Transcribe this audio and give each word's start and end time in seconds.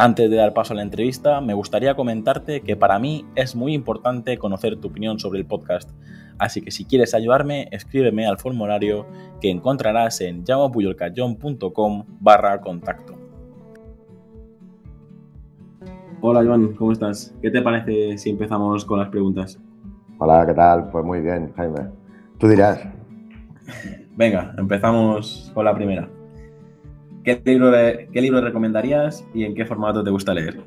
Antes 0.00 0.30
de 0.30 0.36
dar 0.36 0.54
paso 0.54 0.74
a 0.74 0.76
la 0.76 0.82
entrevista, 0.82 1.40
me 1.40 1.54
gustaría 1.54 1.96
comentarte 1.96 2.60
que 2.60 2.76
para 2.76 3.00
mí 3.00 3.26
es 3.34 3.56
muy 3.56 3.74
importante 3.74 4.38
conocer 4.38 4.76
tu 4.76 4.86
opinión 4.86 5.18
sobre 5.18 5.40
el 5.40 5.44
podcast, 5.44 5.90
así 6.38 6.60
que 6.60 6.70
si 6.70 6.84
quieres 6.84 7.14
ayudarme, 7.14 7.66
escríbeme 7.72 8.24
al 8.24 8.38
formulario 8.38 9.06
que 9.40 9.50
encontrarás 9.50 10.20
en 10.20 10.44
llamapuyolcayón.com 10.44 12.04
barra 12.20 12.60
contacto. 12.60 13.16
Hola 16.20 16.44
Joan, 16.44 16.74
¿cómo 16.74 16.92
estás? 16.92 17.34
¿Qué 17.42 17.50
te 17.50 17.60
parece 17.60 18.18
si 18.18 18.30
empezamos 18.30 18.84
con 18.84 19.00
las 19.00 19.08
preguntas? 19.08 19.58
Hola, 20.18 20.46
¿qué 20.46 20.54
tal? 20.54 20.90
Pues 20.92 21.04
muy 21.04 21.20
bien, 21.22 21.52
Jaime. 21.56 21.88
Tú 22.38 22.46
dirás. 22.46 22.86
Venga, 24.14 24.54
empezamos 24.58 25.50
con 25.52 25.64
la 25.64 25.74
primera. 25.74 26.08
¿Qué 27.28 27.42
libro, 27.44 27.72
¿Qué 28.10 28.22
libro 28.22 28.40
recomendarías 28.40 29.22
y 29.34 29.44
en 29.44 29.54
qué 29.54 29.66
formato 29.66 30.02
te 30.02 30.08
gusta 30.08 30.32
leer? 30.32 30.62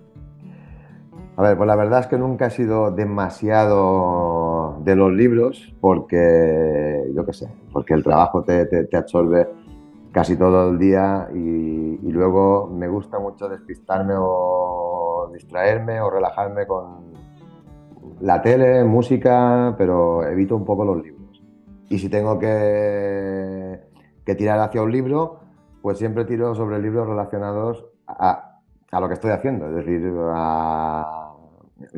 A 1.36 1.42
ver, 1.42 1.58
pues 1.58 1.66
la 1.66 1.76
verdad 1.76 2.02
es 2.02 2.08
que 2.08 2.20
nunca 2.20 2.46
he 2.46 2.50
sido 2.52 2.92
demasiado 2.92 4.78
de 4.84 4.96
los 4.96 5.12
libros 5.12 5.74
porque, 5.82 7.04
yo 7.16 7.26
qué 7.26 7.34
sé, 7.34 7.50
porque 7.74 7.96
el 7.96 8.04
trabajo 8.04 8.44
te, 8.44 8.68
te, 8.68 8.96
absorbe 8.96 9.48
casi 10.12 10.38
todo 10.38 10.70
el 10.70 10.78
día 10.78 11.30
y, 11.34 11.40
y, 11.40 12.12
luego 12.12 12.68
me 12.68 12.88
gusta 12.88 13.18
mucho 13.18 13.50
despistarme 13.50 14.14
o 14.16 15.32
distraerme 15.34 16.00
o 16.00 16.12
relajarme 16.12 16.68
con 16.68 17.12
la 18.20 18.40
tele, 18.44 18.84
música, 18.84 19.74
pero 19.80 20.28
evito 20.28 20.56
un 20.56 20.66
poco 20.66 20.86
los 20.86 21.02
libros. 21.02 21.42
Y 21.90 21.98
si 21.98 22.08
tengo 22.08 22.38
que, 22.38 23.80
que 24.24 24.36
tirar 24.36 24.60
hacia 24.60 24.84
un 24.84 24.92
libro, 24.92 25.42
pues 25.82 25.98
siempre 25.98 26.26
tiro 26.26 26.54
sobre 26.56 26.80
libros 26.80 27.08
relacionados 27.08 27.86
a, 28.08 28.60
lo 28.92 29.08
que 29.08 29.14
estoy 29.14 29.32
haciendo, 29.32 29.68
es 29.68 29.76
decir, 29.76 30.02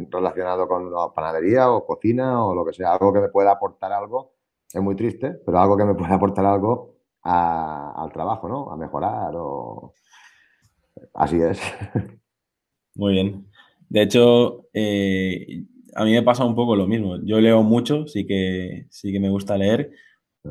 relacionado 0.09 0.67
con 0.67 0.91
la 0.91 1.11
panadería 1.13 1.71
o 1.71 1.85
cocina 1.85 2.45
o 2.45 2.53
lo 2.53 2.65
que 2.65 2.73
sea, 2.73 2.93
algo 2.93 3.11
que 3.11 3.19
me 3.19 3.29
pueda 3.29 3.51
aportar 3.51 3.91
algo, 3.91 4.33
es 4.71 4.81
muy 4.81 4.95
triste, 4.95 5.31
pero 5.45 5.59
algo 5.59 5.77
que 5.77 5.85
me 5.85 5.95
pueda 5.95 6.15
aportar 6.15 6.45
algo 6.45 6.95
al 7.23 8.11
trabajo, 8.11 8.47
¿no? 8.49 8.71
A 8.71 8.77
mejorar 8.77 9.33
o... 9.35 9.93
Así 11.13 11.41
es. 11.41 11.59
Muy 12.95 13.13
bien. 13.13 13.47
De 13.89 14.01
hecho, 14.01 14.67
eh, 14.73 15.65
a 15.95 16.03
mí 16.03 16.11
me 16.11 16.21
pasa 16.21 16.45
un 16.45 16.55
poco 16.55 16.75
lo 16.75 16.87
mismo. 16.87 17.17
Yo 17.23 17.39
leo 17.39 17.63
mucho, 17.63 18.07
sí 18.07 18.25
que, 18.25 18.87
sí 18.89 19.11
que 19.11 19.19
me 19.19 19.29
gusta 19.29 19.57
leer, 19.57 19.91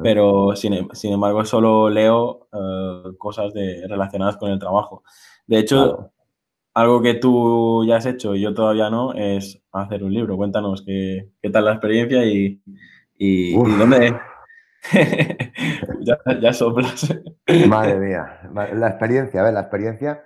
pero 0.03 0.57
sin, 0.57 0.89
embargo 1.05 1.45
solo 1.45 1.91
leo 1.91 2.49
eh, 2.53 3.17
cosas 3.19 3.53
de, 3.53 3.87
relacionadas 3.89 4.37
con 4.37 4.51
el 4.51 4.59
trabajo. 4.59 5.03
De 5.47 5.59
hecho, 5.59 6.13
algo 6.75 7.03
que 7.03 7.15
tú 7.15 7.85
ya 7.87 7.97
has 7.97 8.07
hecho 8.07 8.35
y 8.35 8.41
yo 8.41 8.55
todavía 8.55 8.89
no 8.89 9.13
es 9.13 9.63
hacer 9.73 10.03
un 10.03 10.15
libro. 10.15 10.37
Cuéntanos 10.37 10.83
qué, 10.87 11.31
qué 11.43 11.51
tal 11.51 11.67
la 11.67 11.73
experiencia 11.73 12.25
y, 12.25 12.63
y, 13.19 13.55
dónde... 13.55 14.19
ya, 16.01 16.19
ya 16.41 16.53
soplas. 16.53 17.15
Madre 17.69 17.99
mía, 17.99 18.51
la 18.75 18.89
experiencia, 18.89 19.41
a 19.41 19.45
ver, 19.45 19.55
la 19.55 19.61
experiencia 19.61 20.23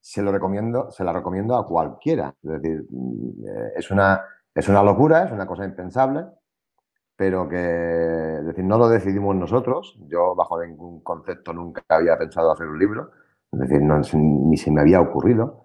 se 0.00 0.22
lo 0.22 0.32
recomiendo, 0.32 0.90
se 0.90 1.04
la 1.04 1.12
recomiendo 1.12 1.56
a 1.56 1.66
cualquiera. 1.66 2.34
Es 2.42 2.50
decir, 2.50 2.86
mm, 2.90 3.46
eh, 3.46 3.72
es 3.76 3.90
una, 3.90 4.22
es 4.54 4.68
una 4.68 4.82
locura, 4.82 5.24
es 5.24 5.32
una 5.32 5.46
cosa 5.46 5.64
impensable, 5.64 6.26
pero 7.20 7.46
que, 7.46 8.38
es 8.38 8.46
decir, 8.46 8.64
no 8.64 8.78
lo 8.78 8.88
decidimos 8.88 9.36
nosotros. 9.36 9.94
Yo, 10.08 10.34
bajo 10.34 10.58
ningún 10.64 11.02
concepto, 11.02 11.52
nunca 11.52 11.82
había 11.90 12.16
pensado 12.16 12.50
hacer 12.50 12.66
un 12.66 12.78
libro, 12.78 13.10
es 13.52 13.60
decir, 13.60 13.82
ni 13.82 14.56
se 14.56 14.70
me 14.70 14.80
había 14.80 15.02
ocurrido. 15.02 15.64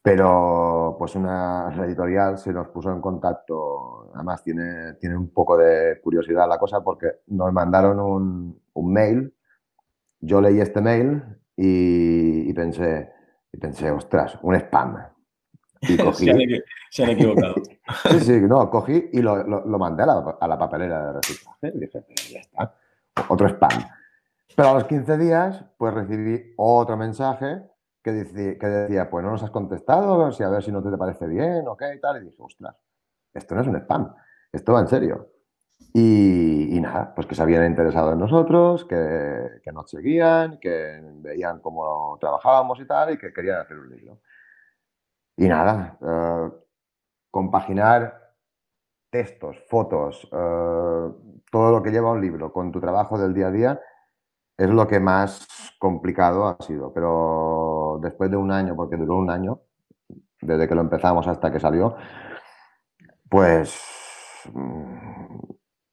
Pero, 0.00 0.96
pues, 0.98 1.14
una 1.14 1.70
editorial 1.84 2.38
se 2.38 2.54
nos 2.54 2.68
puso 2.68 2.90
en 2.90 3.02
contacto. 3.02 4.12
Además, 4.14 4.42
tiene, 4.42 4.94
tiene 4.94 5.14
un 5.14 5.28
poco 5.28 5.58
de 5.58 6.00
curiosidad 6.00 6.48
la 6.48 6.56
cosa 6.56 6.80
porque 6.82 7.16
nos 7.26 7.52
mandaron 7.52 8.00
un, 8.00 8.58
un 8.72 8.92
mail. 8.94 9.34
Yo 10.20 10.40
leí 10.40 10.58
este 10.58 10.80
mail 10.80 11.22
y, 11.54 12.48
y, 12.48 12.52
pensé, 12.54 13.12
y 13.52 13.58
pensé, 13.58 13.90
ostras, 13.90 14.38
un 14.40 14.54
spam. 14.54 14.96
Y 15.82 15.96
cogí, 16.02 16.24
se, 16.90 17.04
han, 17.04 17.10
equivocado. 17.10 17.56
Sí, 18.10 18.20
sí, 18.20 18.40
no, 18.40 18.70
cogí 18.70 19.10
y 19.12 19.20
lo, 19.20 19.42
lo, 19.42 19.78
mandé 19.78 20.02
a 20.02 20.06
la, 20.06 20.36
a 20.40 20.48
la, 20.48 20.58
papelera 20.58 21.06
de 21.06 21.12
reciclaje 21.14 21.72
y 21.74 21.80
dije, 21.80 22.04
ya 22.30 22.40
está, 22.40 22.74
otro 23.28 23.48
spam. 23.48 23.84
Pero 24.54 24.68
a 24.68 24.74
los 24.74 24.84
15 24.84 25.16
días, 25.18 25.64
pues 25.76 25.94
recibí 25.94 26.54
otro 26.56 26.96
mensaje 26.96 27.62
que 28.02 28.12
decía, 28.12 28.58
que 28.58 28.66
decía, 28.66 29.10
pues 29.10 29.24
no 29.24 29.30
nos 29.30 29.42
has 29.42 29.50
contestado, 29.50 30.24
a 30.24 30.50
ver 30.50 30.62
si 30.62 30.72
no 30.72 30.82
te 30.82 30.96
parece 30.96 31.26
bien, 31.26 31.66
ok, 31.66 31.82
y 31.96 32.00
tal. 32.00 32.22
Y 32.22 32.26
dije, 32.26 32.36
ostras, 32.38 32.76
esto 33.32 33.54
no 33.54 33.62
es 33.62 33.66
un 33.68 33.76
spam, 33.76 34.14
esto 34.52 34.72
va 34.72 34.80
en 34.80 34.88
serio. 34.88 35.28
Y, 35.94 36.76
y, 36.76 36.80
nada, 36.80 37.12
pues 37.14 37.26
que 37.26 37.34
se 37.34 37.42
habían 37.42 37.66
interesado 37.66 38.12
en 38.12 38.18
nosotros, 38.18 38.84
que, 38.84 39.60
que, 39.62 39.72
nos 39.72 39.90
seguían, 39.90 40.58
que 40.58 41.00
veían 41.16 41.60
cómo 41.60 42.16
trabajábamos 42.20 42.80
y 42.80 42.86
tal, 42.86 43.12
y 43.12 43.18
que 43.18 43.32
querían 43.32 43.60
hacer 43.60 43.78
un 43.78 43.90
libro. 43.90 44.20
Y 45.36 45.48
nada, 45.48 45.98
eh, 46.00 46.50
compaginar 47.32 48.34
textos, 49.10 49.56
fotos, 49.68 50.28
eh, 50.30 51.08
todo 51.50 51.70
lo 51.72 51.82
que 51.82 51.90
lleva 51.90 52.12
un 52.12 52.20
libro 52.20 52.52
con 52.52 52.70
tu 52.70 52.80
trabajo 52.80 53.18
del 53.18 53.34
día 53.34 53.48
a 53.48 53.50
día 53.50 53.80
es 54.56 54.70
lo 54.70 54.86
que 54.86 55.00
más 55.00 55.46
complicado 55.78 56.46
ha 56.46 56.56
sido. 56.62 56.92
Pero 56.92 57.98
después 58.00 58.30
de 58.30 58.36
un 58.36 58.52
año, 58.52 58.76
porque 58.76 58.96
duró 58.96 59.16
un 59.16 59.30
año, 59.30 59.60
desde 60.40 60.68
que 60.68 60.74
lo 60.74 60.82
empezamos 60.82 61.26
hasta 61.26 61.50
que 61.50 61.58
salió, 61.58 61.96
pues 63.28 63.80
mm, 64.52 65.38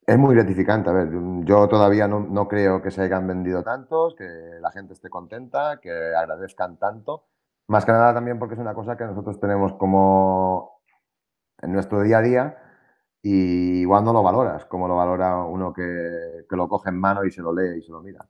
es 0.05 0.17
muy 0.17 0.35
gratificante. 0.35 0.89
A 0.89 0.93
ver, 0.93 1.09
yo 1.45 1.67
todavía 1.67 2.07
no, 2.07 2.19
no, 2.19 2.47
creo 2.47 2.81
que 2.81 2.91
se 2.91 3.01
hayan 3.01 3.27
vendido 3.27 3.63
tantos, 3.63 4.15
que 4.15 4.25
la 4.61 4.71
gente 4.71 4.93
esté 4.93 5.09
contenta, 5.09 5.79
que 5.81 5.91
agradezcan 5.91 6.77
tanto. 6.77 7.25
Más 7.67 7.85
que 7.85 7.91
nada 7.91 8.13
también 8.13 8.39
porque 8.39 8.55
es 8.55 8.59
una 8.59 8.73
cosa 8.73 8.97
que 8.97 9.05
nosotros 9.05 9.39
tenemos 9.39 9.73
como 9.75 10.78
en 11.61 11.71
nuestro 11.73 12.01
día 12.03 12.19
a 12.19 12.21
día 12.21 12.57
y 13.21 13.81
igual 13.81 14.03
no 14.03 14.13
lo 14.13 14.23
valoras, 14.23 14.65
como 14.65 14.87
lo 14.87 14.95
valora 14.95 15.43
uno 15.43 15.73
que, 15.73 15.83
que 16.49 16.55
lo 16.55 16.67
coge 16.67 16.89
en 16.89 16.99
mano 16.99 17.25
y 17.25 17.31
se 17.31 17.41
lo 17.41 17.53
lee 17.53 17.79
y 17.79 17.81
se 17.81 17.91
lo 17.91 18.01
mira. 18.01 18.27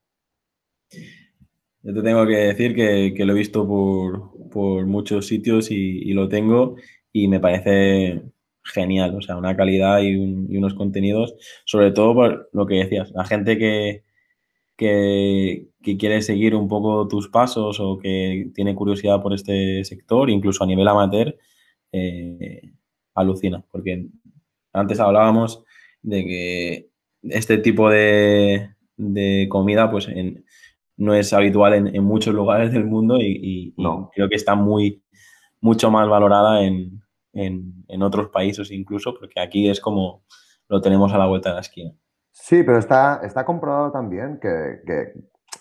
Yo 1.81 1.93
te 1.93 2.01
tengo 2.01 2.25
que 2.27 2.35
decir 2.35 2.75
que, 2.75 3.13
que 3.15 3.25
lo 3.25 3.33
he 3.33 3.37
visto 3.37 3.67
por, 3.67 4.49
por 4.49 4.85
muchos 4.85 5.27
sitios 5.27 5.71
y, 5.71 6.11
lo 6.13 6.27
tengo 6.27 6.75
y 7.13 7.27
me 7.27 7.39
parece 7.39 8.23
genial, 8.63 9.15
o 9.15 9.21
sea, 9.21 9.37
una 9.37 9.55
calidad 9.55 10.01
y, 10.01 10.15
un, 10.15 10.47
y, 10.49 10.57
unos 10.57 10.73
contenidos, 10.73 11.35
sobre 11.65 11.91
todo 11.91 12.13
por 12.13 12.49
lo 12.53 12.65
que 12.65 12.75
decías, 12.75 13.11
la 13.11 13.25
gente 13.25 13.57
que, 13.57 14.03
que, 14.75 15.67
quiere 15.97 16.21
seguir 16.21 16.55
un 16.55 16.67
poco 16.67 17.07
tus 17.07 17.29
pasos 17.29 17.79
o 17.79 17.97
que 17.97 18.51
tiene 18.53 18.75
curiosidad 18.75 19.21
por 19.21 19.33
este 19.33 19.83
sector, 19.85 20.29
incluso 20.29 20.63
a 20.63 20.67
nivel 20.67 20.87
amateur, 20.87 21.35
eh, 21.91 22.73
alucina. 23.21 23.63
Porque 23.71 24.07
antes 24.73 24.99
hablábamos 24.99 25.63
de 26.01 26.23
que 26.23 26.89
este 27.23 27.57
tipo 27.57 27.89
de, 27.89 28.75
comida 29.49 29.91
pues 29.91 30.07
no 30.97 31.13
es 31.13 31.33
habitual 31.33 31.73
en, 31.95 32.03
muchos 32.03 32.33
lugares 32.33 32.71
del 32.71 32.85
mundo 32.85 33.17
y, 33.19 33.73
creo 34.13 34.29
que 34.29 34.35
está 34.35 34.55
muy 34.55 35.03
mucho 35.61 35.91
más 35.91 36.07
valorada 36.07 36.63
en, 36.63 37.01
en 37.33 38.03
otros 38.03 38.29
países 38.29 38.71
incluso, 38.71 39.13
porque 39.17 39.39
aquí 39.41 39.69
es 39.69 39.81
como 39.81 40.23
lo 40.69 40.81
tenemos 40.81 41.11
a 41.13 41.17
la 41.17 41.27
vuelta 41.27 41.49
de 41.49 41.55
la 41.55 41.61
esquina. 41.61 41.91
Sí, 42.31 42.63
pero 42.63 42.77
está, 42.77 43.21
está 43.23 43.43
comprobado 43.43 43.91
también 43.91 44.39
que, 44.39 44.81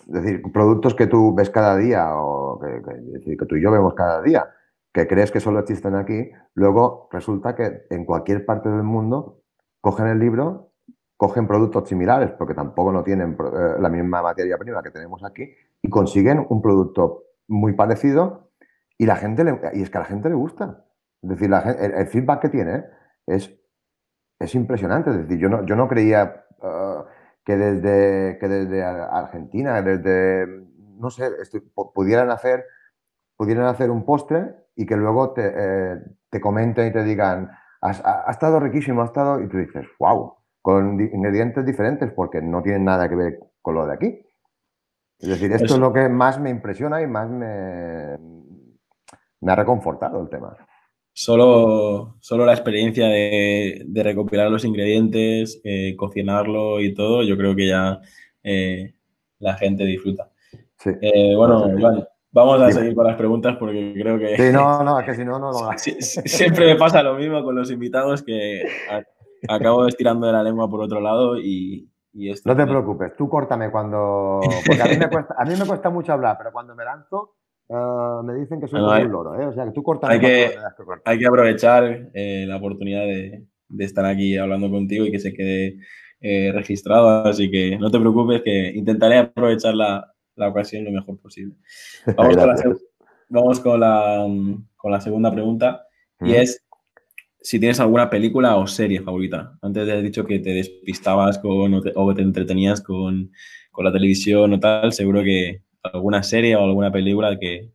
es 0.07 0.13
decir, 0.13 0.41
productos 0.53 0.95
que 0.95 1.07
tú 1.07 1.35
ves 1.35 1.49
cada 1.49 1.75
día 1.77 2.15
o 2.15 2.59
que, 2.59 2.81
que, 3.25 3.37
que, 3.37 3.45
tú 3.45 3.55
y 3.55 3.63
yo 3.63 3.71
vemos 3.71 3.93
cada 3.95 4.21
día, 4.21 4.47
que 4.93 5.07
crees 5.07 5.31
que 5.31 5.39
solo 5.39 5.59
existen 5.59 5.95
aquí, 5.95 6.31
luego 6.53 7.09
resulta 7.11 7.55
que 7.55 7.83
en 7.89 8.05
cualquier 8.05 8.45
parte 8.45 8.69
del 8.69 8.83
mundo 8.83 9.41
cogen 9.81 10.07
el 10.07 10.19
libro, 10.19 10.71
cogen 11.15 11.47
productos 11.47 11.87
similares, 11.87 12.31
porque 12.31 12.53
tampoco 12.53 12.91
no 12.91 13.03
tienen 13.03 13.33
eh, 13.33 13.75
la 13.79 13.89
misma 13.89 14.21
materia 14.21 14.57
prima 14.57 14.81
que 14.81 14.91
tenemos 14.91 15.23
aquí, 15.23 15.49
y 15.81 15.89
consiguen 15.89 16.45
un 16.49 16.61
producto 16.61 17.23
muy 17.47 17.73
parecido 17.73 18.51
y 18.97 19.05
la 19.05 19.15
gente 19.15 19.43
le, 19.43 19.59
y 19.73 19.81
es 19.81 19.89
que 19.89 19.97
a 19.97 20.01
la 20.01 20.07
gente 20.07 20.29
le 20.29 20.35
gusta. 20.35 20.85
Es 21.21 21.29
decir, 21.29 21.51
el, 21.51 22.07
feedback 22.07 22.41
que 22.41 22.49
tiene 22.49 22.85
es, 23.25 23.53
es 24.39 24.55
impresionante. 24.55 25.09
Es 25.09 25.17
decir, 25.17 25.37
yo 25.37 25.49
no, 25.49 25.65
yo 25.65 25.75
no 25.75 25.87
creía 25.87 26.45
uh, 26.61 27.03
que, 27.43 27.57
desde, 27.57 28.37
que 28.39 28.47
desde 28.47 28.83
Argentina, 28.83 29.81
desde, 29.81 30.45
no 30.97 31.09
sé, 31.09 31.29
pudieran 31.93 32.29
hacer, 32.29 32.65
pudieran 33.37 33.65
hacer 33.65 33.89
un 33.89 34.05
postre 34.05 34.55
y 34.79 34.85
que 34.85 34.95
luego 34.95 35.33
te, 35.33 35.41
eh, 35.45 35.97
te 36.29 36.39
comenten 36.39 36.87
y 36.87 36.93
te 36.93 37.03
digan, 37.03 37.51
ha, 37.81 38.31
estado 38.31 38.61
riquísimo, 38.61 39.01
ha 39.01 39.05
estado, 39.05 39.41
y 39.41 39.49
tú 39.49 39.57
dices, 39.57 39.85
wow, 39.99 40.35
con 40.61 40.97
ingredientes 41.01 41.65
diferentes 41.65 42.09
porque 42.13 42.41
no 42.41 42.61
tienen 42.61 42.85
nada 42.85 43.09
que 43.09 43.15
ver 43.15 43.39
con 43.61 43.75
lo 43.75 43.85
de 43.85 43.93
aquí. 43.93 44.25
Es 45.19 45.27
decir, 45.27 45.51
esto 45.51 45.73
es 45.73 45.79
lo 45.79 45.91
que 45.91 46.07
más 46.07 46.39
me 46.39 46.49
impresiona 46.49 47.01
y 47.01 47.07
más 47.07 47.29
me, 47.29 48.17
me 49.41 49.51
ha 49.51 49.55
reconfortado 49.57 50.21
el 50.21 50.29
tema. 50.29 50.55
Solo, 51.11 52.15
solo 52.21 52.45
la 52.45 52.53
experiencia 52.53 53.07
de, 53.07 54.01
recopilar 54.01 54.49
los 54.49 54.63
ingredientes, 54.63 55.59
eh, 55.65 55.93
cocinarlo 55.97 56.79
y 56.79 56.93
todo, 56.93 57.23
yo 57.23 57.35
creo 57.35 57.53
que 57.53 57.67
ya 57.67 57.99
eh, 58.43 58.93
la 59.39 59.55
gente 59.55 59.83
disfruta. 59.83 60.31
Sí. 60.77 60.91
Eh, 61.01 61.35
bueno, 61.35 61.67
vamos 62.31 62.61
a 62.61 62.71
seguir 62.71 62.95
con 62.95 63.05
las 63.05 63.15
preguntas 63.15 63.57
porque 63.57 63.93
creo 63.95 64.19
que... 64.19 64.37
Sí, 64.37 64.53
no, 64.53 64.83
no, 64.83 64.97
que 65.05 65.15
si 65.15 65.25
no, 65.25 65.39
no 65.39 65.51
lo 65.51 65.71
Siempre 65.77 66.65
me 66.65 66.75
pasa 66.75 67.03
lo 67.03 67.15
mismo 67.15 67.43
con 67.43 67.55
los 67.55 67.71
invitados 67.71 68.23
que 68.23 68.63
acabo 69.47 69.87
estirando 69.87 70.27
de 70.27 70.33
la 70.33 70.43
lengua 70.43 70.69
por 70.69 70.81
otro 70.81 70.99
lado 70.99 71.37
y, 71.37 71.89
no 72.43 72.55
te 72.55 72.65
preocupes, 72.65 73.15
tú 73.15 73.29
córtame 73.29 73.71
cuando... 73.71 74.41
Porque 74.65 74.81
a 74.81 74.85
mí, 74.85 74.97
me 74.97 75.09
cuesta, 75.09 75.35
a 75.37 75.45
mí 75.45 75.53
me 75.57 75.65
cuesta 75.65 75.89
mucho 75.89 76.11
hablar, 76.11 76.35
pero 76.37 76.51
cuando 76.51 76.75
me 76.75 76.83
lanzo 76.83 77.35
eh, 77.69 78.23
me 78.23 78.33
dicen 78.33 78.59
que 78.59 78.67
soy 78.67 78.81
un 78.81 79.11
loro, 79.11 79.39
¿eh? 79.39 79.45
O 79.45 79.53
sea, 79.53 79.65
que 79.65 79.71
tú 79.71 79.83
córtame 79.83 80.15
hay 80.15 80.19
que, 80.19 80.51
hay 81.05 81.19
que 81.19 81.27
aprovechar 81.27 82.09
eh, 82.13 82.45
la 82.47 82.57
oportunidad 82.57 83.05
de, 83.05 83.45
estar 83.77 84.05
aquí 84.05 84.37
hablando 84.37 84.69
contigo 84.69 85.05
y 85.05 85.11
que 85.11 85.19
se 85.19 85.33
quede 85.33 85.77
registrado, 86.51 87.07
así 87.25 87.49
que 87.49 87.77
no 87.77 87.89
te 87.89 87.99
preocupes 87.99 88.41
que 88.41 88.71
intentaré 88.75 89.19
aprovechar 89.19 89.73
la, 89.73 90.11
ocasión 90.47 90.85
lo 90.85 90.91
mejor 90.91 91.19
posible. 91.19 91.55
Vamos, 93.31 93.59
con, 93.59 93.79
la, 93.79 94.25
con, 94.75 94.91
la, 94.91 95.01
segunda 95.01 95.31
pregunta 95.31 95.85
y 96.19 96.33
es 96.33 96.63
si 97.41 97.59
tienes 97.59 97.79
alguna 97.79 98.09
película 98.09 98.55
o 98.57 98.67
serie 98.67 99.01
favorita. 99.01 99.57
Antes 99.61 99.85
te 99.85 99.93
has 99.93 100.03
dicho 100.03 100.25
que 100.25 100.39
te 100.39 100.49
despistabas 100.49 101.39
con, 101.39 101.73
o, 101.73 102.13
te, 102.13 102.21
entretenías 102.21 102.81
con, 102.81 103.31
la 103.77 103.91
televisión 103.93 104.51
o 104.53 104.59
tal, 104.59 104.91
seguro 104.91 105.23
que 105.23 105.61
alguna 105.83 106.21
serie 106.21 106.55
o 106.55 106.63
alguna 106.63 106.91
película 106.91 107.37
que... 107.39 107.71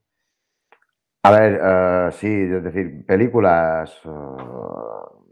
A 1.22 1.30
ver, 1.30 1.58
eh, 1.62 2.08
sí, 2.12 2.26
es 2.26 2.62
decir, 2.62 3.06
películas... 3.06 3.90
Uh, 4.04 5.24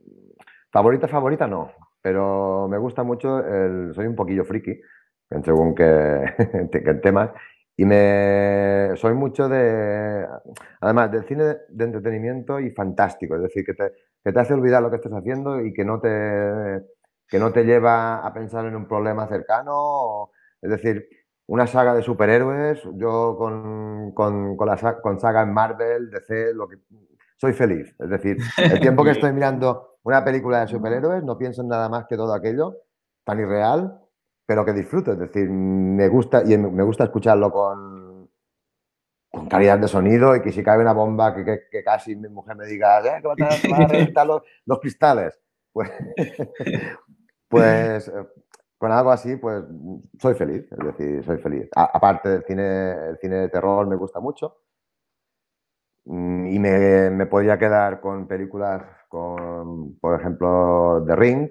favorita, 0.71 1.09
favorita 1.09 1.47
no, 1.47 1.71
pero 2.01 2.69
me 2.69 2.79
gusta 2.79 3.03
mucho, 3.03 3.39
el, 3.41 3.93
soy 3.95 4.07
un 4.07 4.17
poquillo 4.17 4.47
friki, 4.47 4.81
según 5.45 5.75
que, 5.75 6.25
que 6.73 6.95
temas, 6.95 7.31
y 7.77 7.85
me 7.85 8.91
soy 8.97 9.15
mucho 9.15 9.49
de, 9.49 10.27
además, 10.81 11.11
del 11.11 11.25
cine 11.25 11.57
de 11.69 11.85
entretenimiento 11.85 12.61
y 12.61 12.71
fantástico, 12.71 13.37
es 13.37 13.43
decir, 13.43 13.65
que 13.65 13.75
te, 13.75 13.93
que 14.23 14.33
te 14.33 14.41
hace 14.41 14.55
olvidar 14.55 14.83
lo 14.83 14.91
que 14.91 14.97
estás 14.97 15.13
haciendo 15.13 15.61
y 15.61 15.73
que 15.73 15.85
no 15.85 16.01
te, 16.01 16.83
que 17.29 17.39
no 17.39 17.53
te 17.53 17.65
lleva 17.65 18.19
a 18.27 18.33
pensar 18.33 18.67
en 18.67 18.77
un 18.77 18.87
problema 18.87 19.27
cercano. 19.27 20.31
es 20.61 20.71
decir, 20.71 21.09
una 21.47 21.67
saga 21.67 21.95
de 21.95 22.03
superhéroes, 22.03 22.83
yo 22.95 23.37
con, 23.39 24.13
con, 24.13 24.57
con, 24.57 24.69
la, 24.69 25.01
con 25.01 25.19
saga 25.19 25.43
en 25.43 25.53
Marvel, 25.53 26.11
DC, 26.11 26.55
lo 26.55 26.69
que, 26.69 26.77
soy 27.37 27.53
feliz. 27.53 27.95
Es 27.99 28.09
decir, 28.09 28.37
el 28.59 28.81
tiempo 28.81 29.03
que 29.03 29.11
estoy 29.13 29.33
mirando 29.33 29.99
una 30.05 30.25
película 30.25 30.61
de 30.61 30.69
superhéroes, 30.69 31.25
no 31.25 31.37
pienso 31.37 31.63
en 31.63 31.69
nada 31.69 31.89
más 31.89 32.07
que 32.07 32.17
todo 32.17 32.35
aquello 32.35 32.77
tan 33.25 33.41
irreal, 33.41 34.02
pero 34.47 34.65
que 34.65 34.73
disfruto. 34.73 35.13
Es 35.13 35.19
decir, 35.19 35.49
me 35.49 36.09
gusta, 36.09 36.43
y 36.45 36.57
me 36.57 36.83
gusta 36.83 37.05
escucharlo 37.05 37.51
con, 37.51 38.31
con 39.31 39.49
calidad 39.49 39.79
de 39.79 39.89
sonido 39.89 40.37
y 40.37 40.43
que 40.43 40.53
si 40.53 40.63
cae 40.63 40.79
una 40.79 40.93
bomba 40.93 41.35
que, 41.35 41.83
casi 41.85 42.15
mi 42.15 42.29
mujer 42.29 42.55
me 42.57 42.67
diga 42.67 43.01
eh, 43.01 43.23
que 43.23 43.29
va 43.29 43.35
a, 43.35 43.89
reventar 43.89 44.27
los, 44.27 44.79
cristales. 44.81 45.41
Pues, 45.73 45.91
pues 47.49 48.09
eh, 48.09 48.27
con 48.77 48.93
algo 48.93 49.11
así, 49.11 49.37
pues 49.37 49.65
soy 50.19 50.35
feliz, 50.35 50.71
es 50.71 50.79
decir, 50.79 51.25
soy 51.25 51.39
feliz. 51.39 51.69
aparte 51.75 52.29
del 52.29 52.45
cine, 52.45 52.91
el 53.11 53.19
cine 53.19 53.37
de 53.37 53.49
terror 53.49 53.87
me 53.87 53.97
gusta 53.97 54.21
mucho 54.21 54.59
y 56.05 56.59
me, 56.59 57.11
me 57.11 57.27
podría 57.27 57.59
quedar 57.59 58.01
con 58.01 58.27
películas 58.27 58.83
con, 59.09 59.99
por 59.99 60.19
ejemplo, 60.19 61.05
The 61.07 61.15
Ring, 61.15 61.49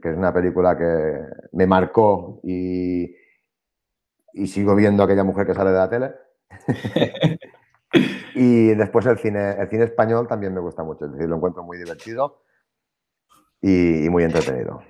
que 0.00 0.10
es 0.10 0.16
una 0.16 0.32
película 0.32 0.76
que 0.76 1.18
me 1.52 1.66
marcó 1.66 2.40
y, 2.44 3.14
y 4.32 4.46
sigo 4.46 4.74
viendo 4.74 5.02
a 5.02 5.06
aquella 5.06 5.24
mujer 5.24 5.46
que 5.46 5.54
sale 5.54 5.70
de 5.70 5.78
la 5.78 5.90
tele. 5.90 6.12
y 8.34 8.68
después 8.74 9.06
el 9.06 9.18
cine, 9.18 9.52
el 9.58 9.68
cine 9.68 9.84
español 9.84 10.26
también 10.26 10.54
me 10.54 10.60
gusta 10.60 10.82
mucho, 10.82 11.06
es 11.06 11.12
decir, 11.12 11.28
lo 11.28 11.36
encuentro 11.36 11.62
muy 11.62 11.78
divertido 11.78 12.42
y, 13.60 14.08
muy 14.10 14.24
entretenido. 14.24 14.82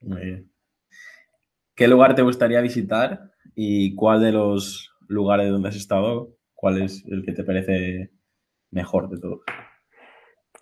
Muy 0.00 0.20
bien. 0.20 0.52
¿Qué 1.74 1.88
lugar 1.88 2.14
te 2.14 2.22
gustaría 2.22 2.60
visitar 2.60 3.32
y 3.54 3.94
cuál 3.94 4.20
de 4.20 4.32
los 4.32 4.94
lugares 5.08 5.50
donde 5.50 5.70
has 5.70 5.76
estado, 5.76 6.36
cuál 6.54 6.82
es 6.82 7.04
el 7.06 7.24
que 7.24 7.32
te 7.32 7.42
parece 7.42 8.10
mejor 8.70 9.08
de 9.08 9.18
todos? 9.18 9.40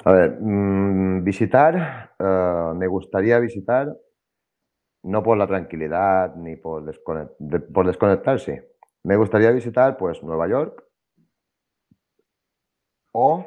A 0.04 0.12
ver, 0.12 0.38
mm, 0.40 1.24
visitar, 1.24 2.14
eh, 2.18 2.72
me 2.74 2.86
gustaría 2.86 3.38
visitar, 3.38 3.96
no 5.02 5.22
por 5.22 5.36
la 5.36 5.46
tranquilidad 5.46 6.34
ni 6.36 6.56
por, 6.56 6.84
por 7.72 7.86
desconectarse, 7.86 8.70
me 9.04 9.16
gustaría 9.16 9.50
visitar 9.50 9.96
pues 9.96 10.22
Nueva 10.22 10.48
York 10.48 10.84
o 13.12 13.44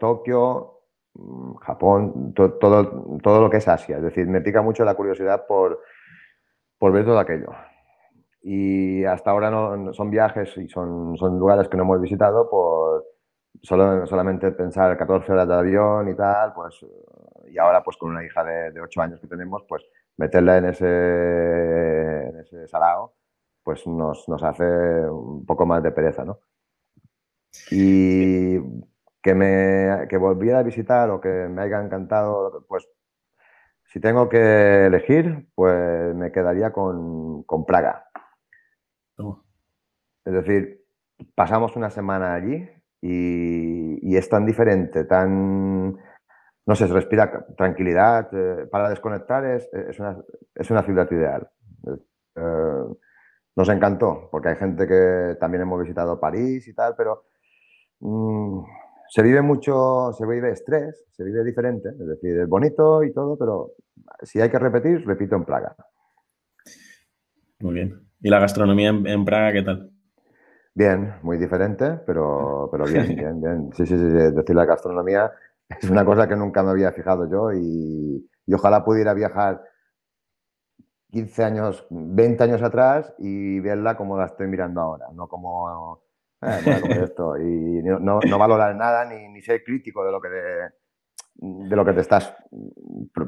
Tokio, 0.00 0.80
mm, 1.14 1.54
Japón, 1.56 2.34
todo, 2.34 3.18
todo 3.22 3.40
lo 3.40 3.50
que 3.50 3.58
es 3.58 3.68
Asia. 3.68 3.96
Es 3.98 4.02
decir, 4.02 4.26
me 4.26 4.40
pica 4.40 4.62
mucho 4.62 4.84
la 4.84 4.94
curiosidad 4.94 5.46
por, 5.46 5.80
por 6.78 6.92
ver 6.92 7.04
todo 7.04 7.18
aquello. 7.18 7.48
Y 8.42 9.04
hasta 9.04 9.30
ahora 9.30 9.50
no, 9.50 9.92
son 9.92 10.10
viajes 10.10 10.56
y 10.58 10.68
son, 10.68 11.16
son 11.16 11.38
lugares 11.38 11.68
que 11.68 11.76
no 11.76 11.84
hemos 11.84 12.00
visitado 12.00 12.48
por 12.48 13.04
solo, 13.62 14.06
solamente 14.06 14.52
pensar 14.52 14.96
14 14.96 15.32
horas 15.32 15.48
de 15.48 15.54
avión 15.54 16.08
y 16.08 16.14
tal, 16.14 16.52
pues 16.54 16.84
y 17.48 17.58
ahora 17.58 17.82
pues 17.82 17.96
con 17.96 18.10
una 18.10 18.24
hija 18.24 18.44
de, 18.44 18.72
de 18.72 18.80
8 18.80 19.02
años 19.02 19.20
que 19.20 19.26
tenemos, 19.26 19.64
pues 19.68 19.84
meterla 20.16 20.58
en 20.58 20.66
ese, 20.66 22.28
en 22.28 22.40
ese 22.40 22.66
salao 22.66 23.14
pues 23.66 23.84
nos, 23.84 24.28
hace 24.44 24.64
un 25.10 25.44
poco 25.44 25.66
más 25.66 25.82
de 25.82 25.90
pereza, 25.90 26.24
¿no? 26.24 26.38
Y 27.72 28.60
que 29.20 29.34
me 29.34 30.06
que 30.08 30.16
volviera 30.18 30.60
a 30.60 30.62
visitar 30.62 31.10
o 31.10 31.20
que 31.20 31.48
me 31.48 31.62
haya 31.62 31.82
encantado, 31.82 32.64
pues 32.68 32.88
si 33.82 33.98
tengo 33.98 34.28
que 34.28 34.86
elegir, 34.86 35.48
pues 35.56 36.14
me 36.14 36.30
quedaría 36.30 36.72
con, 36.72 37.44
Praga. 37.66 38.06
Es 40.24 40.32
decir, 40.32 40.84
pasamos 41.34 41.74
una 41.74 41.90
semana 41.90 42.34
allí 42.34 42.70
y, 43.00 44.16
es 44.16 44.28
tan 44.28 44.46
diferente, 44.46 45.04
tan, 45.04 45.92
no 45.92 46.74
sé, 46.74 46.86
se 46.86 46.92
respira 46.92 47.46
tranquilidad, 47.56 48.28
eh, 48.32 48.66
para 48.70 48.88
desconectar 48.88 49.44
es, 49.44 49.68
una, 49.98 50.16
es, 50.54 50.70
una, 50.70 50.82
ciudad 50.82 51.10
ideal. 51.10 51.48
Eh, 51.86 52.94
nos 53.56 53.68
encantó, 53.68 54.28
porque 54.30 54.50
hay 54.50 54.56
gente 54.56 54.86
que 54.86 55.36
también 55.38 55.62
hemos 55.62 55.80
visitado 55.80 56.20
París 56.20 56.66
y 56.68 56.74
tal, 56.74 56.94
pero 56.96 57.24
mm, 58.00 58.60
se 59.08 59.22
vive 59.22 59.42
mucho, 59.42 60.12
se 60.12 60.26
vive 60.26 60.50
estrés, 60.50 61.06
se 61.12 61.24
vive 61.24 61.44
diferente, 61.44 61.90
es 61.90 62.06
decir, 62.06 62.38
es 62.40 62.48
bonito 62.48 63.02
y 63.02 63.12
todo, 63.12 63.36
pero 63.38 63.72
si 64.22 64.40
hay 64.40 64.50
que 64.50 64.58
repetir, 64.58 65.06
repito 65.06 65.36
en 65.36 65.44
Praga. 65.44 65.76
Muy 67.60 67.74
bien. 67.74 68.06
¿Y 68.20 68.28
la 68.28 68.40
gastronomía 68.40 68.90
en, 68.90 69.24
Praga 69.24 69.52
qué 69.52 69.62
tal? 69.62 69.90
Bien, 70.76 71.14
muy 71.22 71.38
diferente, 71.38 72.00
pero, 72.06 72.68
pero 72.70 72.84
bien, 72.84 73.16
bien, 73.16 73.40
bien. 73.40 73.70
Sí, 73.74 73.86
sí, 73.86 73.96
sí, 73.96 74.04
es 74.04 74.34
decir, 74.34 74.54
la 74.54 74.66
gastronomía 74.66 75.32
es 75.70 75.88
una 75.88 76.04
cosa 76.04 76.28
que 76.28 76.36
nunca 76.36 76.62
me 76.62 76.70
había 76.70 76.92
fijado 76.92 77.28
yo 77.30 77.50
y, 77.54 78.28
y 78.44 78.54
ojalá 78.54 78.84
pudiera 78.84 79.14
viajar 79.14 79.62
15 81.10 81.44
años, 81.44 81.86
20 81.88 82.44
años 82.44 82.62
atrás 82.62 83.14
y 83.18 83.58
verla 83.60 83.96
como 83.96 84.18
la 84.18 84.26
estoy 84.26 84.48
mirando 84.48 84.82
ahora, 84.82 85.06
no 85.14 85.26
como, 85.28 86.02
eh, 86.42 86.60
esto. 87.04 87.38
Y 87.38 87.82
no, 87.82 88.20
no, 88.20 88.38
valorar 88.38 88.76
nada 88.76 89.06
ni, 89.06 89.28
ni, 89.28 89.40
ser 89.40 89.64
crítico 89.64 90.04
de 90.04 90.12
lo 90.12 90.20
que, 90.20 90.28
de, 90.28 91.74
lo 91.74 91.86
que 91.86 91.94
te 91.94 92.00
estás 92.02 92.36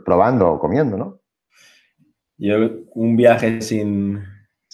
probando 0.04 0.52
o 0.52 0.58
comiendo, 0.58 0.98
¿no? 0.98 1.20
Yo, 2.36 2.56
un 2.94 3.16
viaje 3.16 3.62
sin, 3.62 4.22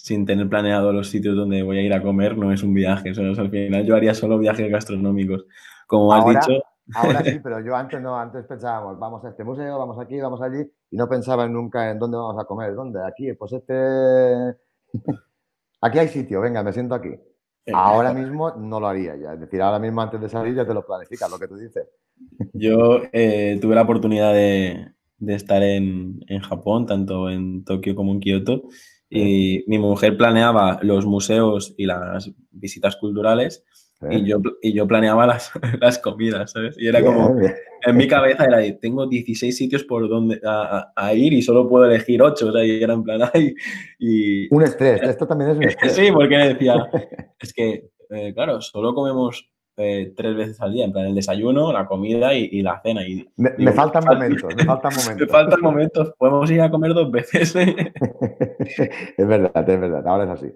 sin 0.05 0.23
tener 0.23 0.47
planeado 0.47 0.93
los 0.93 1.09
sitios 1.09 1.35
donde 1.35 1.63
voy 1.63 1.79
a 1.79 1.81
ir 1.81 1.91
a 1.91 2.03
comer 2.03 2.37
no 2.37 2.51
es 2.51 2.61
un 2.61 2.75
viaje. 2.75 3.09
al 3.09 3.49
final 3.49 3.83
yo 3.83 3.95
haría 3.95 4.13
solo 4.13 4.37
viajes 4.37 4.69
gastronómicos. 4.69 5.47
como 5.87 6.13
has 6.13 6.23
dicho. 6.27 6.61
Ahora 6.93 7.23
sí, 7.23 7.39
pero 7.43 7.59
yo 7.61 7.75
antes 7.75 7.99
no, 7.99 8.15
antes 8.15 8.45
pensábamos, 8.45 8.99
vamos 8.99 9.25
a 9.25 9.29
este 9.29 9.43
museo, 9.43 9.79
vamos 9.79 9.97
aquí, 9.97 10.21
vamos 10.21 10.39
allí, 10.43 10.61
y 10.91 10.95
no 10.95 11.09
pensaba 11.09 11.47
nunca 11.47 11.89
en 11.89 11.97
dónde 11.97 12.17
vamos 12.17 12.39
a 12.39 12.45
comer, 12.45 12.75
dónde, 12.75 12.99
aquí, 13.03 13.33
pues 13.33 13.53
este... 13.53 14.55
aquí 15.81 15.97
hay 15.97 16.07
sitio, 16.09 16.39
venga, 16.39 16.61
me 16.61 16.71
siento 16.71 16.93
aquí. 16.93 17.09
Ahora 17.73 18.13
mismo 18.13 18.51
no 18.51 18.79
lo 18.79 18.85
haría 18.85 19.15
ya, 19.15 19.33
es 19.33 19.39
decir, 19.39 19.59
ahora 19.59 19.79
mismo 19.79 20.01
antes 20.01 20.21
de 20.21 20.29
salir 20.29 20.53
ya 20.53 20.67
te 20.67 20.73
lo 20.75 20.85
planificas, 20.85 21.31
lo 21.31 21.39
que 21.39 21.47
tú 21.47 21.57
dices. 21.57 21.87
Yo 22.53 23.01
eh, 23.11 23.57
tuve 23.59 23.73
la 23.73 23.81
oportunidad 23.81 24.35
de, 24.35 24.93
estar 25.29 25.63
en, 25.63 26.23
en, 26.27 26.41
Japón, 26.41 26.85
tanto 26.85 27.27
en 27.27 27.65
Tokio 27.65 27.95
como 27.95 28.11
en 28.11 28.19
Kioto, 28.19 28.65
y 29.09 29.63
mi 29.67 29.77
mujer 29.77 30.17
planeaba 30.17 30.79
los 30.81 31.05
museos 31.05 31.73
y 31.77 31.85
las 31.85 32.31
visitas 32.51 32.95
culturales 32.95 33.63
y, 34.09 34.25
yo, 34.25 34.41
y 34.61 34.73
yo 34.73 34.87
planeaba 34.87 35.25
las, 35.25 35.51
las 35.81 35.99
comidas, 35.99 36.51
¿sabes? 36.51 36.75
Y 36.77 36.87
era 36.87 37.03
como, 37.03 37.39
en 37.39 37.97
mi 37.97 38.07
cabeza 38.07 38.45
era, 38.45 38.59
tengo 38.79 39.07
16 39.07 39.55
sitios 39.55 39.83
por 39.83 40.07
donde 40.09 40.39
a, 40.43 41.13
ir 41.13 41.33
y 41.33 41.41
solo 41.41 41.67
puedo 41.67 41.85
elegir 41.85 42.21
8, 42.21 42.47
o 42.47 42.51
sea, 42.51 42.65
y 42.65 42.83
era 42.83 42.93
en 42.93 43.03
plan, 43.03 43.21
ay, 43.33 43.55
y... 43.99 44.53
Un 44.53 44.63
estrés, 44.63 45.01
esto 45.01 45.27
también 45.27 45.51
es 45.51 45.57
un 45.57 45.63
estrés. 45.67 45.93
sí, 45.93 46.11
porque 46.11 46.35
decía, 46.37 46.75
es 47.39 47.53
que, 47.53 47.89
eh, 48.09 48.33
claro, 48.33 48.61
solo 48.61 48.93
comemos 48.93 49.49
eh, 49.77 50.13
tres 50.15 50.35
veces 50.35 50.61
al 50.61 50.73
día, 50.73 50.85
en 50.85 50.91
plan 50.91 51.07
el 51.07 51.15
desayuno, 51.15 51.73
la 51.73 51.85
comida 51.85 52.33
y, 52.33 52.61
la 52.61 52.81
cena. 52.81 53.05
Y, 53.07 53.27
me, 53.35 53.71
faltan 53.73 54.03
momentos, 54.05 54.55
me 54.55 54.63
faltan 54.63 54.93
momentos. 54.95 55.27
me 55.27 55.27
faltan 55.27 55.61
momentos, 55.61 56.13
podemos 56.17 56.49
ir 56.51 56.61
a 56.61 56.71
comer 56.71 56.93
dos 56.93 57.11
veces. 57.11 57.55
es 59.17 59.27
verdad, 59.27 59.69
es 59.69 59.79
verdad, 59.79 60.07
ahora 60.07 60.23
es 60.25 60.29
así. 60.29 60.53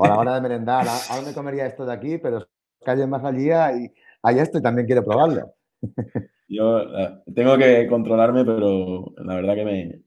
A 0.00 0.08
la 0.08 0.18
hora 0.18 0.34
de 0.34 0.40
merendar, 0.40 0.86
ahora 1.10 1.26
me 1.26 1.34
comería 1.34 1.66
esto 1.66 1.84
de 1.84 1.92
aquí, 1.92 2.18
pero 2.18 2.46
calle 2.82 3.06
más 3.06 3.24
allí 3.24 3.48
y 3.48 3.92
hay 4.22 4.38
esto 4.38 4.58
y 4.58 4.62
también 4.62 4.86
quiero 4.86 5.04
probarlo. 5.04 5.54
Yo 6.48 6.80
eh, 6.80 7.22
tengo 7.34 7.56
que 7.56 7.86
controlarme, 7.86 8.44
pero 8.44 9.12
la 9.18 9.34
verdad 9.34 9.54
que 9.54 9.64
me... 9.64 10.02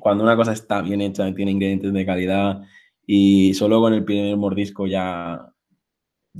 Cuando 0.00 0.24
una 0.24 0.36
cosa 0.36 0.52
está 0.52 0.82
bien 0.82 1.00
hecha, 1.00 1.32
tiene 1.34 1.50
ingredientes 1.50 1.92
de 1.92 2.06
calidad 2.06 2.62
y 3.06 3.54
solo 3.54 3.80
con 3.80 3.92
el 3.92 4.04
primer 4.04 4.36
mordisco 4.36 4.86
ya 4.86 5.49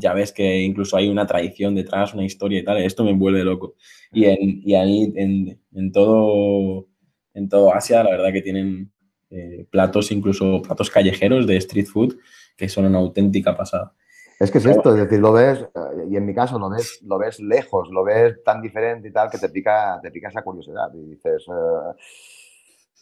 ya 0.01 0.15
ves 0.15 0.33
que 0.33 0.59
incluso 0.61 0.97
hay 0.97 1.09
una 1.09 1.27
tradición 1.27 1.75
detrás, 1.75 2.15
una 2.15 2.25
historia 2.25 2.59
y 2.59 2.65
tal, 2.65 2.79
esto 2.79 3.05
me 3.05 3.13
vuelve 3.13 3.45
loco. 3.45 3.75
Y, 4.13 4.25
en, 4.25 4.61
y 4.65 4.75
ahí 4.75 5.13
en, 5.15 5.93
todo, 5.93 6.89
en 7.35 7.49
todo 7.49 7.75
Asia, 7.75 8.03
la 8.03 8.11
verdad 8.11 8.33
que 8.33 8.43
tienen 8.43 8.91
eh, 9.31 9.67
platos, 9.71 10.11
incluso 10.11 10.63
platos 10.63 10.91
callejeros 10.91 11.47
de 11.47 11.57
street 11.59 11.87
food, 11.87 12.17
que 12.57 12.69
son 12.69 12.87
una 12.87 12.99
auténtica 12.99 13.57
pasada. 13.57 13.95
Es 14.41 14.51
que 14.51 14.59
es 14.59 14.67
esto, 14.67 14.95
es 14.95 15.03
decir, 15.03 15.19
lo 15.19 15.33
ves, 15.33 15.61
eh, 15.61 16.07
y 16.11 16.17
en 16.17 16.25
mi 16.25 16.35
caso 16.35 16.59
lo 16.59 16.71
ves, 16.71 17.01
lo 17.03 17.19
ves 17.19 17.41
lejos, 17.41 17.91
lo 17.91 18.03
ves 18.03 18.43
tan 18.43 18.63
diferente 18.63 19.09
y 19.09 19.13
tal, 19.13 19.31
que 19.31 19.37
te 19.37 19.51
pica, 19.51 20.01
te 20.03 20.11
pica 20.11 20.29
esa 20.29 20.43
curiosidad. 20.43 20.89
Y 20.95 21.11
dices, 21.11 21.45
eh, 21.47 21.95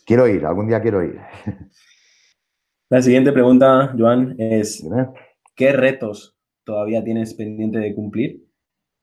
quiero 0.05 0.27
ir, 0.27 0.45
algún 0.45 0.67
día 0.67 0.83
quiero 0.83 1.03
ir. 1.03 1.21
La 2.91 3.03
siguiente 3.03 3.33
pregunta, 3.33 3.95
Joan, 3.97 4.35
es, 4.39 4.83
¿qué 5.55 5.73
retos 5.73 6.38
todavía 6.69 7.03
tienes 7.03 7.33
pendiente 7.33 7.79
de 7.79 7.95
cumplir 7.95 8.47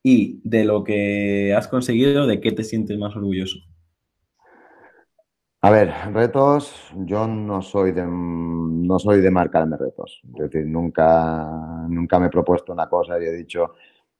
y 0.00 0.40
de 0.44 0.64
lo 0.64 0.84
que 0.84 1.52
has 1.52 1.66
conseguido, 1.66 2.24
de 2.28 2.40
qué 2.40 2.52
te 2.52 2.62
sientes 2.62 2.96
más 2.96 3.16
orgulloso. 3.16 3.58
A 5.62 5.70
ver, 5.70 5.92
retos, 6.12 6.92
yo 6.94 7.26
no 7.26 7.60
soy 7.62 7.90
de, 7.90 8.06
no 8.06 9.00
soy 9.00 9.20
de 9.20 9.32
marcarme 9.32 9.76
retos. 9.76 10.22
Es 10.32 10.42
decir, 10.42 10.64
nunca, 10.64 11.88
nunca 11.88 12.20
me 12.20 12.26
he 12.26 12.30
propuesto 12.30 12.72
una 12.72 12.88
cosa 12.88 13.20
y 13.20 13.24
he 13.24 13.32
dicho, 13.32 13.74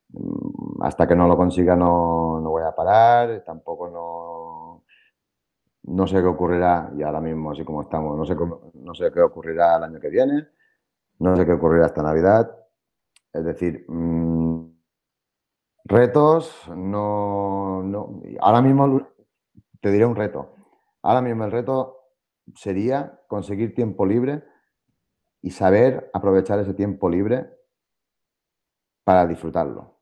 mm, 0.09 0.81
hasta 0.83 1.07
que 1.07 1.15
no 1.15 1.25
lo 1.25 1.37
consiga 1.37 1.73
no, 1.73 2.41
no 2.41 2.49
voy 2.49 2.63
a 2.63 2.75
parar, 2.75 3.45
tampoco 3.45 3.89
no, 3.89 4.83
no 5.95 6.05
sé 6.05 6.17
qué 6.17 6.27
ocurrirá, 6.27 6.91
y 6.97 7.01
ahora 7.01 7.21
mismo 7.21 7.51
así 7.51 7.63
como 7.63 7.83
estamos, 7.83 8.17
no 8.17 8.25
sé, 8.25 8.35
no 8.73 8.93
sé 8.93 9.09
qué 9.13 9.21
ocurrirá 9.21 9.77
el 9.77 9.83
año 9.83 10.01
que 10.01 10.09
viene, 10.09 10.47
no 11.19 11.33
sé 11.37 11.45
qué 11.45 11.53
ocurrirá 11.53 11.85
hasta 11.85 12.03
Navidad, 12.03 12.66
es 13.37 13.45
decir, 13.45 13.85
mm, 13.87 14.77
retos, 15.85 16.69
no, 16.75 17.83
no, 17.83 18.21
Ahora 18.39 18.61
mismo 18.61 19.07
te 19.79 19.91
diré 19.91 20.05
un 20.05 20.15
reto. 20.15 20.53
Ahora 21.01 21.21
mismo 21.21 21.45
el 21.45 21.51
reto 21.51 21.97
sería 22.55 23.21
conseguir 23.27 23.75
tiempo 23.75 24.05
libre 24.05 24.43
y 25.41 25.51
saber 25.51 26.09
aprovechar 26.13 26.59
ese 26.59 26.73
tiempo 26.73 27.09
libre 27.09 27.49
para 29.03 29.25
disfrutarlo. 29.25 29.99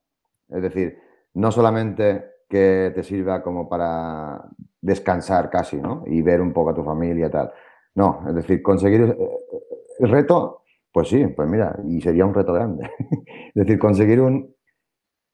Es 0.49 0.61
decir, 0.61 0.97
no 1.33 1.51
solamente 1.51 2.31
que 2.49 2.91
te 2.95 3.03
sirva 3.03 3.43
como 3.43 3.67
para 3.67 4.49
descansar 4.81 5.49
casi, 5.49 5.77
¿no? 5.77 6.03
Y 6.05 6.21
ver 6.21 6.41
un 6.41 6.53
poco 6.53 6.69
a 6.69 6.75
tu 6.75 6.83
familia 6.83 7.27
y 7.27 7.31
tal. 7.31 7.51
No, 7.95 8.23
es 8.27 8.35
decir, 8.35 8.61
conseguir 8.61 9.01
eh, 9.01 9.17
eh, 9.19 9.67
el 9.99 10.09
reto 10.09 10.64
pues 10.95 11.09
sí, 11.09 11.27
pues 11.27 11.49
mira, 11.49 11.77
y 11.85 11.99
sería 11.99 12.25
un 12.25 12.33
reto 12.33 12.53
grande. 12.53 12.89
es 13.49 13.53
decir, 13.53 13.77
conseguir 13.77 14.21
un 14.21 14.55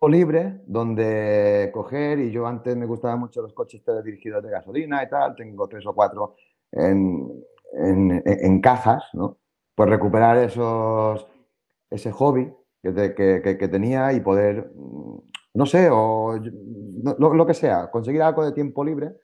libre 0.10 0.60
donde 0.66 1.70
coger, 1.72 2.18
y 2.18 2.32
yo 2.32 2.48
antes 2.48 2.76
me 2.76 2.88
gustaban 2.88 3.20
mucho 3.20 3.44
los 3.44 3.54
coches 3.54 3.84
dirigidos 4.04 4.42
de 4.42 4.50
gasolina 4.50 5.04
y 5.04 5.08
tal, 5.08 5.36
tengo 5.36 5.68
tres 5.68 5.86
o 5.86 5.94
cuatro 5.94 6.36
en, 6.72 8.60
cajas, 8.60 9.04
¿no? 9.14 9.38
Pues 9.76 9.88
recuperar 9.88 10.38
esos, 10.38 11.28
ese 11.92 12.12
hobby 12.12 12.52
que, 12.82 13.70
tenía 13.72 14.14
y 14.14 14.20
poder, 14.20 14.72
no 15.54 15.66
sé, 15.68 15.90
o 15.92 16.40
lo, 17.20 17.46
que 17.46 17.54
sea, 17.54 17.92
conseguir 17.92 18.24
algo 18.24 18.44
de 18.44 18.54
tiempo 18.54 18.84
libre 18.84 19.16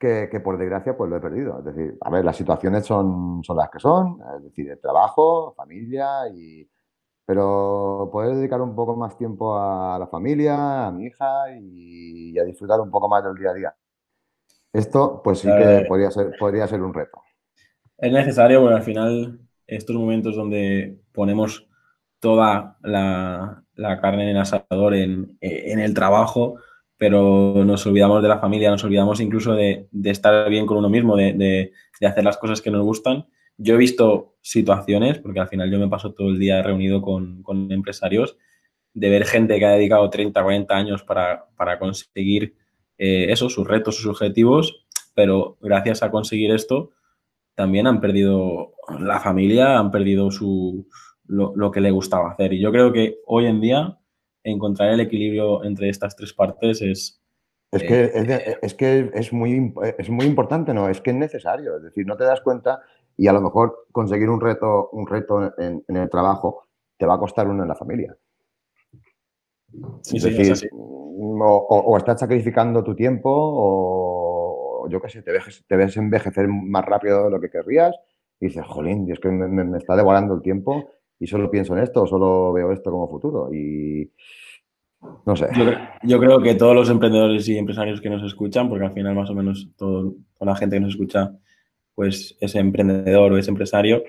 que, 0.00 0.40
por 0.42 0.56
desgracia 0.56 0.96
pues 0.96 1.10
lo 1.10 1.16
he 1.16 1.20
perdido. 1.20 1.58
Es 1.58 1.64
decir, 1.66 1.98
a 2.00 2.10
ver, 2.10 2.24
las 2.24 2.36
situaciones 2.36 2.86
son, 2.86 3.44
son 3.44 3.56
las 3.56 3.68
que 3.70 3.78
son, 3.78 4.18
es 4.36 4.44
decir, 4.44 4.70
el 4.70 4.80
trabajo, 4.80 5.52
familia, 5.54 6.26
y, 6.34 6.66
pero 7.26 8.08
poder 8.10 8.34
dedicar 8.36 8.62
un 8.62 8.74
poco 8.74 8.96
más 8.96 9.16
tiempo 9.18 9.56
a 9.56 9.98
la 9.98 10.06
familia, 10.06 10.86
a 10.86 10.90
mi 10.90 11.06
hija 11.06 11.44
y, 11.60 12.38
a 12.38 12.44
disfrutar 12.44 12.80
un 12.80 12.90
poco 12.90 13.08
más 13.08 13.22
del 13.22 13.34
día 13.34 13.50
a 13.50 13.54
día. 13.54 13.74
Esto 14.72 15.20
pues 15.22 15.40
sí 15.40 15.48
que 15.48 15.84
podría 15.86 16.10
ser, 16.10 16.32
podría 16.38 16.66
ser 16.66 16.80
un 16.80 16.94
reto. 16.94 17.20
Es 17.98 18.10
necesario, 18.10 18.62
porque 18.62 18.76
al 18.76 18.82
final 18.82 19.40
estos 19.66 19.94
momentos 19.94 20.34
donde 20.34 20.98
ponemos 21.12 21.68
toda 22.20 22.78
la, 22.82 23.64
carne 24.00 24.24
en 24.24 24.28
el 24.30 24.38
asador 24.38 24.94
en, 24.94 25.36
en 25.40 25.78
el 25.78 25.92
trabajo, 25.92 26.56
pero 27.00 27.64
nos 27.64 27.86
olvidamos 27.86 28.22
de 28.22 28.28
la 28.28 28.40
familia, 28.40 28.70
nos 28.70 28.84
olvidamos 28.84 29.20
incluso 29.20 29.54
de, 29.54 29.88
estar 30.04 30.50
bien 30.50 30.66
con 30.66 30.76
uno 30.76 30.90
mismo, 30.90 31.16
de, 31.16 31.72
hacer 32.02 32.22
las 32.22 32.36
cosas 32.36 32.60
que 32.60 32.70
nos 32.70 32.84
gustan. 32.84 33.26
Yo 33.56 33.72
he 33.72 33.78
visto 33.78 34.36
situaciones, 34.42 35.18
porque 35.18 35.40
al 35.40 35.48
final 35.48 35.70
yo 35.70 35.78
me 35.78 35.88
paso 35.88 36.12
todo 36.12 36.28
el 36.28 36.38
día 36.38 36.62
reunido 36.62 37.00
con, 37.00 37.42
empresarios, 37.70 38.36
de 38.92 39.08
ver 39.08 39.24
gente 39.24 39.58
que 39.58 39.64
ha 39.64 39.70
dedicado 39.70 40.10
30, 40.10 40.42
40 40.42 40.76
años 40.76 41.02
para, 41.02 41.78
conseguir 41.78 42.54
eh, 42.98 43.28
eso, 43.30 43.48
sus 43.48 43.66
retos, 43.66 43.96
sus 43.96 44.04
objetivos, 44.04 44.84
pero 45.14 45.56
gracias 45.62 46.02
a 46.02 46.10
conseguir 46.10 46.50
esto 46.50 46.90
también 47.54 47.86
han 47.86 48.02
perdido 48.02 48.74
la 48.98 49.20
familia, 49.20 49.78
han 49.78 49.90
perdido 49.90 50.30
su, 50.30 50.86
lo, 51.26 51.54
lo 51.56 51.70
que 51.70 51.80
le 51.80 51.92
gustaba 51.92 52.32
hacer. 52.32 52.52
Y 52.52 52.60
yo 52.60 52.70
creo 52.70 52.92
que 52.92 53.20
hoy 53.24 53.46
en 53.46 53.62
día 53.62 53.99
encontrar 54.44 54.90
el 54.90 55.00
equilibrio 55.00 55.64
entre 55.64 55.88
estas 55.88 56.16
tres 56.16 56.32
partes 56.32 56.82
es... 56.82 57.16
Es 57.72 57.84
que, 57.84 58.02
eh, 58.02 58.58
es, 58.62 58.74
que 58.74 59.10
es, 59.14 59.32
muy, 59.32 59.72
es 59.96 60.10
muy 60.10 60.26
importante, 60.26 60.74
¿no? 60.74 60.88
Es 60.88 61.00
que 61.00 61.10
es 61.10 61.16
necesario. 61.16 61.76
Es 61.76 61.84
decir, 61.84 62.04
no 62.04 62.16
te 62.16 62.24
das 62.24 62.40
cuenta 62.40 62.80
y 63.16 63.28
a 63.28 63.32
lo 63.32 63.40
mejor 63.40 63.86
conseguir 63.92 64.28
un 64.28 64.40
reto, 64.40 64.88
un 64.90 65.06
reto 65.06 65.52
en, 65.56 65.84
el 65.86 66.10
trabajo 66.10 66.64
te 66.96 67.06
va 67.06 67.14
a 67.14 67.18
costar 67.18 67.46
uno 67.46 67.62
en 67.62 67.68
la 67.68 67.76
familia. 67.76 68.16
es 70.12 70.22
decir, 70.22 70.70
o, 70.72 71.96
estás 71.96 72.18
sacrificando 72.18 72.82
tu 72.82 72.96
tiempo 72.96 73.30
o, 73.32 74.88
yo 74.88 75.00
qué 75.00 75.08
sé, 75.08 75.22
te 75.22 75.30
ves, 75.30 75.64
te 75.68 75.76
ves 75.76 75.96
envejecer 75.96 76.48
más 76.48 76.84
rápido 76.84 77.24
de 77.24 77.30
lo 77.30 77.40
que 77.40 77.50
querrías 77.50 77.94
y 78.40 78.46
dices, 78.46 78.64
jolín, 78.66 79.08
es 79.12 79.20
que 79.20 79.28
me, 79.28 79.46
me 79.46 79.78
está 79.78 79.94
devorando 79.94 80.34
el 80.34 80.42
tiempo 80.42 80.90
y 81.20 81.26
solo 81.26 81.50
pienso 81.50 81.76
en 81.76 81.82
esto, 81.82 82.06
solo 82.06 82.52
veo 82.52 82.72
esto 82.72 82.90
como 82.90 83.08
futuro. 83.08 83.52
Y 83.52 84.10
no 85.26 85.36
sé. 85.36 85.48
Yo, 86.02 86.18
creo 86.18 86.40
que 86.40 86.54
todos 86.54 86.74
los 86.74 86.88
emprendedores 86.88 87.46
y 87.48 87.58
empresarios 87.58 88.00
que 88.00 88.08
nos 88.08 88.22
escuchan, 88.22 88.70
porque 88.70 88.86
al 88.86 88.94
final 88.94 89.14
más 89.14 89.28
o 89.28 89.34
menos 89.34 89.68
toda 89.76 90.12
la 90.40 90.56
gente 90.56 90.76
que 90.76 90.80
nos 90.80 90.94
escucha 90.94 91.32
pues 91.94 92.36
es 92.40 92.54
emprendedor 92.54 93.32
o 93.32 93.36
es 93.36 93.46
empresario, 93.48 94.02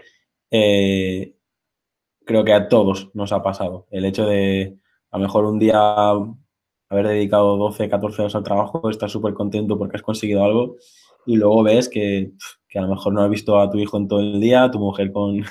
eh, 0.49 1.35
creo 2.25 2.45
que 2.45 2.53
a 2.53 2.69
todos 2.69 3.09
nos 3.13 3.33
ha 3.33 3.43
pasado. 3.43 3.87
El 3.91 4.05
hecho 4.05 4.25
de 4.25 4.77
a 5.11 5.17
lo 5.17 5.23
mejor 5.23 5.43
un 5.45 5.59
día 5.59 6.11
haber 6.89 7.07
dedicado 7.07 7.57
12, 7.57 7.89
14 7.89 8.21
horas 8.21 8.35
al 8.35 8.43
trabajo, 8.43 8.89
estás 8.89 9.11
súper 9.11 9.33
contento 9.33 9.77
porque 9.77 9.97
has 9.97 10.03
conseguido 10.03 10.45
algo 10.45 10.77
y 11.25 11.35
luego 11.35 11.63
ves 11.63 11.89
que, 11.89 12.31
que, 12.69 12.79
a 12.79 12.83
lo 12.83 12.87
mejor 12.89 13.13
no 13.13 13.21
has 13.21 13.29
visto 13.29 13.59
a 13.59 13.69
tu 13.69 13.77
hijo 13.79 13.97
en 13.97 14.07
todo 14.07 14.21
el 14.21 14.39
día, 14.39 14.71
tu 14.71 14.79
mujer 14.79 15.11
con 15.11 15.43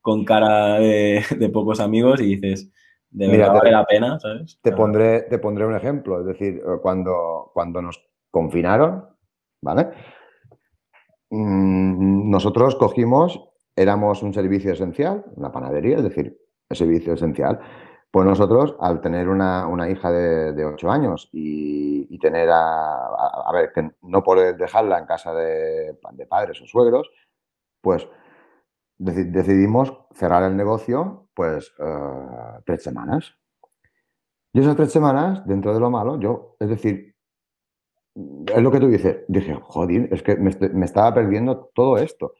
con 0.00 0.24
cara 0.24 0.78
de, 0.78 1.50
pocos 1.52 1.80
amigos 1.80 2.20
y 2.20 2.36
dices, 2.36 2.70
de 3.10 3.28
verdad 3.28 3.54
vale 3.54 3.70
la 3.72 3.84
pena, 3.84 4.18
¿sabes? 4.20 4.58
Te 4.62 4.72
pondré, 4.72 5.22
te 5.22 5.38
pondré 5.38 5.66
un 5.66 5.74
ejemplo. 5.74 6.20
Es 6.20 6.26
decir, 6.26 6.56
eh, 6.56 6.78
cuando, 6.80 7.50
cuando 7.52 7.82
nos 7.82 8.02
confinaron, 8.30 9.04
¿vale? 9.60 9.88
Mm, 11.30 12.30
nosotros 12.30 12.76
cogimos, 12.76 13.48
éramos 13.76 14.22
un 14.22 14.32
servicio 14.32 14.72
esencial, 14.72 15.24
una 15.36 15.52
panadería, 15.52 15.96
es 15.96 16.04
decir, 16.04 16.38
el 16.68 16.76
servicio 16.76 17.14
esencial. 17.14 17.60
Pues 18.10 18.26
nosotros, 18.26 18.74
al 18.80 19.00
tener 19.00 19.28
una, 19.28 19.88
hija 19.88 20.10
de, 20.10 20.64
8 20.64 20.90
años 20.90 21.28
y, 21.32 22.18
tener 22.18 22.50
a, 22.50 23.06
a, 23.06 23.52
ver, 23.54 23.72
que 23.72 23.92
no 24.02 24.22
poder 24.22 24.56
dejarla 24.56 24.98
en 24.98 25.06
casa 25.06 25.32
de, 25.32 25.96
de 26.12 26.26
padres 26.26 26.60
o 26.60 26.66
suegros, 26.66 27.10
pues 27.80 28.06
decidimos 29.00 29.96
cerrar 30.12 30.42
el 30.44 30.56
negocio, 30.56 31.28
pues, 31.34 31.72
eh, 31.78 32.60
tres 32.66 32.82
semanas. 32.82 33.34
Y 34.52 34.60
esas 34.60 34.76
tres 34.76 34.92
semanas, 34.92 35.46
dentro 35.46 35.72
de 35.72 35.80
lo 35.80 35.90
malo, 35.90 36.20
yo, 36.20 36.56
es 36.60 36.68
decir, 36.68 37.14
es 38.14 38.62
lo 38.62 38.70
que 38.70 38.80
tú 38.80 38.88
dices, 38.88 39.24
dije, 39.28 39.54
joder, 39.62 40.12
es 40.12 40.22
que 40.22 40.36
me, 40.36 40.50
estaba 40.84 41.14
perdiendo 41.14 41.70
todo 41.74 41.96
esto. 41.96 42.34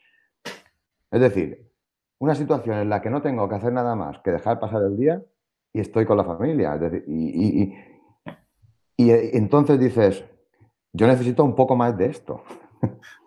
Es 1.11 1.21
decir, 1.21 1.71
una 2.19 2.35
situación 2.35 2.79
en 2.79 2.91
la 2.91 3.01
que 3.01 3.11
no 3.11 3.23
tengo 3.23 3.49
que 3.49 3.55
hacer 3.55 3.73
nada 3.73 3.95
más 3.95 4.19
que 4.21 4.33
dejar 4.33 4.61
pasar 4.61 4.83
el 4.83 4.97
día 4.97 5.23
y 5.73 5.81
estoy 5.81 6.05
con 6.05 6.19
la 6.19 6.25
familia. 6.25 6.79
y, 7.07 7.75
y, 8.97 9.11
entonces 9.37 9.81
dices, 9.81 10.25
yo 10.93 11.07
necesito 11.07 11.43
un 11.43 11.55
poco 11.55 11.75
más 11.75 11.97
de 11.97 12.07
esto. 12.07 12.43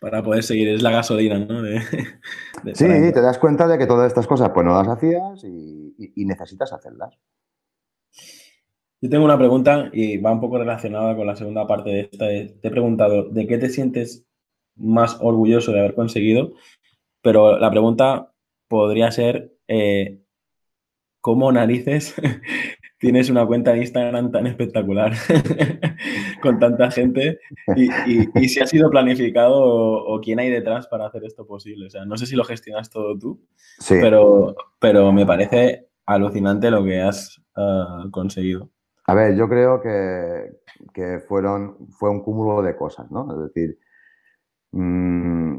Para 0.00 0.22
poder 0.22 0.42
seguir, 0.42 0.68
es 0.68 0.82
la 0.82 0.90
gasolina, 0.90 1.38
¿no? 1.38 1.62
sí, 2.74 2.84
te 2.86 3.20
das 3.20 3.38
cuenta 3.38 3.68
de 3.68 3.78
que 3.78 3.86
todas 3.86 4.08
estas 4.08 4.26
cosas 4.26 4.50
pues 4.54 4.66
no 4.66 4.72
las 4.72 4.88
hacías 4.88 5.44
y 5.44 6.24
necesitas 6.24 6.72
hacerlas. 6.72 7.18
Yo 9.02 9.08
tengo 9.08 9.24
una 9.24 9.38
pregunta 9.38 9.88
y 9.94 10.18
va 10.18 10.32
un 10.32 10.40
poco 10.40 10.58
relacionada 10.58 11.16
con 11.16 11.26
la 11.26 11.34
segunda 11.34 11.66
parte 11.66 11.90
de 11.90 12.00
esta. 12.00 12.26
Te 12.26 12.58
he 12.62 12.70
preguntado 12.70 13.30
de 13.30 13.46
qué 13.46 13.56
te 13.56 13.70
sientes 13.70 14.26
más 14.76 15.16
orgulloso 15.20 15.72
de 15.72 15.80
haber 15.80 15.94
conseguido, 15.94 16.52
pero 17.22 17.58
la 17.58 17.70
pregunta 17.70 18.32
podría 18.68 19.10
ser 19.10 19.54
eh, 19.68 20.20
¿cómo 21.20 21.50
narices 21.50 22.14
tienes 23.00 23.30
una 23.30 23.46
cuenta 23.46 23.72
de 23.72 23.78
Instagram 23.78 24.30
tan 24.30 24.46
espectacular 24.46 25.12
con 26.42 26.58
tanta 26.58 26.90
gente 26.90 27.40
y, 27.74 28.46
si 28.46 28.60
ha 28.60 28.66
sido 28.66 28.90
planificado 28.90 29.58
o, 29.58 30.20
quién 30.20 30.38
hay 30.38 30.50
detrás 30.50 30.86
para 30.86 31.06
hacer 31.06 31.24
esto 31.24 31.46
posible. 31.46 31.86
O 31.86 31.90
sea, 31.90 32.04
no 32.04 32.16
sé 32.18 32.26
si 32.26 32.36
lo 32.36 32.44
gestionas 32.44 32.90
todo 32.90 33.18
tú, 33.18 33.40
pero, 33.88 34.54
pero 34.78 35.12
me 35.12 35.24
parece 35.24 35.88
alucinante 36.04 36.70
lo 36.70 36.84
que 36.84 37.00
has 37.00 37.40
ah, 37.56 38.04
conseguido. 38.10 38.70
A 39.06 39.14
ver, 39.14 39.34
yo 39.34 39.48
creo 39.48 39.80
que, 39.80 41.20
fueron, 41.26 41.88
fue 41.88 42.10
un 42.10 42.22
cúmulo 42.22 42.60
de 42.60 42.76
cosas, 42.76 43.10
¿no? 43.10 43.32
Es 43.32 43.52
decir, 43.52 43.78
mm, 44.72 45.54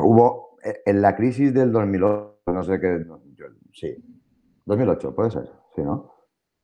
hubo 0.00 0.58
e, 0.62 0.82
en 0.84 1.00
la 1.00 1.16
crisis 1.16 1.54
del 1.54 1.72
2008, 1.72 2.36
no 2.48 2.62
sé 2.62 2.78
qué, 2.78 3.02
sí, 3.72 3.96
2008, 4.66 5.14
puede 5.14 5.30
ser, 5.30 5.50
sí, 5.74 5.82
¿no? 5.82 6.15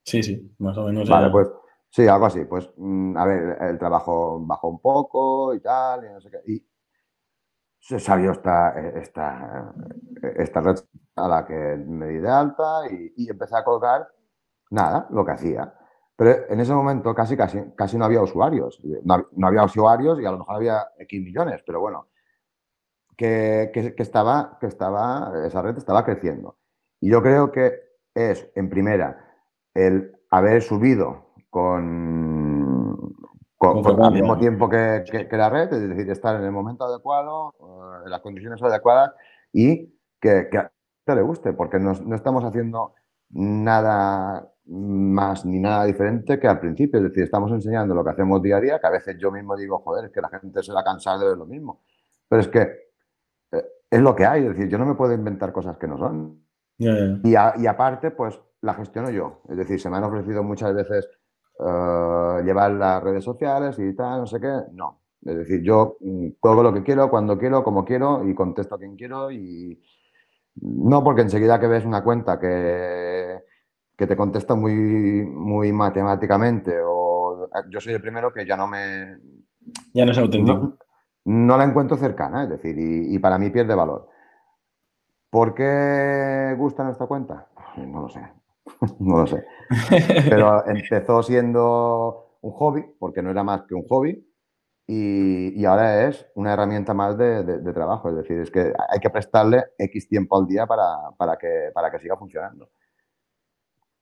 Sí, 0.04 0.22
sí, 0.22 0.54
más 0.58 0.76
o 0.78 0.86
menos. 0.86 1.08
Vale, 1.08 1.30
pues 1.30 1.50
sí, 1.90 2.06
algo 2.06 2.26
así. 2.26 2.44
Pues, 2.44 2.70
mm, 2.76 3.16
a 3.16 3.24
ver, 3.24 3.58
el 3.62 3.78
trabajo 3.78 4.40
bajó 4.44 4.68
un 4.68 4.80
poco 4.80 5.54
y 5.54 5.60
tal, 5.60 6.04
y 6.04 6.12
no 6.12 6.20
sé 6.20 6.30
qué. 6.30 6.52
Y 6.52 6.66
se 7.78 7.98
salió 7.98 8.32
esta, 8.32 8.78
esta, 8.98 9.74
esta 10.36 10.60
red 10.60 10.76
a 11.16 11.28
la 11.28 11.44
que 11.44 11.54
me 11.54 12.06
di 12.08 12.18
de 12.18 12.28
alta 12.28 12.82
y, 12.90 13.12
y 13.16 13.30
empecé 13.30 13.56
a 13.56 13.64
colgar, 13.64 14.08
nada, 14.70 15.06
lo 15.10 15.24
que 15.24 15.32
hacía. 15.32 15.74
Pero 16.16 16.48
en 16.48 16.60
ese 16.60 16.72
momento 16.72 17.14
casi, 17.14 17.36
casi, 17.36 17.58
casi 17.74 17.96
no 17.96 18.04
había 18.04 18.22
usuarios. 18.22 18.80
No, 19.04 19.26
había 19.46 19.64
usuarios 19.64 20.20
y 20.20 20.26
a 20.26 20.30
lo 20.30 20.38
mejor 20.38 20.56
había 20.56 20.86
X 20.98 21.20
millones, 21.20 21.62
pero 21.66 21.80
bueno, 21.80 22.08
que, 23.16 23.72
estaba, 23.98 24.56
que 24.60 24.66
estaba, 24.66 25.32
esa 25.44 25.62
red 25.62 25.76
estaba 25.76 26.04
creciendo. 26.04 26.58
Y 27.00 27.10
yo 27.10 27.22
creo 27.22 27.50
que 27.50 27.72
es, 28.14 28.50
en 28.54 28.68
primera, 28.68 29.31
el 29.74 30.12
haber 30.30 30.62
subido 30.62 31.32
con, 31.50 33.14
con, 33.56 34.02
al 34.02 34.12
mismo 34.12 34.38
tiempo 34.38 34.68
que, 34.68 35.04
la 35.30 35.50
red, 35.50 35.72
es 35.72 35.88
decir, 35.88 36.10
estar 36.10 36.36
en 36.36 36.44
el 36.44 36.52
momento 36.52 36.84
adecuado, 36.84 37.54
eh, 37.60 38.04
en 38.04 38.10
las 38.10 38.20
condiciones 38.20 38.62
adecuadas 38.62 39.12
y 39.52 39.94
que, 40.20 40.48
a 40.56 40.70
te 41.04 41.14
le 41.14 41.22
guste, 41.22 41.52
porque 41.52 41.78
no, 41.78 41.92
no 41.94 42.14
estamos 42.14 42.44
haciendo 42.44 42.94
nada 43.30 44.48
más 44.66 45.44
ni 45.44 45.58
nada 45.58 45.84
diferente 45.84 46.38
que 46.38 46.46
al 46.46 46.60
principio. 46.60 46.98
Es 46.98 47.04
decir, 47.04 47.24
estamos 47.24 47.50
enseñando 47.50 47.94
lo 47.94 48.04
que 48.04 48.10
hacemos 48.10 48.42
día 48.42 48.56
a 48.56 48.60
día, 48.60 48.78
que 48.78 48.86
a 48.86 48.90
veces 48.90 49.16
yo 49.18 49.30
mismo 49.30 49.56
digo, 49.56 49.78
joder, 49.80 50.06
es 50.06 50.12
que 50.12 50.20
la 50.20 50.28
gente 50.28 50.62
se 50.62 50.72
va 50.72 50.80
a 50.80 50.84
cansar 50.84 51.18
de 51.18 51.26
ver 51.26 51.36
lo 51.36 51.46
mismo. 51.46 51.82
Pero 52.28 52.40
es 52.40 52.48
que 52.48 52.60
eh, 53.52 53.64
es 53.90 54.00
lo 54.00 54.14
que 54.14 54.24
hay, 54.24 54.42
es 54.42 54.50
decir, 54.50 54.68
yo 54.68 54.78
no 54.78 54.86
me 54.86 54.94
puedo 54.94 55.12
inventar 55.12 55.52
cosas 55.52 55.76
que 55.78 55.88
no 55.88 55.98
son. 55.98 56.42
Y, 56.78 57.36
aparte, 57.36 58.10
pues 58.10 58.40
la 58.62 58.74
gestiono 58.74 59.10
yo. 59.10 59.42
Es 59.48 59.56
decir, 59.56 59.78
se 59.78 59.90
me 59.90 59.98
han 59.98 60.04
ofrecido 60.04 60.42
muchas 60.42 60.74
veces 60.74 61.08
eh, 61.58 62.42
llevar 62.44 62.72
las 62.72 63.02
redes 63.02 63.22
sociales 63.22 63.78
y 63.78 63.94
tal, 63.94 64.20
no 64.20 64.26
sé 64.26 64.40
qué. 64.40 64.52
No. 64.72 65.00
Es 65.24 65.36
decir, 65.36 65.62
yo 65.62 65.98
mm, 66.00 66.28
juego 66.40 66.62
lo 66.62 66.72
que 66.72 66.82
quiero, 66.82 67.10
cuando 67.10 67.38
quiero, 67.38 67.62
como 67.62 67.84
quiero 67.84 68.26
y 68.26 68.34
contesto 68.34 68.74
a 68.74 68.78
quien 68.78 68.96
quiero 68.96 69.30
y 69.30 69.80
no 70.56 71.04
porque 71.04 71.22
enseguida 71.22 71.60
que 71.60 71.66
ves 71.66 71.84
una 71.84 72.02
cuenta 72.02 72.38
que 72.38 73.42
que 73.96 74.06
te 74.08 74.16
contesta 74.16 74.54
muy, 74.56 75.24
muy 75.24 75.72
matemáticamente 75.72 76.76
o 76.84 77.48
yo 77.68 77.80
soy 77.80 77.94
el 77.94 78.00
primero 78.00 78.32
que 78.32 78.46
ya 78.46 78.56
no 78.56 78.66
me... 78.66 79.18
Ya 79.92 80.04
no 80.04 80.10
es 80.10 80.18
auténtico. 80.18 80.76
No, 81.24 81.56
la 81.56 81.62
encuentro 81.62 81.96
cercana, 81.96 82.42
es 82.42 82.48
decir, 82.48 82.74
y, 82.78 83.16
para 83.20 83.38
mí 83.38 83.50
pierde 83.50 83.76
valor. 83.76 84.08
¿Por 85.30 85.54
qué 85.54 86.54
gusta 86.58 86.82
nuestra 86.82 87.06
cuenta? 87.06 87.46
No 87.76 88.02
lo 88.02 88.08
sé, 88.08 88.20
no 89.00 89.18
lo 89.18 89.26
sé. 89.26 89.44
Pero 90.28 90.66
empezó 90.66 91.22
siendo 91.22 92.38
un 92.40 92.52
hobby, 92.52 92.84
porque 92.98 93.22
no 93.22 93.30
era 93.30 93.42
más 93.42 93.62
que 93.62 93.74
un 93.74 93.86
hobby, 93.86 94.24
y, 94.86 95.64
ahora 95.64 96.08
es 96.08 96.26
una 96.34 96.52
herramienta 96.52 96.92
más 96.92 97.16
de, 97.16 97.72
trabajo. 97.72 98.10
Es 98.10 98.16
decir, 98.16 98.38
es 98.38 98.50
que 98.50 98.72
hay 98.88 99.00
que 99.00 99.10
prestarle 99.10 99.64
X 99.78 100.08
tiempo 100.08 100.38
al 100.38 100.46
día 100.46 100.66
para, 100.66 101.38
que, 101.38 101.70
para 101.72 101.90
que 101.90 101.98
siga 101.98 102.16
funcionando. 102.16 102.70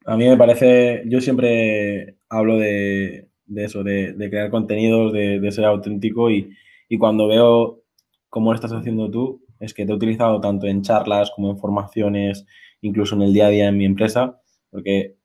A 0.06 0.16
mí 0.16 0.28
me 0.28 0.36
parece, 0.36 1.02
yo 1.06 1.20
siempre 1.20 2.16
hablo 2.28 2.56
de, 2.56 3.28
eso, 3.56 3.84
de, 3.84 4.14
crear 4.30 4.50
contenidos, 4.50 5.12
de, 5.12 5.52
ser 5.52 5.66
auténtico 5.66 6.30
y, 6.30 6.56
cuando 6.98 7.28
veo 7.28 7.84
cómo 8.28 8.50
lo 8.50 8.56
estás 8.56 8.72
haciendo 8.72 9.10
tú, 9.10 9.44
es 9.60 9.74
que 9.74 9.84
te 9.84 9.92
he 9.92 9.94
utilizado 9.94 10.40
tanto 10.40 10.66
en 10.66 10.82
charlas 10.82 11.30
como 11.30 11.50
en 11.50 11.58
formaciones, 11.58 12.46
incluso 12.80 13.14
en 13.14 13.22
el 13.22 13.32
día 13.32 13.46
a 13.46 13.50
día 13.50 13.68
en 13.68 13.76
mi 13.76 13.84
empresa, 13.84 14.39
porque 14.70 15.16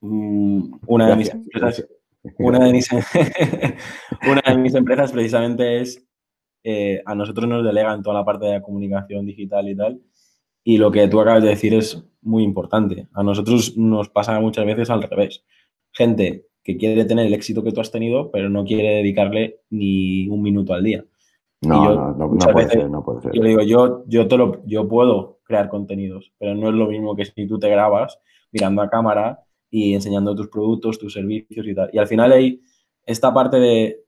mm, 0.00 0.74
una, 0.86 1.08
de 1.08 1.16
mis 1.16 1.30
empresas, 1.30 1.88
una, 2.38 2.64
de 2.64 2.72
mis, 2.72 2.88
una 4.30 4.42
de 4.46 4.56
mis 4.56 4.74
empresas 4.74 5.12
precisamente 5.12 5.80
es, 5.80 6.06
eh, 6.64 7.02
a 7.04 7.14
nosotros 7.14 7.48
nos 7.48 7.64
delegan 7.64 8.02
toda 8.02 8.16
la 8.16 8.24
parte 8.24 8.46
de 8.46 8.52
la 8.52 8.62
comunicación 8.62 9.26
digital 9.26 9.68
y 9.68 9.76
tal, 9.76 10.02
y 10.64 10.78
lo 10.78 10.90
que 10.90 11.08
tú 11.08 11.20
acabas 11.20 11.42
de 11.42 11.50
decir 11.50 11.74
es 11.74 12.04
muy 12.20 12.42
importante. 12.42 13.08
A 13.14 13.22
nosotros 13.22 13.76
nos 13.76 14.08
pasa 14.10 14.38
muchas 14.40 14.66
veces 14.66 14.90
al 14.90 15.02
revés. 15.02 15.44
Gente 15.92 16.46
que 16.62 16.76
quiere 16.76 17.06
tener 17.06 17.26
el 17.26 17.32
éxito 17.32 17.64
que 17.64 17.72
tú 17.72 17.80
has 17.80 17.90
tenido, 17.90 18.30
pero 18.30 18.50
no 18.50 18.64
quiere 18.64 18.96
dedicarle 18.96 19.62
ni 19.70 20.28
un 20.28 20.42
minuto 20.42 20.74
al 20.74 20.84
día. 20.84 21.04
No, 21.62 22.12
no, 22.12 22.28
no, 22.28 22.52
puede 22.52 22.68
ser, 22.68 22.90
no 22.90 23.02
puede 23.02 23.22
ser. 23.22 23.32
Yo 23.32 23.42
digo, 23.42 23.62
yo, 23.62 24.04
yo, 24.06 24.24
lo, 24.36 24.62
yo 24.66 24.86
puedo 24.86 25.40
crear 25.44 25.68
contenidos, 25.68 26.32
pero 26.38 26.54
no 26.54 26.68
es 26.68 26.74
lo 26.74 26.86
mismo 26.86 27.16
que 27.16 27.24
si 27.24 27.46
tú 27.46 27.58
te 27.58 27.70
grabas 27.70 28.20
mirando 28.52 28.82
a 28.82 28.90
cámara 28.90 29.40
y 29.70 29.94
enseñando 29.94 30.34
tus 30.34 30.48
productos, 30.48 30.98
tus 30.98 31.12
servicios 31.12 31.66
y 31.66 31.74
tal. 31.74 31.90
Y 31.92 31.98
al 31.98 32.06
final 32.06 32.32
hay 32.32 32.60
esta 33.04 33.32
parte 33.32 33.58
de 33.58 34.04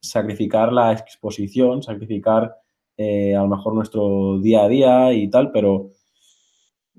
sacrificar 0.00 0.72
la 0.72 0.92
exposición, 0.92 1.82
sacrificar 1.82 2.54
eh, 2.96 3.34
a 3.34 3.42
lo 3.42 3.48
mejor 3.48 3.74
nuestro 3.74 4.38
día 4.38 4.64
a 4.64 4.68
día 4.68 5.12
y 5.12 5.28
tal, 5.28 5.50
pero 5.50 5.90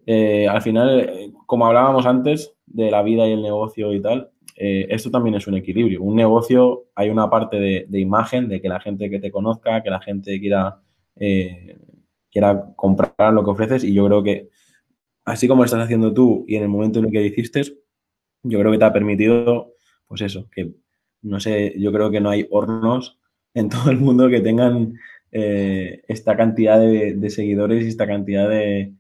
eh, 0.05 0.47
al 0.47 0.61
final, 0.61 0.99
eh, 0.99 1.33
como 1.45 1.65
hablábamos 1.65 2.05
antes 2.05 2.53
de 2.65 2.91
la 2.91 3.01
vida 3.01 3.27
y 3.27 3.31
el 3.31 3.41
negocio 3.41 3.93
y 3.93 4.01
tal, 4.01 4.31
esto 4.57 5.11
también 5.11 5.35
es 5.35 5.47
un 5.47 5.55
equilibrio. 5.55 6.01
Un 6.01 6.15
negocio, 6.15 6.85
hay 6.95 7.09
una 7.09 7.29
parte 7.29 7.59
de, 7.59 7.99
imagen, 7.99 8.47
de 8.47 8.61
que 8.61 8.69
la 8.69 8.79
gente 8.79 9.09
que 9.09 9.19
te 9.19 9.29
conozca, 9.29 9.83
que 9.83 9.89
la 9.89 9.99
gente 9.99 10.39
quiera, 10.39 10.79
quiera 12.31 12.73
comprar 12.77 13.33
lo 13.33 13.43
que 13.43 13.49
ofreces 13.49 13.83
y 13.83 13.93
yo 13.93 14.05
creo 14.05 14.23
que 14.23 14.47
así 15.25 15.47
como 15.47 15.61
lo 15.61 15.65
estás 15.65 15.83
haciendo 15.83 16.13
tú 16.13 16.45
y 16.47 16.55
en 16.55 16.63
el 16.63 16.69
momento 16.69 16.99
en 16.99 17.05
el 17.05 17.11
que 17.11 17.19
lo 17.19 17.25
hiciste, 17.25 17.63
yo 18.43 18.59
creo 18.59 18.71
que 18.71 18.77
te 18.77 18.85
ha 18.85 18.93
permitido, 18.93 19.73
pues 20.07 20.21
eso, 20.21 20.47
que 20.51 20.71
no 21.23 21.39
sé, 21.39 21.73
yo 21.77 21.91
creo 21.91 22.11
que 22.11 22.21
no 22.21 22.29
hay 22.29 22.47
hornos 22.51 23.19
en 23.53 23.69
todo 23.69 23.89
el 23.89 23.97
mundo 23.97 24.29
que 24.29 24.41
tengan 24.41 24.93
eh, 25.31 26.03
esta 26.07 26.37
cantidad 26.37 26.79
de, 26.79 27.29
seguidores 27.29 27.83
y 27.83 27.87
esta 27.89 28.07
cantidad 28.07 28.47
de, 28.47 28.93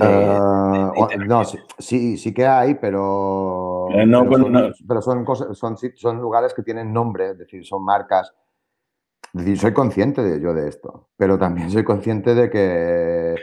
Ah, 0.00 0.92
no, 1.26 1.42
sí, 1.78 2.16
sí 2.18 2.34
que 2.34 2.46
hay, 2.46 2.74
pero, 2.74 3.86
pero, 3.90 5.02
son, 5.02 5.24
cosas, 5.24 5.56
son, 5.56 5.76
son, 5.94 6.20
lugares 6.20 6.52
que 6.52 6.62
tienen 6.62 6.92
nombre, 6.92 7.30
es 7.30 7.38
decir, 7.38 7.64
son 7.64 7.84
marcas. 7.84 8.34
Es 9.34 9.40
decir, 9.44 9.58
soy 9.58 9.72
consciente 9.72 10.22
de 10.22 10.40
yo 10.40 10.52
de 10.52 10.68
esto, 10.68 11.08
pero 11.16 11.38
también 11.38 11.70
soy 11.70 11.84
consciente 11.84 12.34
de 12.34 12.50
que 12.50 13.34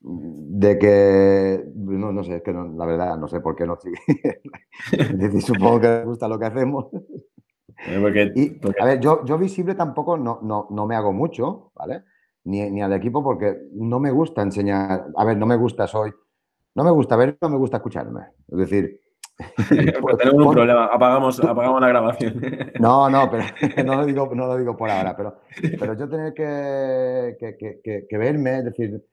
de 0.00 0.78
que 0.78 1.64
no, 1.74 2.12
no 2.12 2.22
sé, 2.22 2.36
es 2.36 2.42
que 2.42 2.52
la 2.52 2.86
verdad 2.86 3.18
no 3.18 3.28
sé 3.28 3.40
por 3.40 3.56
qué 3.56 3.66
no 3.66 3.76
decir, 5.14 5.42
supongo 5.42 5.80
que 5.80 5.88
les 5.88 6.04
gusta 6.04 6.28
lo 6.28 6.38
que 6.38 6.46
hacemos. 6.46 6.86
y, 8.34 8.60
a 8.80 8.84
ver, 8.84 9.00
yo, 9.00 9.24
yo 9.24 9.38
visible 9.38 9.74
tampoco 9.74 10.16
no, 10.16 10.40
no, 10.42 10.68
no 10.70 10.86
me 10.86 10.94
hago 10.94 11.12
mucho, 11.12 11.72
¿vale? 11.74 12.02
ni, 12.48 12.82
al 12.82 12.92
equipo 12.92 13.22
porque 13.22 13.58
no 13.72 14.00
me 14.00 14.10
gusta 14.10 14.42
enseñar, 14.42 15.06
a 15.16 15.24
ver, 15.24 15.36
no 15.36 15.46
me 15.46 15.56
gusta, 15.56 15.86
soy, 15.86 16.12
no 16.74 16.84
me 16.84 16.90
gusta 16.90 17.16
ver, 17.16 17.36
no 17.40 17.48
me 17.50 17.56
gusta 17.56 17.76
escucharme. 17.78 18.22
Es 18.48 18.58
decir... 18.58 19.00
pues 20.00 20.16
tenemos 20.16 20.46
un 20.46 20.52
problema, 20.52 20.86
apagamos, 20.86 21.38
apagamos 21.44 21.80
la 21.80 21.88
grabación. 21.88 22.40
no, 22.80 23.08
no, 23.08 23.30
pero 23.30 23.44
no 23.84 23.96
lo 23.96 24.06
digo, 24.06 24.30
no 24.34 24.46
lo 24.46 24.56
digo 24.56 24.76
por 24.76 24.90
ahora, 24.90 25.16
pero, 25.16 25.40
pero 25.78 25.94
yo 25.94 26.08
tener 26.08 26.34
que, 26.34 27.36
que, 27.38 28.06
que, 28.08 28.18
verme, 28.18 28.58
es 28.58 28.64
decir... 28.64 29.04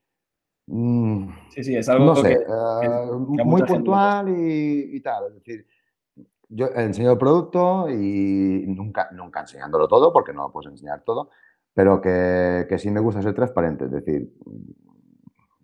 Mm, 0.68 1.28
sí, 1.50 1.64
sí, 1.64 1.76
es 1.76 1.88
algo 1.90 2.06
no 2.06 2.16
sé, 2.16 2.34
eh, 2.34 3.12
muy 3.44 3.62
puntual 3.64 4.30
y, 4.30 4.96
y, 4.98 5.02
tal. 5.02 5.28
Es 5.28 5.36
decir, 5.36 5.68
yo 6.50 6.68
enseño 6.76 7.12
el 7.12 7.18
producto 7.18 7.90
y 7.90 8.66
nunca, 8.68 9.10
nunca 9.12 9.42
enseñándolo 9.42 9.88
todo, 9.88 10.12
porque 10.12 10.34
no 10.34 10.44
lo 10.44 10.52
puedes 10.52 10.72
enseñar 10.72 11.02
todo, 11.04 11.30
pero 11.74 12.02
que, 12.02 12.66
que 12.68 12.80
sí 12.80 12.90
me 12.90 13.00
gusta 13.00 13.22
ser 13.22 13.36
transparente, 13.36 13.86
es 13.86 13.92
decir, 13.92 14.34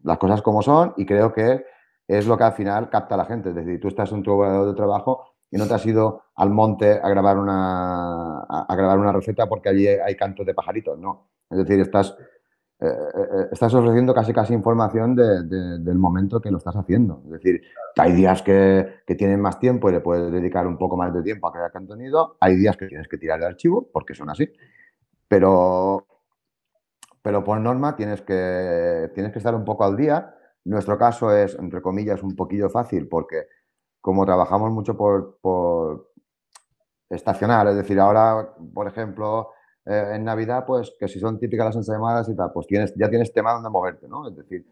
las 0.03 0.17
cosas 0.17 0.41
como 0.41 0.61
son 0.61 0.93
y 0.97 1.05
creo 1.05 1.31
que 1.33 1.65
es 2.07 2.27
lo 2.27 2.37
que 2.37 2.43
al 2.43 2.53
final 2.53 2.89
capta 2.89 3.15
a 3.15 3.17
la 3.17 3.25
gente. 3.25 3.49
Es 3.49 3.55
decir, 3.55 3.79
tú 3.79 3.87
estás 3.87 4.11
en 4.11 4.23
tu 4.23 4.31
lugar 4.31 4.65
de 4.65 4.73
trabajo 4.73 5.35
y 5.49 5.57
no 5.57 5.67
te 5.67 5.73
has 5.73 5.85
ido 5.85 6.23
al 6.35 6.49
monte 6.49 6.99
a 7.01 7.09
grabar 7.09 7.37
una, 7.37 8.41
a, 8.41 8.75
grabar 8.75 8.99
una 8.99 9.11
receta 9.11 9.47
porque 9.47 9.69
allí 9.69 9.87
hay 9.87 10.15
cantos 10.15 10.45
de 10.45 10.53
pajaritos, 10.53 10.97
no. 10.97 11.29
Es 11.49 11.59
decir, 11.59 11.79
estás, 11.79 12.17
eh, 12.83 12.87
eh, 12.87 13.47
estás 13.51 13.71
ofreciendo 13.75 14.11
casi 14.11 14.33
casi 14.33 14.55
información 14.55 15.15
del 15.15 15.97
momento 15.99 16.41
que 16.41 16.49
lo 16.49 16.57
estás 16.57 16.75
haciendo. 16.75 17.21
Es 17.25 17.31
decir, 17.33 17.61
hay 17.95 18.11
días 18.13 18.41
que, 18.41 19.01
que, 19.05 19.13
tienen 19.13 19.39
más 19.39 19.59
tiempo 19.59 19.87
y 19.87 19.91
le 19.91 19.99
puedes 19.99 20.31
dedicar 20.31 20.65
un 20.65 20.79
poco 20.79 20.97
más 20.97 21.13
de 21.13 21.21
tiempo 21.21 21.47
a 21.47 21.51
crear 21.51 21.71
contenido, 21.71 22.37
hay 22.39 22.55
días 22.55 22.75
que 22.77 22.87
tienes 22.87 23.07
que 23.07 23.19
tirar 23.19 23.37
el 23.37 23.45
archivo 23.45 23.87
porque 23.93 24.15
son 24.15 24.31
así. 24.31 24.51
Pero, 25.27 26.07
pero 27.21 27.43
por 27.43 27.59
norma 27.59 27.95
tienes 27.95 28.21
que, 28.23 29.11
tienes 29.13 29.31
que 29.31 29.37
estar 29.37 29.53
un 29.53 29.63
poco 29.63 29.83
al 29.83 29.95
día. 29.95 30.35
Nuestro 30.65 30.97
caso 30.97 31.35
es, 31.35 31.55
entre 31.59 31.83
comillas, 31.83 32.23
un 32.23 32.35
poquillo 32.35 32.67
fácil 32.69 33.07
porque 33.07 33.45
como 34.01 34.25
trabajamos 34.25 34.71
mucho 34.71 34.97
por, 34.97 35.37
por 35.39 36.11
estacional, 37.09 37.67
es 37.67 37.75
decir, 37.75 37.99
ahora, 37.99 38.55
por 38.73 38.87
ejemplo, 38.87 39.51
eh, 39.85 40.11
en 40.15 40.23
Navidad, 40.23 40.65
pues 40.65 40.93
que 40.99 41.07
si 41.07 41.19
son 41.19 41.39
típicas 41.39 41.67
las 41.67 41.75
ensaimadas 41.75 42.29
y 42.29 42.35
tal, 42.35 42.51
pues 42.53 42.67
tienes, 42.67 42.93
ya 42.95 43.09
tienes 43.09 43.33
tema 43.33 43.53
donde 43.53 43.69
moverte, 43.69 44.07
¿no? 44.07 44.27
Es 44.27 44.35
decir, 44.35 44.65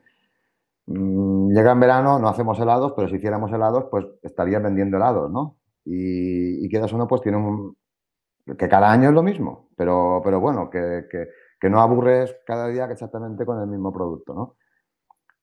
mmm, 0.87 1.51
llega 1.51 1.71
en 1.71 1.79
verano, 1.79 2.19
no 2.19 2.29
hacemos 2.29 2.59
helados, 2.59 2.93
pero 2.95 3.07
si 3.07 3.15
hiciéramos 3.15 3.51
helados, 3.51 3.85
pues 3.91 4.05
estarían 4.23 4.63
vendiendo 4.63 4.97
helados, 4.97 5.31
¿no? 5.31 5.57
Y, 5.85 6.65
y 6.65 6.69
quedas 6.69 6.93
uno, 6.93 7.07
pues 7.07 7.21
tiene 7.21 7.37
un, 7.37 7.75
que 8.57 8.69
cada 8.69 8.91
año 8.91 9.09
es 9.09 9.15
lo 9.15 9.23
mismo, 9.23 9.69
pero, 9.75 10.21
pero 10.23 10.39
bueno, 10.39 10.69
que, 10.69 11.03
no 11.69 11.81
aburres 11.81 12.35
cada 12.45 12.67
día 12.67 12.85
exactamente 12.85 13.45
con 13.45 13.61
el 13.61 13.67
mismo 13.67 13.93
producto, 13.93 14.33
¿no? 14.33 14.55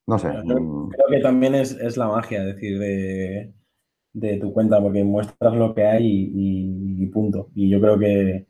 No 0.07 0.19
sé. 0.19 0.29
Mm. 0.29 0.89
Creo, 0.89 1.07
que 1.11 1.21
también 1.21 1.55
es, 1.55 1.97
la 1.97 2.09
magia, 2.09 2.45
decir, 2.45 2.79
de, 4.13 4.39
tu 4.39 4.53
cuenta, 4.53 4.81
porque 4.81 5.05
muestras 5.05 5.55
lo 5.55 5.75
que 5.75 5.85
hay 5.85 6.31
y, 6.33 7.07
punto. 7.07 7.51
Y 7.55 7.69
yo 7.69 7.81
creo 7.81 7.99
que... 7.99 8.47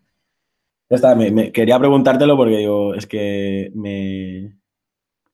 Ya 0.88 0.96
está, 0.96 1.14
me, 1.14 1.53
quería 1.53 1.79
preguntártelo 1.79 2.37
porque 2.37 2.59
digo, 2.59 2.94
es 2.94 3.07
que 3.07 3.72
me, 3.75 4.57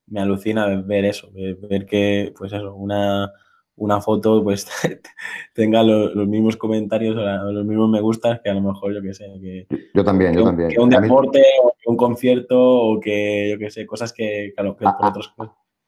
me 0.07 0.21
alucina 0.21 0.67
ver 0.83 1.05
eso, 1.05 1.31
ver 1.33 1.87
que, 1.87 2.33
pues 2.37 2.53
eso, 2.53 2.75
una 2.75 3.33
una 3.77 4.01
foto 4.01 4.43
pues 4.43 4.67
tenga 5.55 5.83
los, 5.83 6.15
mismos 6.29 6.57
comentarios 6.57 7.17
o, 7.17 7.53
los 7.53 7.65
mismos 7.65 7.89
me 7.91 8.01
gustas 8.01 8.41
que 8.43 8.51
a 8.51 8.55
lo 8.55 8.61
mejor 8.61 8.95
yo 8.95 9.03
que 9.03 9.15
sé 9.15 9.27
que 9.41 9.67
yo 9.95 10.05
también 10.05 10.35
yo 10.35 10.45
también. 10.45 10.71
que 10.71 10.81
un 10.81 10.91
deporte 10.91 11.43
o 11.63 11.73
que 11.79 11.91
un 11.91 11.97
concierto 11.97 12.59
o 12.59 13.01
que 13.01 13.51
yo 13.53 13.59
que 13.59 13.71
sé 13.71 13.87
cosas 13.87 14.13
que, 14.13 14.53
que, 14.57 14.63
por 14.63 15.07
otros 15.07 15.35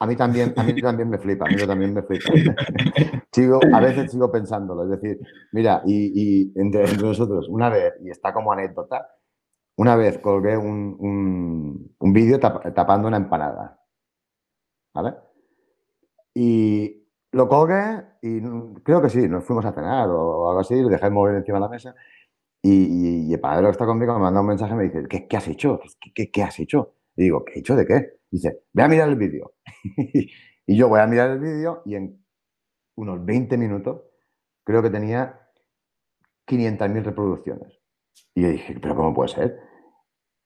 a 0.00 0.07
mí 0.07 0.16
también 0.16 0.55
a 0.57 0.62
mí 0.62 0.74
también 0.83 1.11
me 1.11 1.18
flipa 1.18 1.44
a 1.46 1.48
mí 1.48 1.57
también 1.66 1.94
me 1.94 2.03
flipa. 2.03 2.33
Sigo 3.33 3.61
a 3.72 3.81
veces 3.81 4.11
sigo 4.11 4.31
pensándolo 4.31 4.85
es 4.85 5.00
decir 5.00 5.20
mira 5.53 5.83
y, 5.87 6.53
entre, 6.59 6.96
nosotros 6.96 7.48
una 7.48 7.68
vez 7.68 7.94
y 8.03 8.11
está 8.11 8.33
como 8.33 8.53
anécdota 8.53 9.09
una 9.76 9.96
vez 9.96 10.18
colgué 10.18 10.56
un, 10.56 10.96
un, 10.98 11.96
un 11.98 12.12
vídeo 12.12 12.38
tapando 12.38 13.08
una 13.08 13.16
empanada 13.16 13.80
¿vale? 14.94 15.14
y 16.34 17.04
lo 17.32 17.48
colgué 17.48 18.04
y 18.22 18.40
creo 18.82 19.02
que 19.02 19.10
sí, 19.10 19.28
nos 19.28 19.44
fuimos 19.44 19.64
a 19.64 19.72
cenar 19.72 20.08
o 20.08 20.48
algo 20.48 20.60
así, 20.60 20.80
lo 20.80 20.88
dejé 20.88 21.10
mover 21.10 21.37
encima 21.37 21.58
de 21.58 21.62
la 21.62 21.68
mesa 21.68 21.94
y, 22.66 23.32
el 23.32 23.40
padre 23.40 23.66
que 23.66 23.72
está 23.72 23.84
conmigo 23.84 24.14
me 24.14 24.20
manda 24.20 24.40
un 24.40 24.46
mensaje 24.46 24.72
y 24.72 24.76
me 24.76 24.84
dice, 24.84 25.06
¿qué, 25.28 25.37
has 25.37 25.48
hecho? 25.48 25.80
¿Qué, 26.14 26.42
has 26.42 26.58
hecho? 26.58 26.94
Y 27.14 27.24
digo, 27.24 27.44
¿qué 27.44 27.54
he 27.54 27.58
hecho 27.58 27.76
de 27.76 27.87
qué? 27.87 28.20
dice, 28.30 28.62
ve 28.72 28.82
a 28.82 28.88
mirar 28.88 29.10
el 29.10 29.16
vídeo. 29.16 29.52
y 30.66 30.76
yo 30.76 30.88
voy 30.88 31.00
a 31.00 31.06
mirar 31.06 31.30
el 31.30 31.40
vídeo 31.40 31.82
y 31.84 31.96
en 31.96 32.24
unos 32.96 33.24
20 33.24 33.58
minutos 33.58 34.00
creo 34.64 34.82
que 34.82 34.88
tenía 34.88 35.50
500.000 36.46 37.04
reproducciones. 37.04 37.84
Y 38.35 38.42
yo 38.42 38.48
dije, 38.48 38.79
¿pero 38.81 38.96
cómo 38.96 39.14
puede 39.14 39.29
ser? 39.29 39.61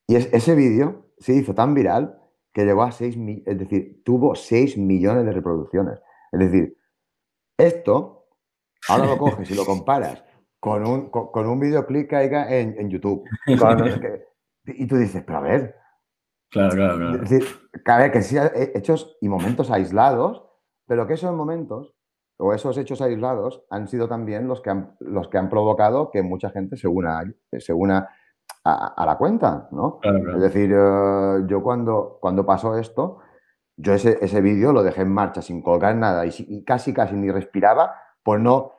Y 0.07 0.17
ese 0.17 0.55
vídeo 0.55 1.13
se 1.19 1.35
hizo 1.35 1.55
tan 1.55 1.75
viral 1.75 2.19
que 2.53 2.65
llegó 2.65 2.83
a 2.83 2.93
6 2.93 3.17
es 3.47 3.59
decir, 3.59 4.03
tuvo 4.05 4.35
6 4.35 4.79
millones 4.79 5.25
de 5.25 5.33
reproducciones. 5.33 6.01
Es 6.33 6.41
decir, 6.41 6.77
esto, 7.59 8.29
ahora 8.89 9.07
lo 9.07 9.19
coges 9.19 9.51
y 9.51 9.55
lo 9.55 9.65
comparas 9.65 10.25
con 10.61 10.87
un, 10.87 11.11
con, 11.11 11.47
un 11.47 11.61
videoclip 11.61 12.09
que 12.09 12.17
haya 12.17 12.57
en, 12.57 12.91
YouTube. 12.91 13.25
y 14.67 14.87
tú 14.87 14.97
dices, 14.97 15.23
pero 15.27 15.39
a 15.39 15.43
ver. 15.43 15.77
Claro, 16.51 16.75
claro, 16.75 16.97
claro. 16.97 17.23
Es 17.23 17.31
decir, 17.31 17.47
que, 17.85 18.11
que 18.11 18.23
sí, 18.23 18.37
hechos 18.75 19.17
y 19.21 19.29
momentos 19.29 19.71
aislados, 19.71 20.45
pero 20.87 21.07
que 21.07 21.15
esos 21.15 21.35
momentos 21.35 21.95
o 22.39 22.53
esos 22.55 22.79
hechos 22.79 23.01
aislados 23.03 23.63
han 23.69 23.89
sido 23.89 24.09
también 24.09 24.49
los 24.49 24.61
que 24.61 24.71
han, 24.71 24.97
los 25.01 25.29
que 25.29 25.39
han 25.39 25.49
provocado 25.49 26.11
que 26.11 26.23
mucha 26.23 26.51
gente 26.51 26.77
se 26.77 26.89
una, 26.89 27.25
se 27.59 27.73
una 27.73 28.09
a, 28.65 29.05
la 29.07 29.17
cuenta, 29.17 29.69
¿no? 29.73 29.99
Es 30.35 30.41
decir, 30.41 30.71
eh, 30.73 31.45
yo 31.47 31.63
cuando, 31.63 32.19
cuando 32.21 32.45
pasó 32.45 32.77
esto, 32.77 33.19
yo 33.77 33.95
ese, 33.95 34.19
ese 34.21 34.41
vídeo 34.41 34.73
lo 34.73 34.83
dejé 34.83 35.03
en 35.03 35.13
marcha 35.13 35.41
sin 35.41 35.63
colgar 35.63 35.97
nada 35.97 36.27
y, 36.27 36.65
casi 36.65 36.93
casi 36.93 37.15
ni 37.15 37.31
respiraba 37.31 37.95
por 38.23 38.41
no, 38.41 38.73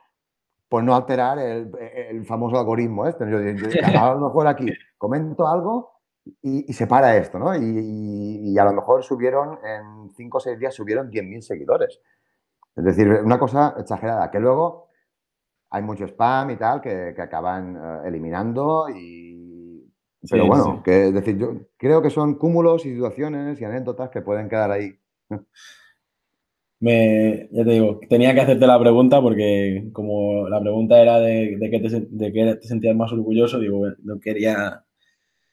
por 0.67 0.83
no 0.83 0.95
alterar 0.95 1.39
el, 1.39 1.71
el 1.79 2.25
famoso 2.25 2.59
algoritmo 2.59 3.07
este. 3.07 3.25
Yo, 3.29 3.37
a 3.99 4.13
lo 4.13 4.27
mejor 4.27 4.47
aquí 4.47 4.67
comento 4.97 5.47
algo 5.47 5.99
y, 6.41 6.71
se 6.73 6.85
para 6.85 7.17
esto, 7.17 7.39
¿no? 7.39 7.55
Y, 7.55 8.57
a 8.57 8.63
lo 8.65 8.73
mejor 8.73 9.03
subieron, 9.03 9.57
en 9.63 10.11
5 10.13 10.37
o 10.37 10.41
6 10.41 10.59
días 10.59 10.75
subieron 10.75 11.09
10.000 11.09 11.41
seguidores. 11.41 11.99
Es 12.79 12.85
decir, 12.85 13.07
una 13.23 13.37
cosa 13.37 13.75
exagerada, 13.77 14.31
que 14.31 14.39
luego 14.39 14.89
hay 15.69 15.83
mucho 15.83 16.05
spam 16.05 16.49
y 16.51 16.55
tal 16.55 16.81
que, 16.81 17.13
que 17.15 17.21
acaban 17.21 17.75
eh, 17.75 18.07
eliminando 18.07 18.89
y 18.89 19.19
pero 20.29 20.47
bueno, 20.47 20.81
que 20.83 21.07
es 21.07 21.13
decir, 21.13 21.37
yo 21.37 21.53
creo 21.77 22.01
que 22.01 22.09
son 22.09 22.35
cúmulos 22.35 22.85
y 22.85 22.93
situaciones 22.93 23.59
y 23.61 23.65
anécdotas 23.65 24.09
que 24.09 24.21
pueden 24.21 24.49
quedar 24.49 24.71
ahí. 24.71 24.95
Me, 26.81 27.49
ya 27.51 27.63
te 27.65 27.71
digo, 27.71 27.99
tenía 28.09 28.33
que 28.33 28.41
hacerte 28.41 28.65
la 28.65 28.79
pregunta 28.79 29.21
porque 29.21 29.89
como 29.91 30.47
la 30.47 30.61
pregunta 30.61 31.01
era 31.01 31.19
de, 31.19 31.57
de 31.57 31.69
qué, 31.69 31.79
te, 31.79 32.07
de 32.09 32.31
qué 32.31 32.55
te 32.55 32.67
sentías 32.67 32.95
más 32.95 33.11
orgulloso, 33.11 33.59
digo, 33.59 33.85
no 34.03 34.19
quería, 34.19 34.85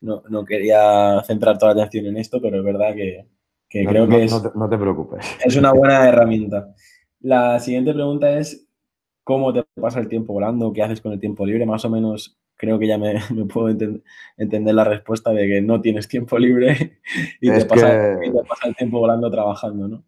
no, 0.00 0.22
no, 0.28 0.44
quería 0.44 1.20
centrar 1.24 1.58
toda 1.58 1.74
la 1.74 1.82
atención 1.82 2.06
en 2.06 2.18
esto, 2.18 2.40
pero 2.40 2.58
es 2.58 2.64
verdad 2.64 2.94
que, 2.94 3.26
que 3.68 3.84
creo 3.84 4.08
que 4.08 4.24
es, 4.24 4.32
no 4.54 4.68
te, 4.68 4.78
preocupes. 4.78 5.26
Es 5.44 5.56
una 5.56 5.72
buena 5.72 6.08
herramienta. 6.08 6.72
La 7.26 7.58
siguiente 7.58 7.92
pregunta 7.92 8.38
es, 8.38 8.68
¿cómo 9.24 9.52
te 9.52 9.64
pasa 9.80 9.98
el 9.98 10.06
tiempo 10.06 10.32
volando? 10.32 10.72
¿Qué 10.72 10.80
haces 10.80 11.00
con 11.00 11.10
el 11.10 11.18
tiempo 11.18 11.44
libre? 11.44 11.66
Más 11.66 11.84
o 11.84 11.90
menos 11.90 12.38
creo 12.54 12.78
que 12.78 12.86
ya 12.86 12.98
me, 12.98 13.14
puedo 13.52 13.68
entender 13.68 14.72
la 14.72 14.84
respuesta 14.84 15.32
de 15.32 15.48
que 15.48 15.60
no 15.60 15.80
tienes 15.80 16.06
tiempo 16.06 16.38
libre 16.38 17.00
y 17.40 17.50
te, 17.50 17.64
pasa, 17.64 18.12
el 18.68 18.76
tiempo 18.76 19.00
volando 19.00 19.28
trabajando, 19.28 19.88
¿no? 19.88 20.04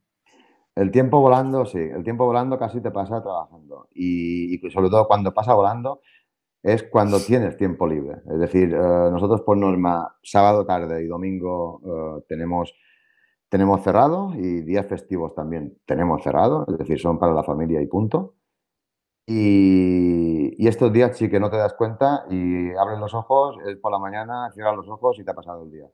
El 0.77 0.93
tiempo 0.93 1.21
volando, 1.21 1.67
sí, 1.67 1.81
el 1.81 2.05
tiempo 2.05 2.25
volando 2.25 2.57
casi 2.57 2.81
te 2.81 2.93
pasa 2.93 3.21
trabajando. 3.21 3.89
Y, 3.93 4.61
sobre 4.73 4.89
todo 4.89 5.09
cuando 5.09 5.35
pasa 5.35 5.55
volando 5.55 6.03
es 6.63 6.85
cuando 6.85 7.19
tienes 7.19 7.57
tiempo 7.57 7.89
libre. 7.89 8.19
Es 8.33 8.39
decir, 8.39 8.73
eh, 8.73 9.11
nosotros 9.11 9.41
por 9.41 9.57
norma, 9.57 10.15
sábado 10.23 10.65
tarde 10.65 11.03
y 11.03 11.09
domingo 11.09 11.81
eh, 11.85 12.25
tenemos 12.29 12.73
tenemos 13.49 13.83
cerrado 13.83 14.33
y 14.35 14.63
días 14.63 14.87
festivos 14.87 15.35
también 15.35 15.79
tenemos 15.87 16.23
cerrado, 16.23 16.67
es 16.69 16.79
decir, 16.79 16.99
son 17.01 17.19
para 17.19 17.33
la 17.33 17.45
familia 17.45 17.81
y 17.81 17.87
punto. 17.87 18.35
Y, 19.27 20.67
estos 20.67 20.93
días 20.93 21.17
sí 21.17 21.31
que 21.31 21.41
no 21.41 21.51
te 21.51 21.57
das 21.57 21.75
cuenta 21.75 22.25
y 22.31 22.73
abres 22.75 22.99
los 22.99 23.15
ojos, 23.15 23.57
es 23.67 23.77
por 23.77 23.93
la 23.93 23.99
mañana, 23.99 24.51
cierras 24.53 24.77
los 24.77 24.89
ojos 24.89 25.19
y 25.19 25.25
te 25.25 25.31
ha 25.31 25.35
pasado 25.35 25.65
el 25.65 25.71
día. 25.71 25.87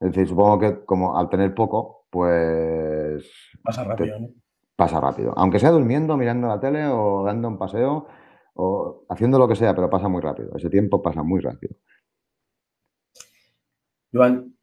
Es 0.00 0.08
decir, 0.12 0.28
supongo 0.28 0.58
que 0.58 0.84
como 0.84 1.16
al 1.16 1.28
tener 1.30 1.54
poco, 1.54 2.06
pues... 2.10 3.30
Pasa 3.62 3.84
rápido, 3.84 4.18
¿no? 4.18 4.28
Pasa 4.76 5.00
rápido. 5.00 5.32
Aunque 5.36 5.58
sea 5.58 5.70
durmiendo, 5.70 6.16
mirando 6.16 6.48
la 6.48 6.60
tele 6.60 6.86
o 6.86 7.22
dando 7.24 7.48
un 7.48 7.58
paseo 7.58 8.06
o 8.54 9.06
haciendo 9.08 9.38
lo 9.38 9.48
que 9.48 9.56
sea, 9.56 9.74
pero 9.74 9.88
pasa 9.88 10.08
muy 10.08 10.20
rápido. 10.20 10.56
Ese 10.56 10.68
tiempo 10.68 11.00
pasa 11.00 11.22
muy 11.22 11.40
rápido. 11.40 11.76
Iván, 14.12 14.53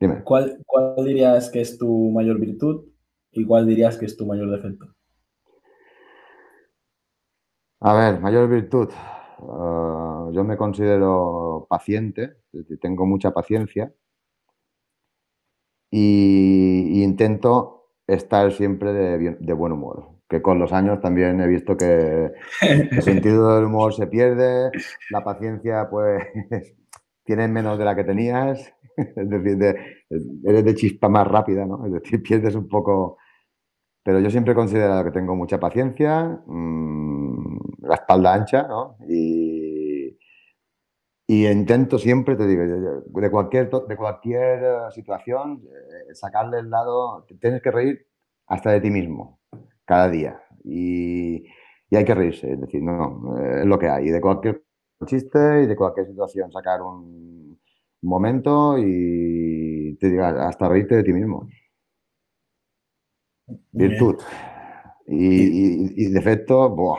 Dime. 0.00 0.22
¿cuál, 0.22 0.58
¿cuál 0.64 1.04
dirías 1.04 1.50
que 1.50 1.60
es 1.60 1.76
tu 1.76 2.10
mayor 2.10 2.38
virtud 2.38 2.86
y 3.32 3.44
cuál 3.44 3.66
dirías 3.66 3.96
que 3.96 4.06
es 4.06 4.16
tu 4.16 4.26
mayor 4.26 4.50
defecto? 4.50 4.86
A 7.80 7.94
ver, 7.94 8.20
mayor 8.20 8.48
virtud. 8.48 8.88
Ah, 9.40 10.28
yo 10.32 10.44
me 10.44 10.56
considero 10.56 11.66
paciente, 11.68 12.36
tengo 12.80 13.06
mucha 13.06 13.32
paciencia 13.32 13.92
y, 15.90 17.02
intento 17.02 17.92
estar 18.06 18.52
siempre 18.52 18.92
de, 18.92 19.52
buen 19.52 19.72
humor. 19.72 20.08
Que 20.28 20.42
con 20.42 20.58
los 20.58 20.72
años 20.72 21.00
también 21.00 21.40
he 21.40 21.46
visto 21.46 21.76
que 21.76 22.32
el 22.60 23.02
sentido 23.02 23.54
del 23.54 23.64
humor 23.66 23.94
se 23.94 24.06
pierde, 24.06 24.70
la 25.10 25.24
paciencia 25.24 25.88
pues 25.90 26.24
tienes 27.24 27.48
menos 27.50 27.78
de 27.78 27.84
la 27.84 27.94
que 27.96 28.04
tenías, 28.04 28.74
es 29.16 29.28
decir, 29.28 29.76
eres 30.44 30.64
de 30.64 30.74
chispa 30.74 31.08
más 31.08 31.26
rápida, 31.26 31.64
¿no? 31.64 31.86
Es 31.86 31.92
decir, 31.92 32.22
pierdes 32.22 32.54
un 32.54 32.68
poco 32.68 33.18
pero 34.08 34.20
yo 34.20 34.30
siempre 34.30 34.52
he 34.52 34.56
considerado 34.56 35.04
que 35.04 35.10
tengo 35.10 35.36
mucha 35.36 35.60
paciencia, 35.60 36.40
mm, 36.46 37.58
la 37.80 37.94
espalda 37.94 38.32
ancha, 38.32 38.66
¿no? 38.66 38.96
Y, 39.06 40.16
intento 41.26 41.98
siempre, 41.98 42.34
te 42.34 42.46
digo, 42.46 42.62
de 42.62 43.30
cualquier, 43.30 43.68
de 43.68 43.96
cualquier 43.98 44.64
eh, 44.64 44.76
situación, 44.92 45.62
eh, 45.62 46.14
sacarle 46.14 46.60
el 46.60 46.70
lado, 46.70 47.26
tienes 47.38 47.60
que 47.60 47.70
reír 47.70 48.06
hasta 48.46 48.70
de 48.70 48.80
ti 48.80 48.90
mismo, 48.90 49.40
cada 49.84 50.08
día. 50.08 50.40
Y, 50.64 51.44
hay 51.94 52.04
que 52.06 52.14
reírse, 52.14 52.50
es 52.50 52.60
decir, 52.62 52.82
no, 52.82 53.36
es 53.60 53.66
lo 53.66 53.78
que 53.78 53.90
hay. 53.90 54.08
Y 54.08 54.10
de 54.10 54.22
cualquier 54.22 54.64
chiste 55.04 55.64
y 55.64 55.66
de 55.66 55.76
cualquier 55.76 56.06
situación 56.06 56.50
sacar 56.50 56.80
un, 56.80 57.37
momento 58.02 58.76
y 58.78 59.96
te 60.00 60.10
diga, 60.10 60.48
hasta 60.48 60.68
reírte 60.68 60.96
de 60.96 61.04
ti 61.04 61.12
mismo. 61.12 61.48
Virtud. 63.72 64.16
Y, 65.06 66.04
y, 66.04 66.10
defecto, 66.10 66.68
buah. 66.68 66.98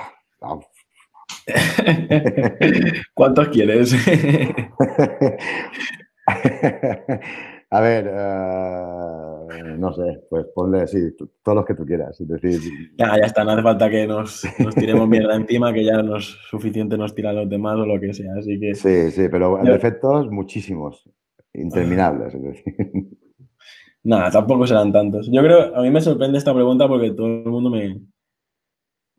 ¿Cuántos 3.13 3.49
quieres? 3.49 3.93
A 7.71 7.82
ver, 7.82 8.08
eh, 8.12 9.75
no 9.77 9.93
sé, 9.93 10.23
pues 10.29 10.47
ponle 10.55 10.82
así, 10.82 10.97
todos 11.43 11.55
los 11.55 11.65
que 11.65 11.75
tú 11.75 11.86
quieras. 11.86 12.19
Es 12.19 12.27
decir, 12.27 12.60
ya, 12.97 13.15
ya 13.17 13.25
está, 13.25 13.43
no 13.43 13.51
hace 13.51 13.62
falta 13.62 13.89
que 13.89 14.08
nos, 14.08 14.43
nos 14.60 14.73
tiremos 14.73 15.08
mierda 15.08 15.36
encima, 15.36 15.71
que 15.71 15.86
ya 15.86 16.01
nos 16.01 16.39
suficiente 16.49 16.97
nos 16.97 17.13
tiran 17.13 17.36
los 17.36 17.49
demás 17.49 17.75
o 17.75 17.86
lo 17.86 17.99
que 17.99 18.13
sea. 18.13 18.34
Así 18.39 18.60
que. 18.60 18.73
Sí, 18.73 19.12
sí, 19.12 19.27
pero 19.29 19.60
defectos 19.63 20.32
muchísimos, 20.32 21.08
interminables. 21.53 22.34
Es 22.34 22.41
decir. 22.41 22.75
Nada, 24.03 24.32
tampoco 24.32 24.65
serán 24.65 24.91
tantos. 24.91 25.29
Yo 25.32 25.41
creo, 25.43 25.75
a 25.75 25.82
mí 25.82 25.91
me 25.91 26.01
sorprende 26.01 26.38
esta 26.38 26.53
pregunta 26.53 26.88
porque 26.88 27.12
todo 27.12 27.27
el 27.27 27.51
mundo 27.51 27.69
me, 27.69 28.01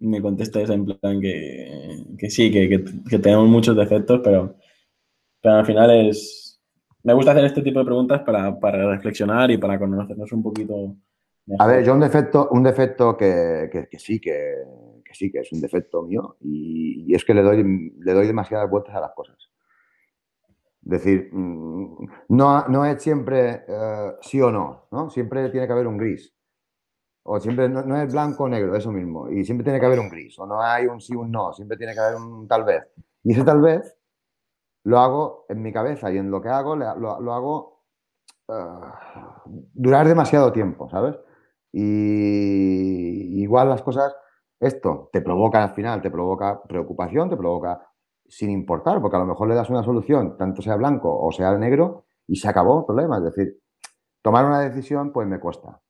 me 0.01 0.23
contesta 0.23 0.61
esa 0.61 0.75
en 0.75 0.87
plan 0.87 1.21
que, 1.21 2.31
sí, 2.31 2.51
que, 2.51 3.19
tenemos 3.19 3.49
muchos 3.49 3.77
defectos, 3.77 4.21
pero, 4.25 4.57
pero 5.41 5.57
al 5.57 5.67
final 5.67 6.09
es... 6.09 6.40
Me 7.03 7.15
gusta 7.15 7.33
hacer 7.33 7.45
este 7.45 7.63
tipo 7.63 7.79
de 7.79 7.85
preguntas 7.85 8.23
para, 8.23 8.51
reflexionar 8.93 9.51
y 9.51 9.59
para 9.59 9.79
conocernos 9.79 10.31
un 10.33 10.43
poquito 10.43 10.97
A 11.59 11.67
ver, 11.67 11.85
yo 11.85 11.95
un 11.95 12.01
defecto, 12.01 12.49
un 12.51 12.63
defecto 12.63 13.17
que, 13.17 13.89
sí, 13.99 14.21
que, 14.21 14.55
sí, 15.13 15.31
que 15.31 15.41
es 15.41 15.53
un 15.53 15.61
defecto 15.61 16.03
mío 16.03 16.37
y, 16.41 17.05
y 17.09 17.15
es 17.15 17.25
que 17.25 17.35
le 17.35 17.43
doy, 17.43 17.93
le 17.99 18.13
doy 18.13 18.27
demasiadas 18.27 18.71
vueltas 18.71 18.95
a 18.95 19.01
las 19.01 19.13
cosas. 19.13 19.51
Es 20.85 20.91
decir, 20.91 21.29
mm, 21.33 22.07
no, 22.29 22.69
no 22.69 22.85
es 22.87 23.03
siempre 23.03 23.65
eh, 23.69 24.13
sí 24.23 24.41
o 24.41 24.51
no, 24.51 24.87
¿no? 24.91 25.11
Siempre 25.11 25.49
tiene 25.51 25.67
que 25.67 25.73
haber 25.73 25.87
un 25.87 25.99
gris. 25.99 26.35
O 27.23 27.39
siempre 27.39 27.69
no, 27.69 28.03
es 28.03 28.13
blanco 28.13 28.45
o 28.45 28.49
negro, 28.49 28.75
eso 28.75 28.91
mismo. 28.91 29.29
Y 29.29 29.45
siempre 29.45 29.65
tiene 29.65 29.79
que 29.79 29.87
haber 29.87 30.01
un 30.01 30.09
gris. 30.09 30.39
O 30.39 30.47
no 30.47 30.61
hay 30.61 30.87
un 30.87 31.01
sí 31.01 31.15
o 31.15 31.21
un 31.21 31.31
no, 31.31 31.53
siempre 31.53 31.77
tiene 31.77 31.93
que 31.93 32.01
haber 32.01 32.17
un 32.17 32.49
tal 32.49 32.65
vez. 32.65 32.83
Y 33.23 33.33
ese 33.33 33.45
tal 33.45 33.61
vez 33.61 33.95
lo 34.85 34.99
hago 34.99 35.47
en 35.49 35.63
mi 35.63 35.73
cabeza 35.73 36.13
y 36.13 36.19
en 36.19 36.31
lo 36.31 36.41
que 36.41 36.49
hago 36.49 36.77
lo, 36.77 37.33
hago 37.33 37.83
eh, 38.49 38.55
durar 39.73 40.07
demasiado 40.09 40.53
tiempo, 40.53 40.89
¿sabes? 40.89 41.17
Y 41.73 43.43
igual 43.43 43.69
las 43.69 43.83
cosas, 43.83 44.15
esto 44.59 45.09
te 45.13 45.21
provoca 45.21 45.63
al 45.63 45.75
final, 45.75 46.03
te 46.03 46.11
provoca 46.11 46.63
preocupación, 46.63 47.29
te 47.31 47.37
provoca 47.37 47.87
sin 48.27 48.51
importar, 48.51 49.01
porque 49.01 49.17
a 49.17 49.21
lo 49.21 49.27
mejor 49.27 49.49
le 49.49 49.55
das 49.55 49.71
una 49.71 49.83
solución, 49.83 50.37
tanto 50.37 50.63
sea 50.63 50.77
blanco 50.77 51.17
o 51.21 51.33
sea 51.33 51.57
negro, 51.59 52.07
y 52.27 52.37
se 52.37 52.49
acabó 52.49 52.81
el 52.81 52.87
problema. 52.87 53.19
Es 53.19 53.25
decir, 53.25 53.61
tomar 54.23 54.45
una 54.47 54.61
decisión, 54.61 55.13
pues 55.13 55.27
me 55.27 55.41
cuesta. 55.41 55.81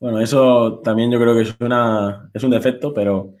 Bueno, 0.00 0.18
eso 0.18 0.80
también 0.80 1.12
yo 1.12 1.20
creo 1.20 1.34
que 1.34 1.42
es, 1.42 1.60
una, 1.60 2.28
es 2.34 2.42
un 2.42 2.50
defecto, 2.50 2.92
pero. 2.92 3.34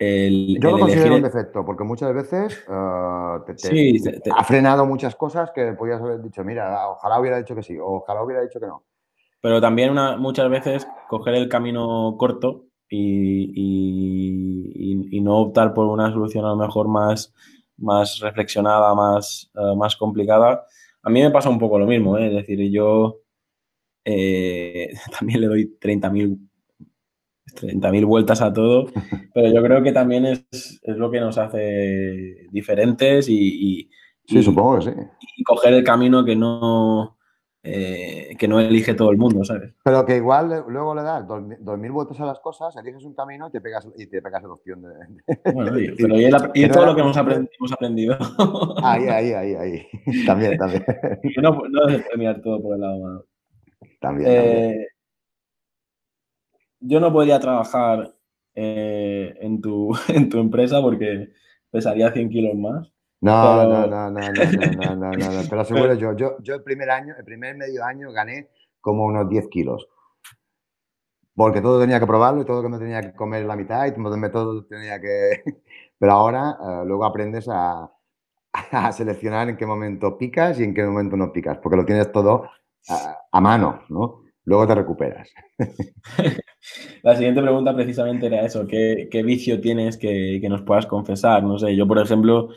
Yo 0.00 0.70
lo 0.70 0.78
considero 0.78 1.16
un 1.16 1.22
defecto, 1.22 1.64
porque 1.64 1.84
muchas 1.84 2.14
veces 2.14 2.64
eh, 2.66 4.00
ha 4.34 4.44
frenado 4.44 4.86
muchas 4.86 5.14
cosas 5.14 5.50
que 5.54 5.72
podías 5.72 6.00
haber 6.00 6.22
dicho, 6.22 6.42
mira, 6.42 6.88
ojalá 6.88 7.20
hubiera 7.20 7.36
dicho 7.36 7.54
que 7.54 7.62
sí, 7.62 7.76
o 7.78 7.96
ojalá 7.96 8.22
hubiera 8.22 8.42
dicho 8.42 8.58
que 8.58 8.66
no. 8.66 8.84
Pero 9.42 9.60
también 9.60 9.90
una, 9.90 10.16
muchas 10.16 10.48
veces 10.48 10.88
coger 11.08 11.34
el 11.34 11.48
camino 11.48 12.16
corto 12.18 12.64
y, 12.88 14.00
no 15.22 15.36
optar 15.36 15.74
por 15.74 15.86
una 15.86 16.10
solución 16.10 16.46
a 16.46 16.50
lo 16.50 16.56
mejor 16.56 16.88
más, 16.88 17.34
más 17.76 18.20
reflexionada, 18.20 18.94
más, 18.94 19.50
eh, 19.54 19.76
más 19.76 19.96
complicada. 19.96 20.64
A 21.02 21.10
mí 21.10 21.20
me 21.22 21.30
pasa 21.30 21.50
un 21.50 21.58
poco 21.58 21.78
lo 21.78 21.86
mismo, 21.86 22.16
¿eh? 22.16 22.28
es 22.28 22.32
decir, 22.32 22.70
yo 22.70 23.20
eh, 24.04 24.92
también 25.18 25.42
le 25.42 25.46
doy 25.46 25.76
30.000 25.78 26.49
30 27.54 27.90
vueltas 28.04 28.42
a 28.42 28.52
todo, 28.52 28.86
pero 29.34 29.52
yo 29.52 29.62
creo 29.62 29.82
que 29.82 29.92
también 29.92 30.26
es, 30.26 30.46
es 30.50 30.96
lo 30.96 31.10
que 31.10 31.20
nos 31.20 31.38
hace 31.38 32.46
diferentes 32.50 33.28
y, 33.28 33.90
sí, 34.24 34.42
supongo 34.42 34.78
que 34.78 34.84
sí. 34.84 34.90
y 35.36 35.44
coger 35.44 35.74
el 35.74 35.84
camino 35.84 36.24
que 36.24 36.36
no, 36.36 37.18
eh, 37.62 38.36
que 38.38 38.48
no 38.48 38.58
elige 38.58 38.94
todo 38.94 39.10
el 39.10 39.18
mundo, 39.18 39.44
¿sabes? 39.44 39.74
Pero 39.84 40.06
que 40.06 40.16
igual 40.16 40.64
luego 40.68 40.94
le 40.94 41.02
das 41.02 41.26
dos, 41.28 41.78
mil 41.78 41.92
vueltas 41.92 42.18
a 42.20 42.24
las 42.24 42.40
cosas, 42.40 42.74
eliges 42.76 43.04
un 43.04 43.14
camino 43.14 43.48
y 43.48 43.50
te 43.50 43.60
pegas, 43.60 43.86
y 43.98 44.06
te 44.06 44.22
pegas 44.22 44.42
la 44.42 44.52
opción 44.52 44.80
de... 44.80 45.52
Bueno, 45.52 45.78
y, 46.54 46.68
todo 46.68 46.86
lo 46.86 46.94
que 46.94 47.02
hemos 47.02 47.18
aprendido. 47.18 48.16
Ahí, 48.82 49.08
ahí, 49.08 49.32
ahí, 49.32 49.54
ahí. 49.54 49.86
También, 50.26 50.56
también. 50.56 50.84
No, 51.42 51.60
no 51.68 51.86
debes 51.86 52.08
terminar 52.08 52.40
todo 52.40 52.62
por 52.62 52.76
el 52.76 52.80
lado 52.80 52.98
malo. 52.98 53.26
También, 54.00 54.30
eh, 54.30 54.86
Yo 56.80 57.00
no 57.00 57.12
podría 57.12 57.38
trabajar 57.38 58.14
eh, 58.54 59.34
en, 59.40 59.60
tu, 59.60 59.92
en 60.08 60.28
tu 60.28 60.38
empresa 60.38 60.80
porque 60.80 61.30
pesaría 61.70 62.12
100 62.12 62.28
kilos 62.30 62.54
más. 62.56 62.92
No, 63.22 63.64
no, 63.64 63.86
no, 63.86 64.10
no, 64.10 64.20
no, 64.20 64.94
no, 64.96 64.96
no, 64.96 65.10
no, 65.12 65.48
te 65.48 65.54
lo 65.54 65.60
aseguro 65.60 65.94
yo. 65.94 66.16
yo. 66.16 66.36
Yo 66.40 66.54
el 66.54 66.62
primer 66.62 66.90
año, 66.90 67.14
el 67.18 67.24
primer 67.24 67.54
medio 67.54 67.84
año 67.84 68.10
gané 68.12 68.48
como 68.80 69.04
unos 69.04 69.28
10 69.28 69.48
kilos. 69.48 69.88
Porque 71.34 71.60
todo 71.60 71.80
tenía 71.80 72.00
que 72.00 72.06
probarlo 72.06 72.42
y 72.42 72.44
todo 72.44 72.62
que 72.62 72.68
me 72.68 72.78
tenía 72.78 73.02
que 73.02 73.14
comer 73.14 73.44
la 73.44 73.56
mitad 73.56 73.86
y 73.86 73.92
todo 73.92 74.64
tenía 74.66 75.00
que... 75.00 75.42
Pero 75.98 76.12
ahora 76.12 76.56
eh, 76.60 76.82
luego 76.86 77.04
aprendes 77.04 77.46
a, 77.48 77.90
a, 78.52 78.92
seleccionar 78.92 79.48
en 79.48 79.56
qué 79.56 79.66
momento 79.66 80.16
picas 80.16 80.58
y 80.58 80.64
en 80.64 80.74
qué 80.74 80.82
momento 80.82 81.16
no 81.16 81.32
picas, 81.32 81.58
porque 81.58 81.76
lo 81.76 81.84
tienes 81.84 82.10
todo 82.10 82.48
a, 82.88 83.18
a 83.30 83.40
mano, 83.40 83.82
¿no? 83.90 84.22
Luego 84.44 84.66
te 84.66 84.74
recuperas. 84.74 85.30
La 87.02 87.14
siguiente 87.16 87.42
pregunta 87.42 87.74
precisamente 87.74 88.26
era 88.26 88.44
eso, 88.44 88.66
¿qué, 88.66 89.08
qué 89.10 89.22
vicio 89.22 89.60
tienes 89.60 89.96
que, 89.96 90.38
que, 90.40 90.48
nos 90.48 90.62
puedas 90.62 90.86
confesar? 90.86 91.42
No 91.42 91.58
sé, 91.58 91.74
yo 91.76 91.86
por 91.86 91.98
ejemplo 91.98 92.48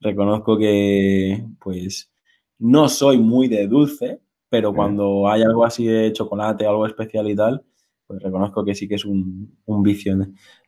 reconozco 0.00 0.58
que 0.58 1.44
pues 1.60 2.12
no 2.58 2.88
soy 2.88 3.18
muy 3.18 3.48
de 3.48 3.66
dulce, 3.66 4.20
pero 4.48 4.74
cuando 4.74 5.28
hay 5.28 5.42
algo 5.42 5.64
así 5.64 5.86
de 5.86 6.12
chocolate, 6.12 6.66
algo 6.66 6.86
especial 6.86 7.28
y 7.30 7.34
tal, 7.34 7.64
pues 8.06 8.22
reconozco 8.22 8.64
que 8.64 8.74
sí 8.74 8.86
que 8.86 8.96
es 8.96 9.04
un, 9.04 9.58
vicio. 9.82 10.14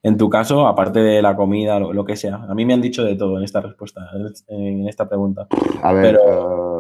En, 0.02 0.16
tu 0.16 0.30
caso, 0.30 0.66
aparte 0.66 1.00
de 1.00 1.20
la 1.20 1.36
comida, 1.36 1.78
lo, 1.78 2.04
que 2.04 2.16
sea. 2.16 2.36
A 2.36 2.54
mí 2.54 2.64
me 2.64 2.74
han 2.74 2.80
dicho 2.80 3.04
de 3.04 3.16
todo 3.16 3.36
en 3.36 3.44
esta 3.44 3.60
respuesta, 3.60 4.08
en 4.48 4.88
esta 4.88 5.08
pregunta. 5.08 5.46
A 5.82 5.92
ver, 5.92 6.16
pero 6.16 6.22
uh, 6.22 6.73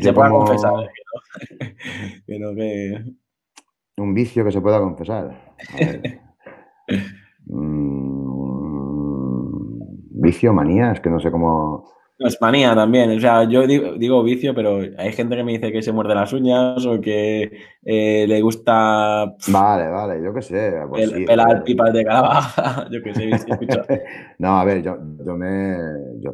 se 0.00 0.12
puede 0.12 0.30
confesar. 0.30 0.90
que 2.26 2.38
no, 2.38 2.54
que... 2.54 3.04
Un 3.98 4.14
vicio 4.14 4.44
que 4.44 4.52
se 4.52 4.60
pueda 4.60 4.80
confesar. 4.80 5.56
Mm, 7.48 8.18
vicio, 10.20 10.52
manía, 10.52 10.90
es 10.90 11.00
que 11.00 11.10
no 11.10 11.20
sé 11.20 11.30
cómo. 11.30 11.88
No, 12.18 12.26
es 12.26 12.40
manía 12.40 12.74
también. 12.74 13.10
O 13.16 13.20
sea, 13.20 13.44
yo 13.44 13.66
digo, 13.66 14.22
vicio, 14.24 14.52
pero 14.54 14.80
hay 14.98 15.12
gente 15.12 15.36
que 15.36 15.44
me 15.44 15.52
dice 15.52 15.70
que 15.70 15.82
se 15.82 15.92
muerde 15.92 16.14
las 16.14 16.32
uñas 16.32 16.84
o 16.86 17.00
que 17.00 17.52
eh, 17.84 18.24
le 18.26 18.40
gusta. 18.40 19.36
Vale, 19.48 19.88
vale, 19.88 20.22
yo 20.24 20.34
qué 20.34 20.42
sé. 20.42 20.72
Pues 20.88 21.12
pelar 21.26 21.62
pipas 21.62 21.92
de 21.92 22.04
calabaza. 22.04 22.88
yo 22.90 23.00
qué 23.02 23.14
sé, 23.14 23.30
no, 24.38 24.58
a 24.58 24.64
ver, 24.64 24.82
yo, 24.82 24.96
yo 25.24 25.36
me, 25.36 25.76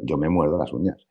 yo, 0.05 0.17
me 0.17 0.29
muerdo 0.29 0.59
las 0.59 0.73
uñas. 0.73 1.07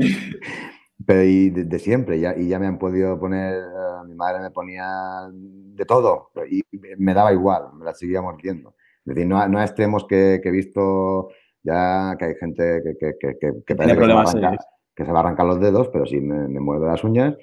pero 1.06 1.22
y 1.22 1.50
de, 1.50 1.78
siempre, 1.78 2.20
ya, 2.20 2.36
y 2.36 2.48
ya 2.48 2.58
me 2.58 2.66
han 2.66 2.78
podido 2.78 3.18
poner, 3.18 3.54
eh, 3.54 4.06
mi 4.06 4.14
madre 4.14 4.40
me 4.40 4.50
ponía 4.50 5.28
de 5.32 5.84
todo, 5.84 6.30
y 6.48 6.62
me 6.98 7.14
daba 7.14 7.32
igual, 7.32 7.72
me 7.74 7.84
la 7.84 7.94
seguía 7.94 8.22
mordiendo. 8.22 8.74
Es 9.04 9.14
decir, 9.14 9.26
no, 9.26 9.46
no 9.48 9.58
a 9.58 9.64
extremos 9.64 10.04
que, 10.06 10.40
que 10.42 10.48
he 10.50 10.52
visto 10.52 11.30
ya 11.62 12.16
que 12.18 12.24
hay 12.26 12.34
gente 12.36 12.82
que, 12.82 12.96
que, 12.96 13.14
que, 13.18 13.38
que, 13.38 13.64
que 13.64 13.84
se, 13.84 14.06
va 14.06 14.56
que 14.94 15.04
se 15.04 15.12
va 15.12 15.18
a 15.18 15.22
arrancar 15.22 15.46
los 15.46 15.60
dedos, 15.60 15.88
pero 15.88 16.06
sí 16.06 16.20
me, 16.20 16.48
me 16.48 16.60
muerde 16.60 16.86
las 16.86 17.04
uñas. 17.04 17.36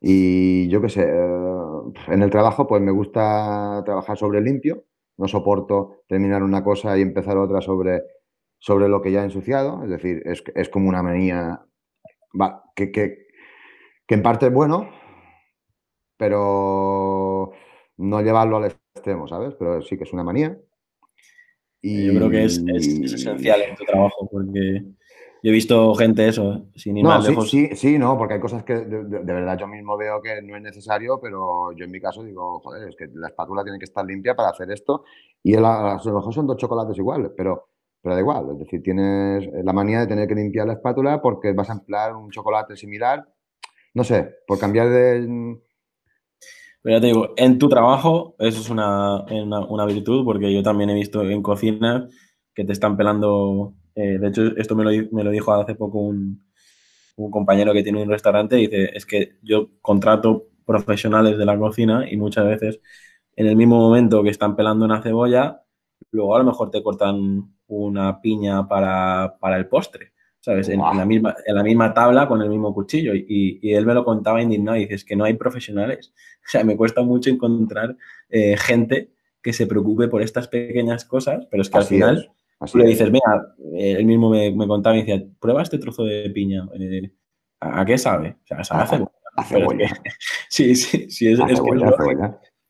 Y 0.00 0.68
yo 0.68 0.80
qué 0.80 0.88
sé, 0.88 1.02
eh, 1.08 1.58
en 2.08 2.22
el 2.22 2.30
trabajo 2.30 2.66
pues 2.66 2.80
me 2.82 2.92
gusta 2.92 3.82
trabajar 3.84 4.16
sobre 4.16 4.40
limpio, 4.40 4.84
no 5.16 5.26
soporto 5.28 6.02
terminar 6.08 6.42
una 6.42 6.62
cosa 6.62 6.96
y 6.96 7.02
empezar 7.02 7.36
otra 7.36 7.60
sobre, 7.60 8.02
sobre 8.58 8.88
lo 8.88 9.02
que 9.02 9.12
ya 9.12 9.22
he 9.22 9.24
ensuciado, 9.24 9.82
es 9.84 9.90
decir, 9.90 10.22
es, 10.24 10.42
es 10.54 10.68
como 10.68 10.88
una 10.88 11.02
manía 11.02 11.62
va, 12.40 12.64
que, 12.74 12.90
que, 12.90 13.26
que 14.06 14.14
en 14.14 14.22
parte 14.22 14.46
es 14.46 14.52
bueno, 14.52 14.90
pero 16.16 17.52
no 17.96 18.20
llevarlo 18.22 18.56
al 18.56 18.66
extremo, 18.66 19.28
¿sabes? 19.28 19.54
Pero 19.58 19.82
sí 19.82 19.96
que 19.96 20.04
es 20.04 20.12
una 20.12 20.24
manía. 20.24 20.58
Yo 21.80 22.14
creo 22.14 22.30
que 22.30 22.44
es, 22.44 22.58
esencial 22.58 23.62
en 23.62 23.76
tu 23.76 23.84
trabajo 23.84 24.28
porque 24.30 24.82
yo 25.42 25.50
he 25.50 25.52
visto 25.52 25.94
gente 25.94 26.26
eso, 26.26 26.66
sin 26.74 26.96
ir 26.96 27.04
más 27.04 27.24
sí, 27.24 27.30
lejos. 27.30 27.50
Sí, 27.50 27.68
sí, 27.76 27.98
no, 27.98 28.18
porque 28.18 28.34
hay 28.34 28.40
cosas 28.40 28.64
que 28.64 28.74
de, 28.74 29.20
verdad 29.20 29.56
yo 29.56 29.68
mismo 29.68 29.96
veo 29.96 30.20
que 30.20 30.42
no 30.42 30.56
es 30.56 30.62
necesario, 30.62 31.20
pero 31.20 31.70
yo 31.72 31.84
en 31.84 31.92
mi 31.92 32.00
caso 32.00 32.24
digo, 32.24 32.58
joder, 32.60 32.88
es 32.88 32.96
que 32.96 33.06
la 33.14 33.28
espátula 33.28 33.62
tiene 33.62 33.78
que 33.78 33.84
estar 33.84 34.04
limpia 34.04 34.34
para 34.34 34.48
hacer 34.48 34.70
esto 34.72 35.04
y 35.42 35.54
a 35.54 35.60
lo 35.60 36.14
mejor 36.14 36.34
son 36.34 36.48
dos 36.48 36.56
chocolates 36.56 36.98
iguales, 36.98 37.30
pero, 37.36 37.67
pero 38.02 38.14
da 38.14 38.20
igual, 38.20 38.46
es 38.52 38.58
decir, 38.58 38.82
tienes 38.82 39.48
la 39.64 39.72
manía 39.72 40.00
de 40.00 40.06
tener 40.06 40.28
que 40.28 40.34
limpiar 40.34 40.66
la 40.66 40.74
espátula 40.74 41.20
porque 41.20 41.52
vas 41.52 41.70
a 41.70 41.74
emplear 41.74 42.14
un 42.14 42.30
chocolate 42.30 42.76
similar, 42.76 43.26
no 43.94 44.04
sé, 44.04 44.36
por 44.46 44.58
cambiar 44.58 44.88
de 44.88 45.58
pero 46.82 46.96
ya 46.96 47.00
te 47.00 47.06
digo, 47.08 47.34
en 47.36 47.58
tu 47.58 47.68
trabajo 47.68 48.36
eso 48.38 48.60
es 48.60 48.70
una, 48.70 49.22
una, 49.24 49.84
virtud, 49.86 50.24
porque 50.24 50.52
yo 50.52 50.62
también 50.62 50.90
he 50.90 50.94
visto 50.94 51.22
en 51.22 51.42
cocina 51.42 52.08
que 52.54 52.64
te 52.64 52.72
están 52.72 52.96
pelando. 52.96 53.74
Eh, 53.94 54.18
de 54.18 54.28
hecho, 54.28 54.56
esto 54.56 54.76
me 54.76 54.84
lo, 54.84 54.90
me 55.12 55.24
lo, 55.24 55.30
dijo 55.30 55.52
hace 55.52 55.74
poco 55.74 55.98
un, 55.98 56.46
un 57.16 57.30
compañero 57.30 57.72
que 57.72 57.82
tiene 57.82 58.02
un 58.02 58.08
restaurante. 58.08 58.58
Y 58.58 58.68
dice: 58.68 58.90
Es 58.96 59.06
que 59.06 59.38
yo 59.42 59.70
contrato 59.82 60.48
profesionales 60.64 61.36
de 61.38 61.46
la 61.46 61.58
cocina 61.58 62.10
y 62.10 62.16
muchas 62.16 62.46
veces 62.46 62.80
en 63.36 63.46
el 63.46 63.56
mismo 63.56 63.78
momento 63.78 64.22
que 64.22 64.30
están 64.30 64.56
pelando 64.56 64.84
una 64.84 65.02
cebolla, 65.02 65.62
luego 66.10 66.36
a 66.36 66.38
lo 66.38 66.44
mejor 66.44 66.70
te 66.70 66.82
cortan 66.82 67.54
una 67.68 68.20
piña 68.20 68.66
para, 68.66 69.36
para 69.38 69.56
el 69.56 69.66
postre. 69.66 70.12
¿sabes? 70.40 70.68
En, 70.68 70.80
la 70.80 71.04
misma, 71.04 71.36
en 71.44 71.54
la 71.54 71.62
misma 71.62 71.92
tabla 71.92 72.26
con 72.26 72.40
el 72.42 72.48
mismo 72.48 72.72
cuchillo. 72.72 73.14
Y, 73.14 73.58
y 73.60 73.74
él 73.74 73.84
me 73.86 73.94
lo 73.94 74.04
contaba 74.04 74.42
indignado 74.42 74.76
y 74.76 74.82
dices 74.82 75.04
que 75.04 75.16
no 75.16 75.24
hay 75.24 75.34
profesionales. 75.34 76.12
O 76.48 76.50
sea, 76.50 76.64
me 76.64 76.78
cuesta 76.78 77.02
mucho 77.02 77.28
encontrar 77.28 77.94
eh, 78.30 78.56
gente 78.56 79.12
que 79.42 79.52
se 79.52 79.66
preocupe 79.66 80.08
por 80.08 80.22
estas 80.22 80.48
pequeñas 80.48 81.04
cosas, 81.04 81.46
pero 81.50 81.60
es 81.60 81.68
que 81.68 81.76
al 81.76 81.84
final 81.84 82.32
le 82.72 82.86
dices, 82.86 83.10
mira, 83.10 83.54
él 83.74 84.06
mismo 84.06 84.30
me, 84.30 84.50
me, 84.50 84.66
contaba 84.66 84.96
y 84.96 85.00
decía, 85.00 85.22
prueba 85.38 85.60
este 85.60 85.76
trozo 85.76 86.04
de 86.04 86.30
piña. 86.30 86.66
Eh, 86.80 87.12
¿a, 87.60 87.84
qué 87.84 87.98
sabe? 87.98 88.38
O 88.44 88.46
sea, 88.46 88.64
sabe 88.64 89.06
a 89.36 89.44
cebolla. 89.44 89.90
sí, 90.48 90.74
sí, 90.74 91.10
sí, 91.10 91.28
es, 91.30 91.38
es 91.38 91.60
que 91.60 91.70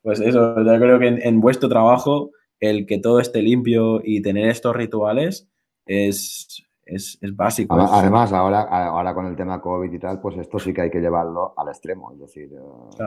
Pues 0.02 0.18
eso, 0.18 0.56
yo 0.56 0.78
creo 0.80 0.98
que 0.98 1.06
en, 1.06 1.22
en 1.22 1.40
vuestro 1.40 1.68
trabajo 1.68 2.32
el 2.60 2.86
que 2.86 2.98
todo 2.98 3.20
esté 3.20 3.42
limpio 3.42 4.00
y 4.02 4.22
tener 4.22 4.48
estos 4.48 4.74
rituales 4.74 5.48
es, 5.86 6.64
es, 6.84 7.18
básico. 7.34 7.74
Además, 7.74 8.32
ahora, 8.32 8.62
ahora 8.62 9.14
con 9.14 9.26
el 9.26 9.36
tema 9.36 9.60
COVID 9.60 9.92
y 9.92 9.98
tal, 9.98 10.20
pues 10.20 10.36
esto 10.38 10.58
sí 10.58 10.72
que 10.72 10.82
hay 10.82 10.90
que 10.90 11.00
llevarlo 11.00 11.54
al 11.56 11.68
extremo. 11.68 12.12
Es 12.12 12.20
decir, 12.20 12.50
eh, 12.52 13.04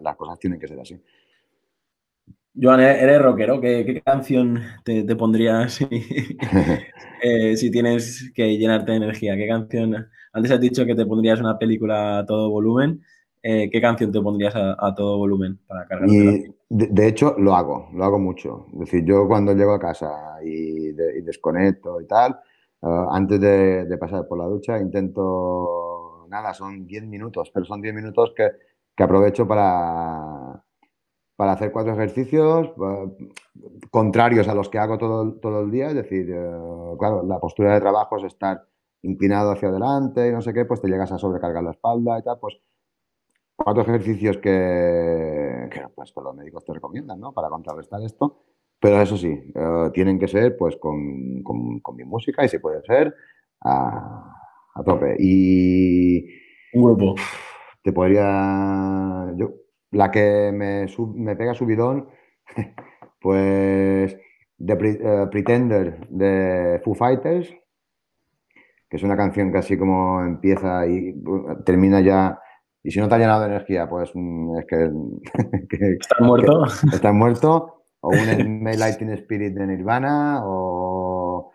las, 0.00 0.16
cosas 0.16 0.38
tienen 0.38 0.58
que 0.58 0.68
ser 0.68 0.80
así. 0.80 1.00
Joan, 2.60 2.80
eres 2.80 3.22
rockero. 3.22 3.60
¿Qué, 3.60 4.02
canción 4.04 4.60
te, 4.84 5.04
pondrías 5.14 5.80
eh, 7.22 7.56
si, 7.56 7.70
tienes 7.70 8.32
que 8.34 8.56
llenarte 8.58 8.92
de 8.92 8.96
energía? 8.96 9.36
¿Qué 9.36 9.46
canción? 9.46 10.08
Antes 10.32 10.52
has 10.52 10.60
dicho 10.60 10.84
que 10.84 10.94
te 10.94 11.06
pondrías 11.06 11.40
una 11.40 11.58
película 11.58 12.18
a 12.18 12.26
todo 12.26 12.50
volumen. 12.50 13.02
Eh, 13.42 13.70
¿Qué 13.70 13.80
canción 13.80 14.10
te 14.10 14.20
pondrías 14.20 14.54
a, 14.56 14.94
todo 14.94 15.18
volumen 15.18 15.58
para 15.66 15.86
cargar? 15.86 16.08
de, 16.08 16.52
de, 16.68 17.06
hecho, 17.06 17.36
lo 17.38 17.54
hago, 17.54 17.88
lo 17.94 18.04
hago 18.04 18.18
mucho. 18.18 18.66
Es 18.72 18.80
decir, 18.80 19.04
yo 19.04 19.26
cuando 19.28 19.54
llego 19.54 19.72
a 19.72 19.78
casa 19.78 20.38
y, 20.44 20.88
y 20.88 21.22
desconecto 21.22 22.00
y 22.00 22.06
tal, 22.06 22.38
Ah, 22.82 23.08
antes 23.10 23.40
de, 23.40 23.96
pasar 23.98 24.26
por 24.28 24.38
la 24.38 24.44
ducha 24.44 24.78
intento, 24.78 26.26
nada, 26.28 26.54
son 26.54 26.86
10 26.86 27.04
minutos, 27.04 27.50
pero 27.52 27.66
son 27.66 27.82
10 27.82 27.94
minutos 27.94 28.32
que, 28.36 28.50
aprovecho 29.02 29.46
para, 29.46 30.62
para 31.36 31.52
hacer 31.52 31.72
cuatro 31.72 31.92
ejercicios 31.92 32.72
ah, 32.80 33.06
contrarios 33.90 34.48
a 34.48 34.54
los 34.54 34.68
que 34.68 34.78
hago 34.78 34.98
todo, 34.98 35.34
todo 35.34 35.62
el 35.62 35.70
día. 35.70 35.88
Es 35.88 35.94
decir, 35.94 36.30
eh, 36.30 36.96
claro, 36.98 37.24
la 37.24 37.40
postura 37.40 37.74
de 37.74 37.80
trabajo 37.80 38.18
es 38.18 38.24
estar 38.24 38.64
inclinado 39.02 39.52
hacia 39.52 39.68
adelante 39.68 40.28
y 40.28 40.32
no 40.32 40.42
sé 40.42 40.52
qué, 40.52 40.64
pues 40.64 40.80
te 40.80 40.88
llegas 40.88 41.12
a 41.12 41.18
sobrecargar 41.18 41.62
la 41.62 41.72
espalda 41.72 42.18
y 42.18 42.22
tal, 42.22 42.38
pues 42.40 42.58
cuatro 43.58 43.82
ejercicios 43.82 44.38
que, 44.38 45.68
que 45.70 45.80
pues, 45.94 46.12
los 46.16 46.34
médicos 46.34 46.64
te 46.64 46.72
recomiendan, 46.72 47.20
¿no? 47.20 47.32
Para 47.32 47.48
contrarrestar 47.48 48.00
esto. 48.02 48.44
Pero 48.80 49.02
eso 49.02 49.16
sí, 49.16 49.28
eh, 49.28 49.90
tienen 49.92 50.18
que 50.18 50.28
ser 50.28 50.56
pues 50.56 50.76
con, 50.76 51.42
con, 51.42 51.96
mi 51.96 52.04
música 52.04 52.44
y 52.44 52.48
se 52.48 52.60
puede 52.60 52.80
ser 52.82 53.12
a, 53.60 54.32
a 54.74 54.84
tope. 54.84 55.16
Y. 55.18 56.24
Grupo. 56.72 57.16
Te 57.82 57.92
podría. 57.92 59.32
Yo, 59.36 59.50
la 59.90 60.10
que 60.10 60.52
me, 60.52 60.86
me 61.14 61.36
pega 61.36 61.54
subidón, 61.54 62.08
pues. 63.20 64.16
The 64.58 64.72
eh, 64.72 65.26
Pretender 65.30 66.08
de 66.08 66.80
Foo 66.84 66.94
Fighters, 66.94 67.54
que 68.90 68.96
es 68.96 69.02
una 69.04 69.16
canción 69.16 69.52
que 69.52 69.58
así 69.58 69.78
como 69.78 70.20
empieza 70.22 70.86
y 70.86 71.12
uh, 71.12 71.62
termina 71.64 72.00
ya. 72.00 72.40
Y 72.88 72.90
si 72.90 73.00
no 73.00 73.06
te 73.06 73.16
ha 73.16 73.18
llenado 73.18 73.42
de 73.42 73.48
energía, 73.48 73.86
pues 73.86 74.10
mm, 74.14 74.56
es 74.60 74.64
que. 74.64 74.90
que 75.68 75.92
¿Estás 76.00 76.20
muerto? 76.20 76.64
estás 76.90 77.12
muerto 77.12 77.84
o 78.00 78.08
un 78.08 78.64
Lighting 78.78 79.10
Spirit 79.10 79.52
de 79.52 79.66
Nirvana, 79.66 80.40
o, 80.46 81.52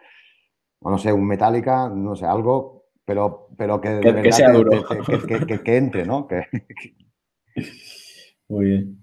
o, 0.80 0.92
no 0.92 0.98
sé, 1.00 1.12
un 1.12 1.26
Metallica, 1.26 1.90
no 1.90 2.16
sé, 2.16 2.28
algo, 2.28 2.86
pero, 3.04 3.48
pero 3.58 3.82
que 3.82 3.90
de 3.90 4.12
verdad 4.12 4.30
sea 4.30 4.52
duro. 4.52 4.86
Que, 5.48 5.60
que, 5.64 5.76
entre, 5.76 6.06
¿no? 6.06 6.28
Muy 8.50 8.66
bien. 8.66 9.02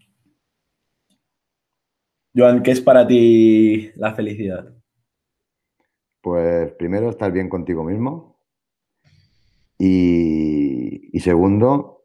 Joan, 2.32 2.62
¿qué 2.62 2.70
es 2.70 2.81
para 2.81 3.08
ti 3.08 3.90
la 3.96 4.14
felicidad? 4.14 4.72
Pues 6.20 6.70
primero 6.74 7.10
estar 7.10 7.33
bien 7.33 7.48
contigo 7.48 7.83
mismo 7.83 8.38
y, 9.76 11.10
y 11.12 11.18
segundo, 11.18 12.00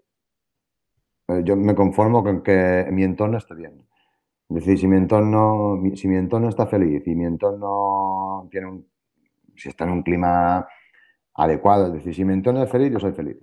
yo 1.44 1.56
me 1.56 1.76
conformo 1.76 2.24
con 2.24 2.44
que 2.44 2.88
mi 2.92 3.04
entorno 3.04 3.38
esté 3.38 3.56
bien. 3.56 3.86
Es 4.50 4.56
decir, 4.58 4.80
si 4.80 4.88
mi 4.88 4.98
entorno, 4.98 5.82
si 5.96 6.08
mi 6.08 6.18
entorno 6.18 6.50
está 6.50 6.68
feliz 6.68 7.06
y 7.08 7.16
mi 7.16 7.26
entorno 7.26 8.48
tiene 8.52 8.68
un, 8.68 8.88
si 9.56 9.70
está 9.70 9.86
en 9.86 9.92
un 9.92 10.04
clima 10.04 10.68
adecuado, 11.36 11.88
es 11.88 11.94
decir, 11.94 12.16
si 12.16 12.26
mi 12.26 12.34
entorno 12.34 12.64
es 12.64 12.70
feliz, 12.70 12.92
yo 12.92 13.00
soy 13.00 13.14
feliz. 13.14 13.38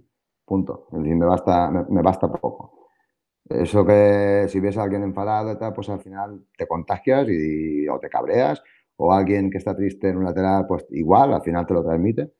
Punto. 0.44 0.88
Es 0.92 0.98
decir, 0.98 1.16
me 1.16 1.26
basta, 1.26 1.70
me, 1.70 2.02
basta 2.02 2.30
poco. 2.32 2.88
Eso 3.48 3.84
que 3.84 4.46
si 4.48 4.60
ves 4.60 4.78
a 4.78 4.84
alguien 4.84 5.02
enfadado 5.02 5.58
pues 5.74 5.88
al 5.88 6.00
final 6.00 6.46
te 6.56 6.66
contagias 6.66 7.26
o 7.90 7.98
te 8.00 8.08
cabreas, 8.08 8.62
o 8.96 9.12
alguien 9.12 9.50
que 9.50 9.58
está 9.58 9.74
triste 9.76 10.08
en 10.08 10.18
un 10.18 10.24
lateral, 10.24 10.66
pues 10.66 10.86
igual, 10.90 11.34
al 11.34 11.42
final 11.42 11.66
te 11.66 11.74
lo 11.74 11.82
transmite. 11.84 12.32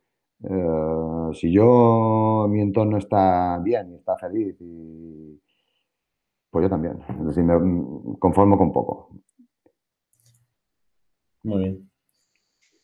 Eh, 0.45 1.35
si 1.35 1.53
yo, 1.53 2.47
mi 2.49 2.61
entorno 2.61 2.99
está 2.99 3.59
bien 3.59 3.93
y 3.93 3.95
está 3.97 4.17
feliz 4.17 4.57
y, 4.61 5.41
pues 6.51 6.65
yo 6.65 6.69
también. 6.69 6.99
Es 7.09 7.27
decir, 7.27 7.45
me 7.45 8.19
conformo 8.19 8.59
con 8.59 8.73
poco. 8.73 9.11
Muy 11.45 11.59
bien. 11.59 11.91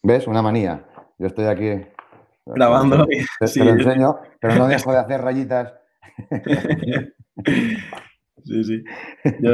¿Ves? 0.02 0.26
Una 0.26 0.42
manía. 0.42 0.86
Yo 1.18 1.26
estoy 1.26 1.46
aquí 1.46 1.86
grabando. 2.46 3.06
Te, 3.06 3.46
te 3.46 3.64
lo 3.64 3.70
enseño, 3.70 4.16
pero 4.40 4.54
no 4.54 4.68
dejo 4.68 4.92
de 4.92 4.98
hacer 4.98 5.20
rayitas. 5.20 5.74
Sí, 8.45 8.64
sí. 8.64 8.84
Yo 9.41 9.53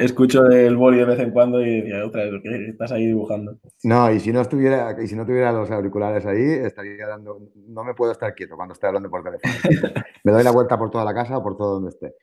escucho 0.00 0.46
el 0.46 0.76
boli 0.76 0.98
de 0.98 1.04
vez 1.04 1.20
en 1.20 1.30
cuando 1.30 1.60
y 1.60 1.80
decía, 1.80 2.04
otra 2.04 2.24
vez, 2.24 2.40
¿qué 2.42 2.68
estás 2.70 2.92
ahí 2.92 3.06
dibujando? 3.06 3.58
No, 3.84 4.10
y 4.10 4.20
si 4.20 4.32
no 4.32 4.40
estuviera, 4.40 4.96
y 5.02 5.06
si 5.06 5.16
no 5.16 5.24
tuviera 5.26 5.52
los 5.52 5.70
auriculares 5.70 6.26
ahí, 6.26 6.42
estaría 6.42 7.06
dando. 7.06 7.40
No 7.68 7.84
me 7.84 7.94
puedo 7.94 8.12
estar 8.12 8.34
quieto 8.34 8.56
cuando 8.56 8.74
estoy 8.74 8.88
hablando 8.88 9.10
por 9.10 9.22
teléfono. 9.22 9.52
me 10.24 10.32
doy 10.32 10.44
la 10.44 10.50
vuelta 10.50 10.78
por 10.78 10.90
toda 10.90 11.04
la 11.04 11.14
casa 11.14 11.38
o 11.38 11.42
por 11.42 11.56
todo 11.56 11.74
donde 11.74 11.90
esté. 11.90 12.14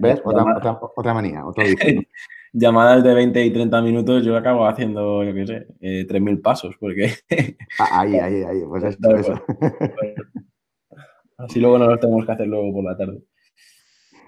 ¿Ves? 0.00 0.20
Otra, 0.24 0.80
otra, 0.96 1.14
manía, 1.14 1.46
otro 1.46 1.62
Llamadas 2.52 3.04
de 3.04 3.14
20 3.14 3.44
y 3.44 3.52
30 3.52 3.82
minutos, 3.82 4.24
yo 4.24 4.36
acabo 4.36 4.66
haciendo, 4.66 5.22
yo 5.22 5.34
qué 5.34 5.46
sé, 5.46 5.66
eh, 5.80 6.06
3.000 6.08 6.40
pasos, 6.40 6.76
porque. 6.80 7.12
Ah, 7.78 8.00
ahí, 8.00 8.16
ahí, 8.16 8.42
ahí. 8.42 8.62
Pues 8.66 8.84
eso. 9.18 9.34
Así 11.36 11.60
luego 11.60 11.78
no 11.78 11.86
los 11.86 12.00
tenemos 12.00 12.26
que 12.26 12.32
hacer 12.32 12.48
luego 12.48 12.72
por 12.72 12.84
la 12.84 12.96
tarde. 12.96 13.22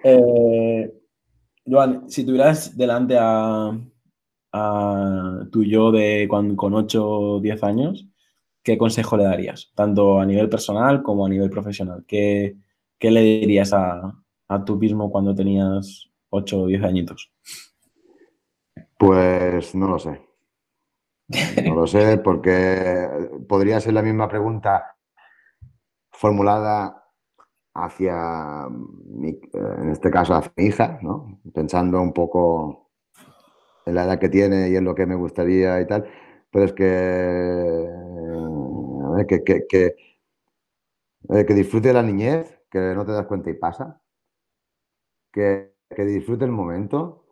Eh, 0.03 0.92
Joan, 1.66 2.11
si 2.11 2.24
tuvieras 2.24 2.76
delante 2.76 3.16
a, 3.18 3.72
tu 5.53 5.62
yo 5.62 5.92
de 5.92 6.26
con 6.28 6.74
8 6.74 7.09
o 7.09 7.40
10 7.40 7.62
años, 7.62 8.09
¿qué 8.62 8.76
consejo 8.76 9.16
le 9.16 9.24
darías? 9.24 9.70
Tanto 9.74 10.18
a 10.18 10.26
nivel 10.26 10.48
personal 10.48 11.03
como 11.03 11.26
a 11.26 11.28
nivel 11.28 11.51
profesional. 11.51 12.05
¿Qué, 12.07 12.57
le 13.01 13.22
dirías 13.22 13.72
a, 13.72 14.12
a 14.48 14.64
tú 14.64 14.76
mismo 14.76 15.11
cuando 15.11 15.34
tenías 15.34 16.11
8 16.30 16.62
o 16.62 16.66
10 16.66 16.82
añitos? 16.82 17.30
Pues 18.98 19.74
no 19.74 19.88
lo 19.88 19.98
sé. 19.98 20.20
No 21.64 21.74
lo 21.74 21.86
sé 21.86 22.18
porque 22.18 23.09
podría 23.48 23.80
ser 23.80 23.94
la 23.94 24.03
misma 24.03 24.28
pregunta 24.28 24.96
formulada 26.11 26.99
hacia, 27.75 28.66
en 28.66 29.91
este 29.91 30.11
caso, 30.11 30.35
hacia 30.35 30.53
mi 30.57 30.66
hija, 30.66 30.99
¿no? 31.03 31.41
pensando 31.55 32.01
un 32.01 32.12
poco 32.12 32.91
en 33.87 33.95
la 33.95 34.05
edad 34.05 34.18
que 34.18 34.29
tiene 34.29 34.68
y 34.68 34.77
en 34.77 34.85
lo 34.85 34.95
que 34.95 35.07
me 35.07 35.14
gustaría 35.14 35.81
y 35.81 35.87
tal, 35.87 36.09
pero 36.51 36.64
es 36.64 36.73
que, 36.73 37.89
que, 39.29 39.45
que, 39.45 39.66
que, 39.66 39.97
eh, 41.29 41.47
que 41.47 41.55
disfrute 41.55 41.93
la 41.93 42.03
niñez, 42.03 42.61
que 42.71 42.95
no 42.95 43.05
te 43.05 43.12
das 43.12 43.27
cuenta 43.27 43.51
y 43.51 43.55
pasa, 43.55 44.01
que, 45.33 45.75
que 45.89 46.05
disfrute 46.05 46.45
el 46.45 46.53
momento, 46.53 47.25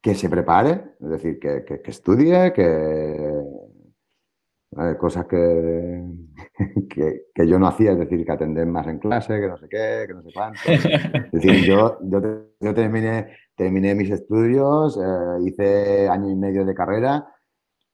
que 0.00 0.14
se 0.14 0.28
prepare, 0.28 0.94
es 1.00 1.08
decir, 1.08 1.38
que, 1.38 1.64
que 1.64 1.90
estudie, 1.90 2.52
que, 2.52 3.32
cosas 4.98 5.26
que, 5.26 6.04
que, 6.88 7.46
yo 7.46 7.58
no 7.58 7.66
hacía, 7.66 7.92
es 7.92 7.98
decir, 7.98 8.24
que 8.24 8.32
atender 8.32 8.66
más 8.66 8.86
en 8.86 8.98
clase, 8.98 9.40
que 9.40 9.48
no 9.48 9.58
sé 9.58 9.68
qué, 9.68 10.04
que 10.06 10.14
no 10.14 10.22
sé 10.22 10.30
cuánto. 10.32 10.58
Es 10.66 11.32
decir, 11.32 11.64
yo, 11.64 11.98
yo, 12.02 12.74
terminé, 12.74 13.28
terminé 13.54 13.94
mis 13.94 14.10
estudios, 14.10 14.98
eh, 14.98 15.46
hice 15.46 16.08
año 16.08 16.30
y 16.30 16.34
medio 16.34 16.64
de 16.64 16.74
carrera, 16.74 17.26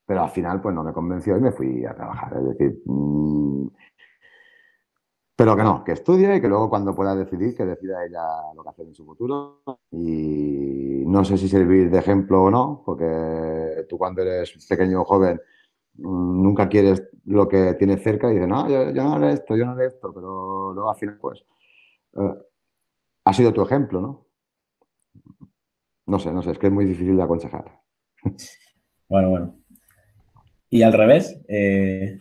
pero 0.07 0.23
al 0.23 0.31
final 0.31 0.61
pues 0.61 0.75
no 0.75 0.85
me 0.85 0.93
convenció 0.93 1.37
y 1.37 1.41
me 1.41 1.53
fui 1.53 1.85
a 1.85 1.95
trabajar. 1.95 2.37
Es 2.37 2.49
decir, 2.51 2.83
mm, 2.85 3.67
pero 5.35 5.57
que 5.57 5.63
no, 5.63 5.83
que 5.83 5.93
estudie 5.93 6.37
y 6.37 6.41
que 6.41 6.49
luego 6.49 6.71
cuando 6.71 6.95
pueda 6.95 7.17
decidir, 7.17 7.57
que 7.57 7.65
decida 7.65 8.05
ella 8.05 8.23
lo 8.55 8.63
que 8.63 8.69
hacer 8.69 8.87
en 8.87 8.95
su 8.95 9.05
futuro. 9.05 9.63
Y 9.91 11.03
no 11.07 11.25
sé 11.25 11.37
si 11.37 11.49
servir 11.49 11.91
de 11.91 11.99
ejemplo 11.99 12.45
o 12.45 12.51
no, 12.51 12.83
porque 12.87 13.87
tú 13.89 13.99
cuando 13.99 14.23
eres 14.23 14.55
pequeño 14.69 15.01
o 15.01 15.05
joven 15.05 15.41
nunca 15.97 16.69
quieres 16.69 17.03
lo 17.25 17.49
que 17.49 17.75
tienes 17.75 18.03
cerca 18.03 18.31
y 18.31 18.35
dices, 18.35 18.49
no, 18.49 18.69
yo, 18.69 18.93
no 18.93 19.15
haré 19.15 19.33
esto, 19.33 19.57
yo 19.57 19.65
no 19.65 19.73
haré 19.73 19.87
esto, 19.87 20.13
pero 20.13 20.73
luego 20.73 20.91
al 20.91 20.97
final, 20.97 21.19
pues, 21.21 21.45
eh, 22.15 22.35
ha 23.25 23.33
sido 23.33 23.53
tu 23.53 23.63
ejemplo, 23.63 24.01
¿no? 24.01 24.27
No 26.07 26.19
sé, 26.19 26.33
no 26.33 26.43
sé, 26.43 26.51
es 26.51 26.59
que 26.59 26.67
es 26.67 26.73
muy 26.73 26.85
difícil 26.85 27.17
de 27.17 27.23
aconsejar. 27.23 27.81
Bueno, 29.09 29.31
bueno. 29.31 29.57
Y 30.69 30.83
al 30.83 30.93
revés, 30.93 31.41
eh, 31.49 32.19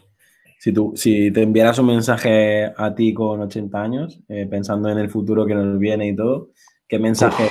si, 0.60 0.72
tú, 0.72 0.94
si 0.96 1.32
te 1.32 1.42
enviaras 1.42 1.80
un 1.80 1.88
mensaje 1.88 2.72
a 2.76 2.94
ti 2.94 3.14
con 3.14 3.42
80 3.42 3.82
años, 3.82 4.22
eh, 4.28 4.46
pensando 4.46 4.90
en 4.90 5.00
el 5.00 5.10
futuro 5.10 5.46
que 5.46 5.56
nos 5.56 5.80
viene 5.80 6.08
y 6.08 6.16
todo, 6.16 6.52
¿qué 6.88 7.00
mensaje 7.00 7.50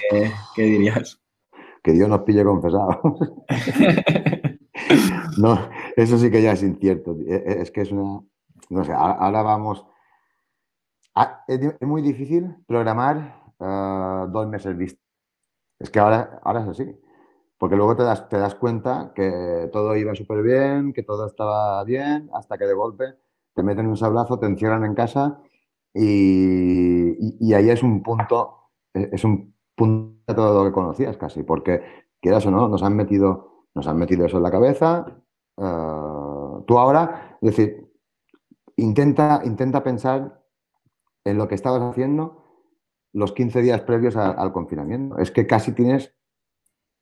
qué 0.54 0.62
dirías? 0.62 1.20
Que 1.82 1.92
Dios 1.92 2.08
nos 2.08 2.20
pille 2.20 2.44
confesados. 2.44 2.98
no, 5.38 5.68
eso 5.96 6.18
sí 6.18 6.30
que 6.30 6.42
ya 6.42 6.52
es 6.52 6.62
incierto. 6.62 7.16
E, 7.26 7.34
e, 7.34 7.62
es 7.62 7.70
que 7.70 7.82
es 7.82 7.92
una. 7.92 8.22
No 8.70 8.84
sé, 8.84 8.92
ahora 8.92 9.42
vamos. 9.42 9.84
Es 11.48 11.80
muy 11.82 12.02
difícil 12.02 12.56
programar 12.66 13.42
ah, 13.58 14.26
dos 14.30 14.48
meses 14.48 14.76
vista. 14.76 15.00
Es 15.78 15.90
que 15.90 15.98
ahora, 15.98 16.40
ahora 16.42 16.62
es 16.62 16.68
así. 16.68 17.00
Porque 17.58 17.76
luego 17.76 17.96
te 17.96 18.04
das, 18.04 18.28
te 18.28 18.38
das 18.38 18.54
cuenta 18.54 19.12
que 19.14 19.68
todo 19.72 19.96
iba 19.96 20.14
súper 20.14 20.42
bien, 20.42 20.92
que 20.92 21.02
todo 21.02 21.26
estaba 21.26 21.84
bien, 21.84 22.30
hasta 22.32 22.56
que 22.56 22.66
de 22.66 22.74
golpe 22.74 23.16
te 23.54 23.62
meten 23.62 23.86
un 23.86 23.96
sablazo, 23.96 24.38
te 24.38 24.46
encierran 24.46 24.84
en 24.84 24.94
casa 24.94 25.42
y, 25.92 27.46
y, 27.46 27.52
ahí 27.54 27.68
es 27.68 27.82
un 27.82 28.02
punto, 28.02 28.70
e, 28.94 29.10
es 29.12 29.24
un 29.24 29.54
punto 29.74 30.22
de 30.26 30.34
todo 30.34 30.64
lo 30.64 30.70
que 30.70 30.74
conocías 30.74 31.16
casi, 31.16 31.42
porque 31.42 31.82
quieras 32.20 32.46
o 32.46 32.50
no, 32.50 32.68
nos 32.68 32.82
han 32.82 32.96
metido, 32.96 33.66
nos 33.74 33.86
han 33.88 33.98
metido 33.98 34.24
eso 34.24 34.36
en 34.36 34.44
la 34.44 34.50
cabeza, 34.50 35.06
Ah, 35.60 36.60
tú 36.66 36.78
ahora, 36.78 37.38
es 37.42 37.54
decir, 37.54 37.86
intenta, 38.76 39.42
intenta 39.44 39.82
pensar 39.82 40.42
en 41.24 41.36
lo 41.36 41.46
que 41.48 41.54
estabas 41.54 41.82
haciendo 41.82 42.44
los 43.12 43.32
15 43.32 43.60
días 43.60 43.82
previos 43.82 44.16
al 44.16 44.52
confinamiento. 44.52 45.18
Es 45.18 45.30
que 45.30 45.46
casi 45.46 45.72
tienes, 45.72 46.14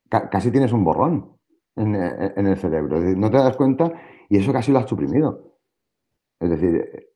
casi 0.09 0.51
tienes 0.51 0.73
un 0.73 0.83
borrón 0.83 1.37
en, 1.75 1.95
el 1.95 2.57
cerebro. 2.57 2.99
no 2.99 3.31
te 3.31 3.37
das 3.37 3.55
cuenta 3.55 3.93
y 4.27 4.37
eso 4.37 4.51
casi 4.51 4.71
lo 4.71 4.79
has 4.79 4.89
suprimido. 4.89 5.55
Es 6.39 6.49
decir, 6.49 7.09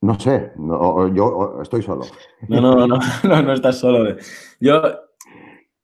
no 0.00 0.18
sé, 0.18 0.52
yo 1.14 1.58
estoy 1.60 1.82
solo. 1.82 2.04
No, 2.48 2.60
no, 2.60 2.86
no, 2.86 2.98
no, 3.24 3.42
no, 3.42 3.52
estás 3.52 3.78
solo. 3.78 4.16
Yo, 4.60 4.82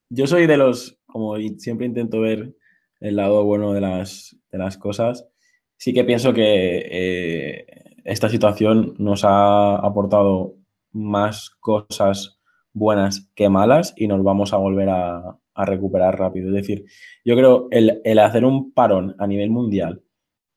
yo 0.09 0.26
soy 0.26 0.46
de 0.46 0.57
los, 0.57 0.98
como 1.07 1.36
siempre 1.59 1.86
intento 1.86 2.20
ver 2.20 2.57
el 3.05 3.16
lado 3.16 3.44
bueno 3.44 3.74
de 3.74 3.82
las, 3.82 4.34
de 4.50 4.59
las 4.59 4.78
cosas. 4.78 5.28
Sí 5.76 5.92
que 5.92 6.05
pienso 6.05 6.32
que 6.32 6.88
eh, 6.90 7.66
esta 8.05 8.30
situación 8.30 8.94
nos 8.98 9.24
ha 9.24 9.76
aportado 9.76 10.55
más 10.92 11.50
cosas 11.61 12.40
buenas 12.72 13.30
que 13.34 13.50
malas 13.50 13.92
y 13.96 14.09
nos 14.09 14.22
vamos 14.22 14.55
a 14.55 14.57
volver 14.57 14.88
a, 14.88 15.38
a 15.55 15.64
recuperar 15.66 16.18
rápido. 16.18 16.48
Es 16.48 16.55
decir, 16.55 16.86
yo 17.26 17.36
creo 17.36 17.68
el, 17.70 18.00
el, 18.05 18.18
hacer 18.18 18.46
un 18.46 18.72
parón 18.72 19.14
a 19.18 19.26
nivel 19.26 19.50
mundial 19.50 20.02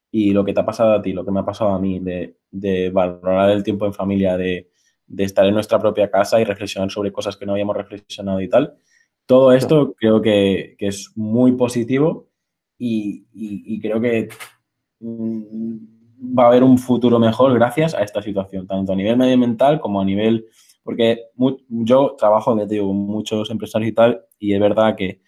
y 0.10 0.32
lo 0.32 0.46
que 0.46 0.54
te 0.54 0.62
ha 0.62 0.66
pasado 0.66 0.94
a 0.94 1.02
ti, 1.02 1.12
lo 1.12 1.26
que 1.26 1.32
me 1.32 1.42
ha 1.42 1.46
pasado 1.46 1.72
a 1.72 1.80
mí, 1.80 2.00
de, 2.00 2.38
de 2.50 2.90
valorar 2.92 3.50
el 3.50 3.64
tiempo 3.64 3.86
en 3.86 3.94
familia, 3.94 4.38
de, 4.38 4.70
de, 5.06 5.24
estar 5.26 5.46
en 5.46 5.54
nuestra 5.54 5.80
propia 5.80 6.10
casa 6.10 6.40
y 6.40 6.46
reflexionar 6.46 6.90
sobre 6.92 7.12
cosas 7.12 7.36
que 7.36 7.46
no 7.46 7.52
habíamos 7.52 7.76
reflexionado 7.76 8.40
y 8.40 8.48
tal, 8.48 8.78
todo 9.26 9.52
esto 9.52 9.94
creo 9.98 10.22
que, 10.22 10.76
que 10.78 10.88
es 10.88 11.12
muy 11.18 11.52
positivo 11.52 12.30
y, 12.78 13.80
creo 13.82 14.00
que 14.00 14.30
mm, 15.00 15.78
va 16.38 16.44
a 16.44 16.48
haber 16.48 16.64
un 16.64 16.78
futuro 16.78 17.20
mejor 17.20 17.54
gracias 17.54 17.94
a 17.94 18.02
esta 18.02 18.22
situación, 18.22 18.68
tanto 18.68 18.94
a 18.94 18.96
nivel 18.96 19.18
medioambiental 19.18 19.80
como 19.80 20.02
a 20.02 20.06
nivel, 20.06 20.46
porque 20.84 21.26
yo 21.68 22.16
trabajo, 22.18 22.56
digo, 22.66 22.88
con 22.88 22.98
muchos 22.98 23.50
empresarios 23.50 23.92
y 23.92 23.94
tal, 23.94 24.26
y 24.40 24.54
es 24.54 24.60
verdad 24.60 24.96
que 24.96 25.22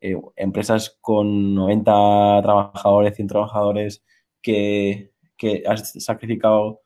eh, 0.00 0.16
empresas 0.36 0.98
con 1.00 1.54
90 1.54 2.40
trabajadores, 2.42 3.14
100 3.16 3.28
trabajadores, 3.28 4.04
que, 4.40 5.12
que 5.36 5.62
has 5.66 5.92
sacrificado 6.02 6.80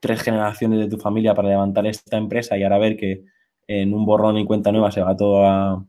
tres 0.00 0.22
generaciones 0.22 0.78
de 0.80 0.88
tu 0.88 0.98
familia 0.98 1.34
para 1.34 1.48
levantar 1.48 1.86
esta 1.86 2.16
empresa 2.16 2.56
y 2.56 2.62
ahora 2.62 2.78
ver 2.78 2.96
que 2.96 3.24
en 3.66 3.92
un 3.92 4.06
borrón 4.06 4.38
y 4.38 4.46
cuenta 4.46 4.72
nueva 4.72 4.90
se 4.90 5.02
va 5.02 5.16
todo 5.16 5.44
a, 5.44 5.84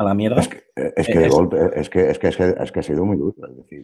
a 0.00 0.04
la 0.04 0.14
mierda. 0.14 0.40
Es 0.40 0.48
que, 0.48 0.62
es 0.96 1.06
que 1.06 1.18
de 1.18 1.28
golpe, 1.28 1.58
es 1.74 1.90
que, 1.90 2.10
es 2.10 2.18
que, 2.18 2.28
es 2.28 2.72
que, 2.72 2.80
ha 2.80 2.82
sido 2.82 3.04
muy 3.04 3.18
duro, 3.18 3.34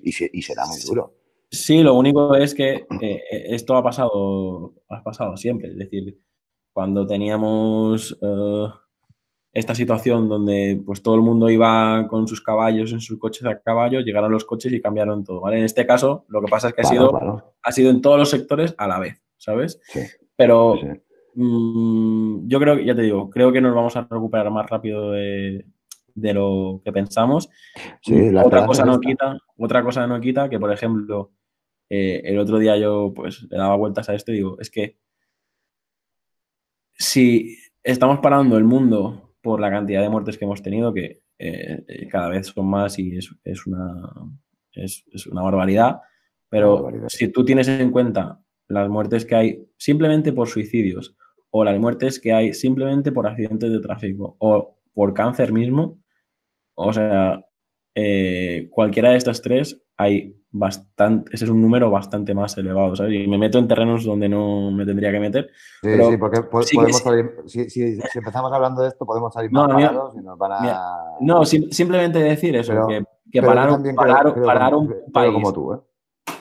y, 0.03 0.13
será 0.43 0.65
muy 0.67 0.79
duro. 0.81 1.15
Sí, 1.51 1.83
lo 1.83 1.95
único 1.95 2.35
es 2.35 2.55
que 2.55 2.87
eh, 3.03 3.23
esto 3.31 3.77
ha 3.77 3.83
pasado, 3.83 4.73
ha 4.89 5.03
pasado 5.03 5.37
siempre. 5.37 5.69
Es 5.69 5.77
decir, 5.77 6.19
cuando 6.73 7.07
teníamos 7.07 8.19
eh, 8.23 8.67
esta 9.53 9.75
situación 9.75 10.27
donde 10.27 10.83
pues 10.87 11.03
todo 11.03 11.17
el 11.17 11.21
mundo 11.21 11.51
iba 11.51 12.09
con 12.09 12.27
sus 12.27 12.41
caballos 12.41 12.93
en 12.93 13.01
sus 13.01 13.19
coches 13.19 13.45
a 13.45 13.61
caballo, 13.61 14.01
llegaron 14.01 14.33
los 14.33 14.47
coches 14.47 14.73
y 14.73 14.81
cambiaron 14.81 15.23
todo. 15.23 15.43
¿vale? 15.43 15.59
En 15.59 15.65
este 15.65 15.87
caso, 15.87 16.25
lo 16.29 16.41
que 16.41 16.49
pasa 16.49 16.69
es 16.69 16.75
que 16.75 16.81
ha, 16.81 16.85
sido, 16.85 17.55
ha 17.63 17.73
sido 17.73 17.91
en 17.91 18.01
todos 18.01 18.19
los 18.19 18.31
sectores 18.31 18.75
a 18.79 18.89
la 18.89 18.99
vez, 18.99 19.23
¿sabes? 19.37 19.81
Sí. 19.85 20.01
Pero 20.35 20.77
mm, 21.35 22.49
yo 22.49 22.59
creo 22.59 22.79
ya 22.79 22.95
te 22.95 23.03
digo, 23.03 23.29
creo 23.29 23.53
que 23.53 23.61
nos 23.61 23.75
vamos 23.75 23.95
a 23.97 24.09
recuperar 24.11 24.51
más 24.51 24.69
rápido 24.69 25.13
de, 25.13 25.67
de 26.17 26.35
lo 26.35 26.81
que 26.83 26.93
pensamos. 26.93 27.49
otra 28.45 28.67
cosa 28.67 28.85
no 28.85 28.99
quita, 28.99 29.39
otra 29.57 29.83
cosa 29.85 30.07
no 30.07 30.21
quita 30.21 30.49
que, 30.49 30.59
por 30.59 30.73
ejemplo, 30.73 31.31
eh, 31.89 32.23
el 32.25 32.39
otro 32.39 32.59
día 32.59 32.77
yo 32.77 33.13
pues 33.15 33.43
le 33.49 33.57
daba 33.57 33.77
vueltas 33.77 34.09
a 34.09 34.15
esto 34.15 34.33
y 34.33 34.37
digo, 34.37 34.57
es 34.59 34.71
que 34.71 34.99
si 36.95 37.57
estamos 37.85 38.19
parando 38.19 38.57
el 38.57 38.65
mundo 38.65 39.35
por 39.41 39.61
la 39.61 39.71
cantidad 39.71 40.03
de 40.03 40.09
muertes 40.09 40.39
que 40.39 40.47
hemos 40.47 40.63
tenido, 40.63 40.93
que 40.93 41.23
eh, 41.39 42.09
cada 42.11 42.31
vez 42.31 42.49
son 42.49 42.67
más 42.67 42.99
y 42.99 43.17
es, 43.17 43.67
una, 43.67 44.11
es, 44.73 45.05
una 45.31 45.43
barbaridad, 45.43 46.01
pero 46.49 46.91
si 47.09 47.29
tú 47.29 47.45
tienes 47.45 47.69
en 47.69 47.91
cuenta 47.91 48.41
las 48.69 48.89
muertes 48.89 49.25
que 49.27 49.35
hay 49.35 49.69
simplemente 49.77 50.33
por 50.33 50.49
suicidios 50.49 51.15
o 51.51 51.63
las 51.63 51.79
muertes 51.79 52.19
que 52.19 52.33
hay 52.33 52.55
simplemente 52.55 53.13
por 53.13 53.27
accidentes 53.27 53.71
de 53.71 53.81
tráfico 53.81 54.37
o 54.41 54.77
por 54.95 55.13
cáncer 55.13 55.53
mismo, 55.53 56.01
o 56.77 56.93
sea, 56.93 57.45
eh, 57.95 58.69
cualquiera 58.71 59.11
de 59.11 59.17
estas 59.17 59.43
tres 59.43 59.83
hay 59.97 60.37
bastante, 60.51 61.35
ese 61.35 61.47
es 61.47 61.51
un 61.51 61.61
número 61.61 61.91
bastante 61.91 62.35
más 62.35 62.57
elevado, 62.57 62.95
¿sabes? 62.95 63.15
Y 63.15 63.27
me 63.27 63.39
meto 63.39 63.59
en 63.59 63.69
terrenos 63.69 64.05
donde 64.05 64.29
no 64.29 64.71
me 64.71 64.85
tendría 64.85 65.11
que 65.11 65.21
meter. 65.21 65.51
Sí, 65.83 65.91
sí, 65.93 66.17
porque 66.17 66.43
podemos 66.43 67.03
salir, 67.03 67.43
si, 67.47 67.99
empezamos 68.15 68.53
hablando 68.53 68.83
de 68.83 68.89
esto, 68.89 69.05
podemos 69.05 69.33
salir 69.33 69.51
más 69.51 69.69
parados 69.69 70.15
y 70.17 70.23
nos 70.23 70.39
van 70.39 70.53
a... 70.53 71.17
no, 71.21 71.45
simplemente 71.45 72.19
decir 72.19 72.57
eso, 72.57 72.87
que, 73.31 73.43
parar, 73.43 73.71
un 74.75 74.95
país... 75.13 75.33
como 75.33 75.53
tú, 75.53 75.75
¿eh? 75.75 75.79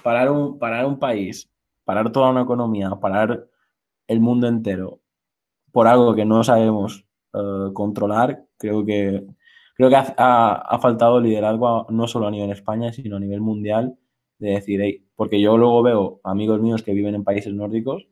Parar 0.04 0.30
un, 0.30 0.60
parar 0.60 0.86
un 0.86 1.00
país, 1.00 1.50
parar 1.84 2.12
toda 2.12 2.30
una 2.30 2.42
economía, 2.42 2.92
parar 2.92 3.48
el 4.08 4.20
mundo 4.20 4.48
entero 4.48 5.00
por 5.72 5.88
algo 5.88 6.16
que 6.16 6.26
no 6.26 6.44
sabemos 6.44 7.06
eh, 7.34 7.70
controlar, 7.74 8.46
creo 8.58 8.86
que 8.86 9.26
creo 9.76 9.90
que 9.90 9.96
ha, 9.96 10.80
faltado 10.82 11.22
liderazgo 11.22 11.86
no 11.90 12.08
solo 12.08 12.28
a 12.28 12.32
nivel 12.32 12.50
España, 12.50 12.92
sino 12.92 13.18
a 13.18 13.20
nivel 13.20 13.42
mundial, 13.42 13.98
de 14.40 14.52
decir, 14.52 14.82
hey, 14.82 15.06
porque 15.16 15.40
yo 15.40 15.58
luego 15.58 15.84
veo 15.84 16.20
amigos 16.24 16.62
míos 16.62 16.82
que 16.82 16.94
viven 16.94 17.16
en 17.16 17.24
países 17.24 17.54
nórdicos 17.54 18.08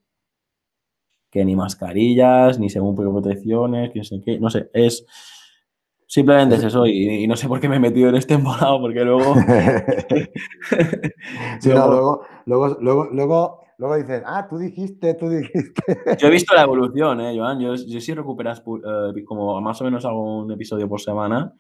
que 1.31 1.43
ni 1.43 1.55
mascarillas, 1.55 2.59
ni 2.59 2.69
según 2.69 2.95
protecciones, 2.95 3.91
que 3.91 4.03
sé 4.03 4.21
qué, 4.23 4.39
no 4.39 4.51
sé, 4.51 4.69
es 4.71 5.03
simplemente 6.05 6.55
es 6.55 6.63
eso 6.63 6.85
y, 6.85 7.25
no 7.25 7.35
sé 7.35 7.47
por 7.47 7.59
qué 7.59 7.67
me 7.67 7.77
he 7.77 7.79
metido 7.79 8.09
en 8.09 8.15
este 8.15 8.35
embolado, 8.35 8.79
porque 8.79 9.03
luego... 9.03 9.33
sí, 11.59 11.69
luego, 11.69 12.21
luego, 12.45 12.77
luego, 12.79 13.09
luego 13.11 13.11
Luego 13.11 13.62
dicen, 13.97 14.23
ah, 14.25 14.47
tú 14.49 14.57
dijiste, 14.57 15.13
tú 15.15 15.29
dijiste. 15.29 15.81
Yo 16.19 16.27
he 16.27 16.31
visto 16.31 16.55
la 16.55 16.63
evolución, 16.63 17.21
¿eh, 17.21 17.37
Joan? 17.37 17.59
Yo, 17.59 17.75
yo 17.75 17.99
sí 17.99 18.13
recuperas, 18.13 18.59
eh, 18.61 19.23
como 19.25 19.59
más 19.61 19.81
o 19.81 19.83
menos 19.83 20.05
hago 20.05 20.43
un 20.43 20.51
episodio 20.51 20.87
por 20.87 21.01
semana. 21.01 21.53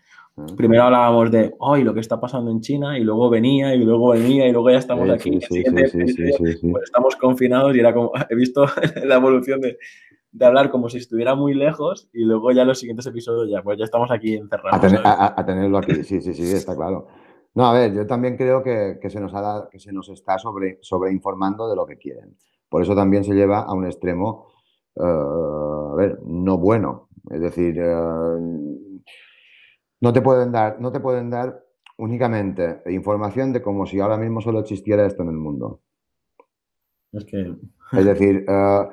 Primero 0.57 0.83
hablábamos 0.83 1.29
de, 1.29 1.53
hoy 1.59 1.83
lo 1.83 1.93
que 1.93 1.99
está 1.99 2.19
pasando 2.19 2.49
en 2.49 2.59
China, 2.59 2.97
y 2.97 3.03
luego 3.03 3.29
venía, 3.29 3.75
y 3.75 3.83
luego 3.83 4.09
venía, 4.09 4.47
y 4.47 4.51
luego 4.51 4.71
ya 4.71 4.79
estamos 4.79 5.07
aquí. 5.07 5.39
Sí, 5.41 5.63
sí, 5.63 6.71
pues 6.71 6.83
estamos 6.85 7.15
confinados 7.17 7.75
y 7.75 7.79
era 7.79 7.93
como, 7.93 8.11
he 8.29 8.35
visto 8.35 8.65
la 9.05 9.15
evolución 9.15 9.61
de, 9.61 9.77
de, 10.31 10.45
hablar 10.45 10.71
como 10.71 10.89
si 10.89 10.97
estuviera 10.97 11.35
muy 11.35 11.53
lejos, 11.53 12.09
y 12.13 12.23
luego 12.23 12.51
ya 12.51 12.65
los 12.65 12.79
siguientes 12.79 13.05
episodios 13.05 13.47
ya, 13.51 13.61
pues 13.61 13.77
ya 13.77 13.85
estamos 13.85 14.09
aquí 14.09 14.33
encerrados. 14.33 14.81
A, 15.03 15.45
tenerlo 15.45 15.77
aquí, 15.77 16.03
sí, 16.03 16.19
sí, 16.19 16.33
sí, 16.33 16.51
está 16.51 16.75
claro. 16.75 17.07
No, 17.55 17.67
a 17.67 17.73
ver, 17.73 17.93
yo 17.93 18.07
también 18.07 18.35
creo 18.35 18.63
que, 18.63 18.97
se, 19.09 19.19
nos 19.19 19.33
ha 19.35 19.69
que 19.71 19.79
se 19.79 19.91
nos 19.91 20.09
está 20.09 20.39
sobre, 20.39 20.79
sobreinformando 20.81 21.69
de 21.69 21.75
lo 21.75 21.85
que 21.85 21.97
quieren. 21.97 22.35
Por 22.67 22.81
eso 22.81 22.95
también 22.95 23.23
se 23.23 23.35
lleva 23.35 23.59
a 23.61 23.73
un 23.73 23.85
extremo, 23.85 24.47
eh, 24.95 25.01
a 25.03 25.95
ver, 25.95 26.19
no 26.25 26.57
bueno. 26.57 27.09
Es 27.29 27.41
decir, 27.41 27.77
eh, 27.77 28.39
no, 30.01 30.13
te 30.13 30.21
pueden 30.21 30.51
dar, 30.51 30.79
no 30.81 30.91
te 30.91 30.99
pueden 30.99 31.29
dar 31.29 31.63
únicamente 31.97 32.81
información 32.87 33.53
de 33.53 33.61
como 33.61 33.85
si 33.85 33.99
ahora 33.99 34.17
mismo 34.17 34.41
solo 34.41 34.59
existiera 34.59 35.05
esto 35.05 35.21
en 35.21 35.29
el 35.29 35.35
mundo. 35.37 35.81
Es 37.11 37.25
que... 37.25 37.55
Es 37.91 38.05
decir, 38.05 38.43
eh, 38.47 38.87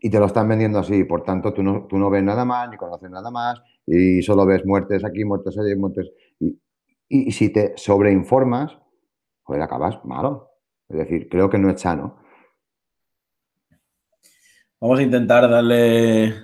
y 0.00 0.10
te 0.10 0.20
lo 0.20 0.26
están 0.26 0.48
vendiendo 0.48 0.78
así, 0.78 1.02
por 1.04 1.22
tanto 1.24 1.52
tú 1.52 1.62
no, 1.62 1.86
tú 1.88 1.98
no 1.98 2.10
ves 2.10 2.22
nada 2.22 2.44
más, 2.44 2.70
ni 2.70 2.76
conoces 2.76 3.10
nada 3.10 3.30
más, 3.30 3.60
y 3.86 4.22
solo 4.22 4.46
ves 4.46 4.64
muertes 4.64 5.04
aquí, 5.04 5.24
muertes 5.24 5.58
allí, 5.58 5.74
muertes... 5.74 6.12
Y, 6.38 6.56
y, 7.08 7.32
si 7.32 7.50
te 7.50 7.74
sobreinformas, 7.76 8.78
pues 9.44 9.60
acabas 9.60 10.04
malo. 10.04 10.50
Es 10.88 10.98
decir, 10.98 11.28
creo 11.28 11.48
que 11.50 11.58
no 11.58 11.70
es 11.70 11.80
sano. 11.80 12.18
Vamos 14.80 14.98
a 14.98 15.02
intentar 15.02 15.48
darle 15.48 16.34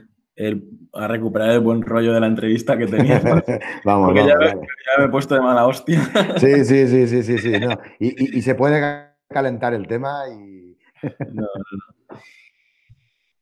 a 0.92 1.08
recuperar 1.08 1.50
el 1.50 1.60
buen 1.60 1.82
rollo 1.82 2.12
de 2.12 2.20
la 2.20 2.26
entrevista 2.26 2.78
que 2.78 2.86
tenía. 2.86 3.20
vamos, 3.84 4.08
Porque 4.08 4.26
ya, 4.26 4.36
me 4.98 5.04
he 5.04 5.08
puesto 5.08 5.34
de 5.34 5.40
mala 5.40 5.66
hostia. 5.66 6.00
sí, 6.38 6.64
sí, 6.64 6.86
sí, 6.88 7.06
sí, 7.06 7.22
sí, 7.22 7.38
sí. 7.38 7.52
Y, 7.98 8.42
se 8.42 8.54
puede 8.54 9.12
calentar 9.28 9.74
el 9.74 9.86
tema 9.86 10.22
y. 10.28 10.78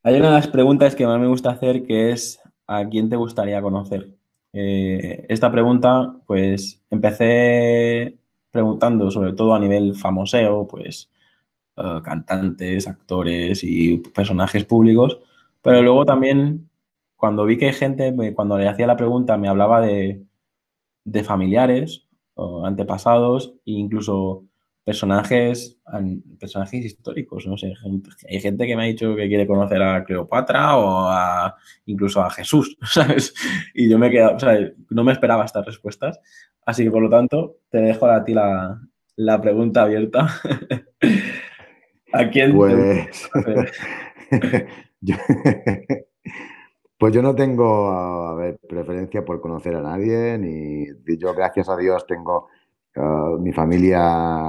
Hay 0.05 0.17
una 0.17 0.29
de 0.29 0.35
las 0.35 0.49
preguntas 0.49 0.95
que 0.95 1.07
más 1.07 1.21
me 1.21 1.27
gusta 1.27 1.51
hacer 1.51 1.83
que 1.85 2.13
es 2.13 2.41
¿a 2.67 2.89
quién 2.89 3.11
te 3.11 3.17
gustaría 3.17 3.61
conocer? 3.61 4.18
Eh, 4.53 5.27
esta 5.29 5.51
pregunta, 5.53 6.15
pues 6.27 6.83
empecé 6.91 8.19
preguntando 8.51 9.11
sobre 9.11 9.35
todo 9.35 9.55
a 9.55 9.61
nivel 9.61 9.95
famoseo, 9.95 10.67
pues 10.67 11.11
eh, 11.77 12.01
cantantes, 12.05 12.89
actores 12.89 13.63
y 13.65 13.99
personajes 13.99 14.65
públicos, 14.65 15.21
pero 15.63 15.83
luego 15.83 16.07
también 16.07 16.71
cuando 17.17 17.45
vi 17.47 17.59
que 17.59 17.73
gente, 17.73 18.15
cuando 18.35 18.59
le 18.59 18.69
hacía 18.69 18.87
la 18.87 18.97
pregunta, 18.97 19.37
me 19.39 19.49
hablaba 19.49 19.81
de, 19.83 20.25
de 21.05 21.25
familiares, 21.25 22.07
o 22.35 22.67
antepasados 22.67 23.55
e 23.67 23.73
incluso 23.73 24.45
personajes, 24.89 25.79
personajes 26.41 26.83
históricos, 26.83 27.47
no 27.47 27.59
sé, 27.59 27.75
hay 28.27 28.41
gente 28.41 28.67
que 28.67 28.75
me 28.75 28.85
ha 28.85 28.87
dicho 28.87 29.15
que 29.15 29.29
quiere 29.29 29.47
conocer 29.47 29.83
a 29.83 30.03
Cleopatra 30.03 30.79
o 30.79 31.11
a, 31.11 31.55
incluso 31.85 32.23
a 32.23 32.31
Jesús, 32.31 32.79
¿sabes? 32.91 33.35
Y 33.75 33.91
yo 33.91 33.99
me 33.99 34.07
he 34.07 34.11
quedado, 34.11 34.37
o 34.37 34.39
sea, 34.39 34.59
no 34.89 35.05
me 35.05 35.13
esperaba 35.13 35.45
estas 35.45 35.67
respuestas, 35.67 36.19
así 36.65 36.85
que 36.85 36.91
por 36.91 37.03
lo 37.03 37.11
tanto 37.11 37.59
te 37.69 37.83
dejo 37.83 38.07
a 38.07 38.25
ti 38.25 38.33
la, 38.33 38.81
pregunta 39.43 39.83
abierta. 39.83 40.27
¿A 42.15 42.31
quién? 42.31 42.57
Pues... 42.57 43.29
yo, 45.03 45.17
pues 46.97 47.13
yo 47.13 47.21
no 47.21 47.35
tengo 47.35 48.39
preferencia 48.67 49.23
por 49.23 49.43
conocer 49.43 49.75
a 49.75 49.83
nadie, 49.83 50.39
ni 50.39 50.87
yo 51.19 51.35
gracias 51.35 51.69
a 51.69 51.77
Dios 51.77 52.07
tengo 52.07 52.49
mi 53.39 53.53
familia 53.53 54.49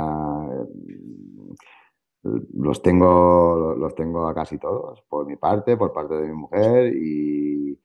los 2.24 2.82
tengo, 2.82 3.76
los 3.78 3.96
tengo 3.96 4.28
a 4.28 4.34
casi 4.34 4.58
todos, 4.58 5.02
por 5.08 5.26
mi 5.26 5.36
parte, 5.36 5.78
por 5.78 5.94
parte 5.94 6.16
de 6.16 6.28
mi 6.28 6.34
mujer 6.34 6.94
y, 6.96 7.80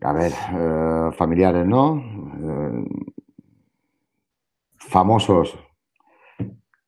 a 0.00 0.12
ver, 0.12 0.32
eh, 0.32 1.10
familiares, 1.16 1.66
¿no? 1.66 1.96
Eh, 1.98 2.84
famosos, 4.76 5.56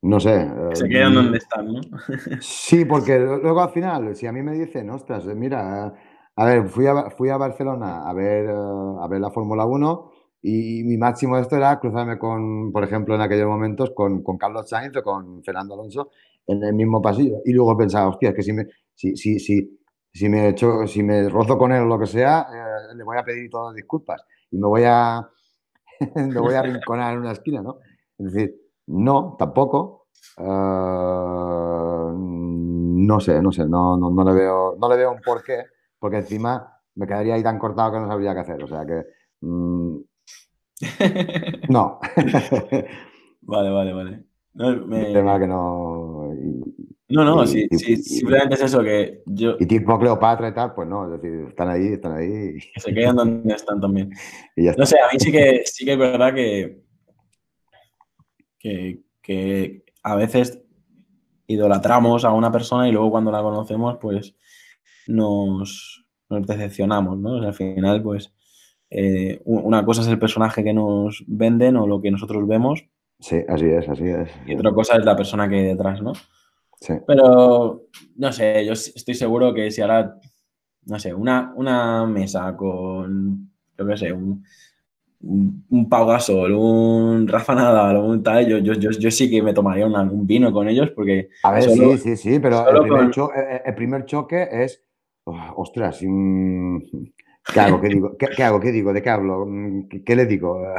no 0.03 0.19
sé. 0.19 0.51
Se 0.73 0.89
quedan 0.89 1.15
donde 1.15 1.39
están, 1.39 1.73
¿no? 1.73 1.81
sí, 2.41 2.85
porque 2.85 3.19
luego 3.19 3.61
al 3.61 3.71
final, 3.71 4.17
si 4.17 4.27
a 4.27 4.33
mí 4.33 4.43
me 4.43 4.53
dicen, 4.53 4.91
ostras, 4.91 5.25
mira, 5.27 5.95
a 6.35 6.45
ver, 6.45 6.69
fui 6.69 6.87
a, 6.87 7.11
fui 7.11 7.29
a 7.29 7.37
Barcelona 7.37 8.09
a 8.09 8.13
ver, 8.13 8.49
a 8.51 9.07
ver 9.07 9.21
la 9.21 9.31
Fórmula 9.31 9.67
1 9.67 10.12
y 10.43 10.83
mi 10.85 10.97
máximo 10.97 11.37
de 11.37 11.43
esto 11.43 11.57
era 11.57 11.79
cruzarme 11.79 12.19
con, 12.19 12.73
por 12.73 12.83
ejemplo, 12.85 13.15
en 13.15 13.21
aquellos 13.21 13.47
momentos 13.47 13.93
con, 13.95 14.23
con 14.23 14.37
Carlos 14.37 14.69
Sainz 14.69 14.97
o 14.97 15.03
con 15.03 15.43
Fernando 15.43 15.75
Alonso 15.75 16.11
en 16.47 16.63
el 16.65 16.75
mismo 16.75 17.01
pasillo. 17.01 17.37
Y 17.45 17.53
luego 17.53 17.77
pensaba, 17.77 18.09
hostia, 18.09 18.31
es 18.31 18.35
que 18.35 18.43
si 18.43 18.53
me, 18.53 18.67
si, 18.95 19.17
si, 19.17 19.39
si, 19.39 19.81
si 20.13 20.29
me, 20.29 20.49
echo, 20.49 20.87
si 20.87 21.03
me 21.03 21.29
rozo 21.29 21.57
con 21.57 21.73
él 21.73 21.83
o 21.83 21.87
lo 21.87 21.99
que 21.99 22.07
sea, 22.07 22.47
eh, 22.53 22.95
le 22.97 23.05
voy 23.05 23.17
a 23.17 23.25
pedir 23.25 23.49
todas 23.49 23.75
disculpas 23.75 24.25
y 24.51 24.59
me 24.59 24.67
voy 24.67 24.83
a, 24.85 25.27
me 26.17 26.41
voy 26.41 26.55
a 26.55 26.61
arrinconar 26.61 27.15
en 27.15 27.21
una 27.21 27.33
esquina, 27.33 27.63
¿no? 27.63 27.79
Es 28.19 28.33
decir, 28.33 28.55
no, 28.87 29.37
tampoco. 29.39 30.09
Eh, 30.39 30.43
no 32.15 33.21
sé, 33.21 33.43
no 33.43 33.51
sé, 33.51 33.69
no, 33.69 33.97
no, 33.97 34.11
no, 34.11 34.25
le 34.25 34.33
veo, 34.33 34.77
no 34.79 34.89
le 34.89 34.97
veo 34.97 35.11
un 35.13 35.21
porqué, 35.21 35.65
porque 35.99 36.19
encima 36.19 36.79
me 36.95 37.07
quedaría 37.07 37.35
ahí 37.35 37.43
tan 37.43 37.59
cortado 37.59 37.93
que 37.93 38.01
no 38.01 38.09
sabría 38.09 38.35
qué 38.35 38.41
hacer. 38.41 38.63
O 38.63 38.69
sea 38.69 38.85
que 38.87 39.05
mm, 39.41 39.82
no. 41.69 42.01
vale, 43.43 43.71
vale, 43.71 43.93
vale. 43.93 44.25
No, 44.55 44.87
tema 45.13 45.39
que 45.39 45.47
no. 45.47 46.35
no, 47.09 47.25
no, 47.25 47.47
sí, 47.47 47.67
simplemente 47.69 48.55
es 48.55 48.63
eso 48.63 48.83
que 48.83 49.23
yo. 49.27 49.57
Y 49.59 49.67
tipo 49.67 49.99
Cleopatra 49.99 50.49
y 50.49 50.55
tal, 50.55 50.75
pues 50.75 50.89
no, 50.89 51.07
es 51.07 51.21
decir, 51.23 51.47
están 51.49 51.71
ahí, 51.71 51.95
están 51.95 52.13
ahí. 52.13 52.61
se 52.77 52.93
quedan 52.93 53.17
donde 53.17 53.55
están 53.55 53.81
también. 53.81 54.11
no 54.77 54.87
sé, 54.87 54.99
a 54.99 55.13
mí 55.13 55.19
sí 55.19 55.33
que, 55.33 55.63
sí 55.65 55.85
que 55.85 55.93
es 55.93 55.99
verdad 55.99 56.35
que, 56.35 56.83
que, 58.59 59.01
que 59.23 59.85
a 60.03 60.17
veces 60.17 60.63
idolatramos 61.47 62.25
a 62.25 62.33
una 62.33 62.53
persona 62.53 62.89
y 62.89 62.93
luego 62.93 63.11
cuando 63.11 63.31
la 63.31 63.43
conocemos, 63.43 63.97
pues 64.01 64.35
nos, 65.07 66.05
nos 66.29 66.47
decepcionamos, 66.47 67.19
¿no? 67.19 67.37
al 67.37 67.55
final, 67.55 68.03
pues 68.03 68.33
eh, 68.95 69.41
una 69.45 69.85
cosa 69.85 70.03
es 70.03 70.09
el 70.09 70.19
personaje 70.19 70.63
que 70.63 70.75
nos 70.75 71.25
venden 71.27 71.77
o 71.77 71.87
lo 71.87 72.01
que 72.01 72.11
nosotros 72.11 72.47
vemos 72.47 72.85
Sí, 73.23 73.37
así 73.49 73.67
es, 73.67 73.89
así 73.89 74.09
es. 74.09 74.29
Y 74.47 74.57
otra 74.57 74.73
cosa 74.73 74.97
es 74.97 75.05
la 75.05 75.17
persona 75.17 75.49
que 75.49 75.55
hay 75.55 75.67
detrás, 75.67 76.03
¿no? 76.03 76.13
Sí. 76.81 76.95
Pero, 77.07 77.85
no 78.17 78.33
sé, 78.33 78.67
yo 78.67 78.73
estoy 78.73 79.15
seguro 79.15 79.55
que 79.55 79.71
si 79.71 79.81
ahora, 79.81 80.19
no 80.87 80.99
sé, 80.99 81.15
una, 81.15 81.53
una 81.55 82.05
mesa 82.05 82.57
con, 82.57 83.49
yo 83.79 83.87
qué 83.87 83.97
sé, 83.97 84.13
un, 84.13 84.45
un 85.21 85.89
Pau 85.89 86.05
Gasol, 86.05 86.53
un 86.53 87.29
Rafa 87.29 87.55
Nadal, 87.55 87.99
un 87.99 88.25
tal, 88.25 88.45
yo, 88.45 88.59
yo, 88.59 88.73
yo, 88.73 88.91
yo 88.91 89.11
sí 89.13 89.31
que 89.31 89.41
me 89.41 89.55
tomaría 89.55 89.87
un, 89.87 89.95
un, 89.95 90.27
vino 90.27 90.53
con 90.53 90.69
ellos 90.69 90.91
porque... 90.91 91.29
A 91.45 91.53
ver, 91.53 91.63
sí, 91.63 91.99
sí, 91.99 92.17
sí, 92.17 92.41
pero 92.41 92.69
el 92.69 92.81
primer, 92.81 93.03
con... 93.03 93.13
cho 93.13 93.31
el 93.33 93.75
primer, 93.77 94.05
choque 94.05 94.49
es, 94.51 94.83
oh, 95.23 95.39
ostras, 95.59 96.03
¿qué 97.53 97.61
hago? 97.61 97.81
¿Qué 97.81 97.89
digo? 97.95 98.17
¿Qué, 98.19 98.27
¿Qué, 98.29 98.43
hago? 98.43 98.61
¿Qué 98.61 98.73
digo? 98.73 98.93
¿De 98.93 99.03
qué 99.03 99.11
hablo? 99.11 99.47
¿Qué, 99.89 100.05
qué 100.05 100.17
le 100.17 100.27
digo? 100.27 100.63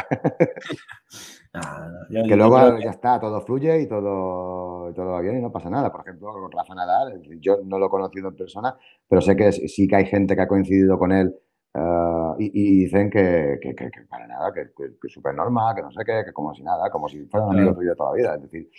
No, 1.56 2.24
que 2.28 2.36
luego 2.36 2.80
ya 2.80 2.90
está, 2.90 3.20
todo 3.20 3.40
fluye 3.42 3.82
y 3.82 3.88
todo, 3.88 4.92
todo 4.92 5.12
va 5.12 5.22
bien 5.22 5.38
y 5.38 5.42
no 5.42 5.52
pasa 5.52 5.70
nada. 5.70 5.92
Por 5.92 6.02
ejemplo, 6.02 6.34
con 6.34 6.52
Rafa 6.52 6.74
Nadal, 6.74 7.22
yo 7.40 7.60
no 7.64 7.78
lo 7.78 7.86
he 7.86 7.90
conocido 7.90 8.30
en 8.30 8.36
persona, 8.36 8.76
pero 9.08 9.22
sé 9.22 9.36
que 9.36 9.52
sí 9.52 9.88
que 9.88 9.98
hay 9.98 10.08
gente 10.08 10.36
que 10.36 10.42
ha 10.42 10.48
coincidido 10.48 10.98
con 10.98 11.12
él 11.12 11.32
Uh, 11.76 12.36
y, 12.38 12.52
y, 12.54 12.84
dicen 12.84 13.10
que, 13.10 13.58
que, 13.60 13.74
que, 13.74 13.90
para 14.08 14.28
nada, 14.28 14.54
que, 14.54 14.62
es 14.62 15.12
súper 15.12 15.34
normal, 15.34 15.74
que 15.74 15.82
no 15.82 15.92
sé 15.92 16.06
qué, 16.06 16.22
que 16.24 16.32
como 16.32 16.54
si 16.54 16.62
nada, 16.62 16.88
como 16.92 17.10
si 17.10 17.26
fuera 17.26 17.48
un 17.48 17.58
amigo 17.58 17.74
tuyo 17.74 17.96
toda 17.96 18.12
la 18.12 18.16
vida. 18.16 18.36
Es 18.36 18.44
decir, 18.44 18.70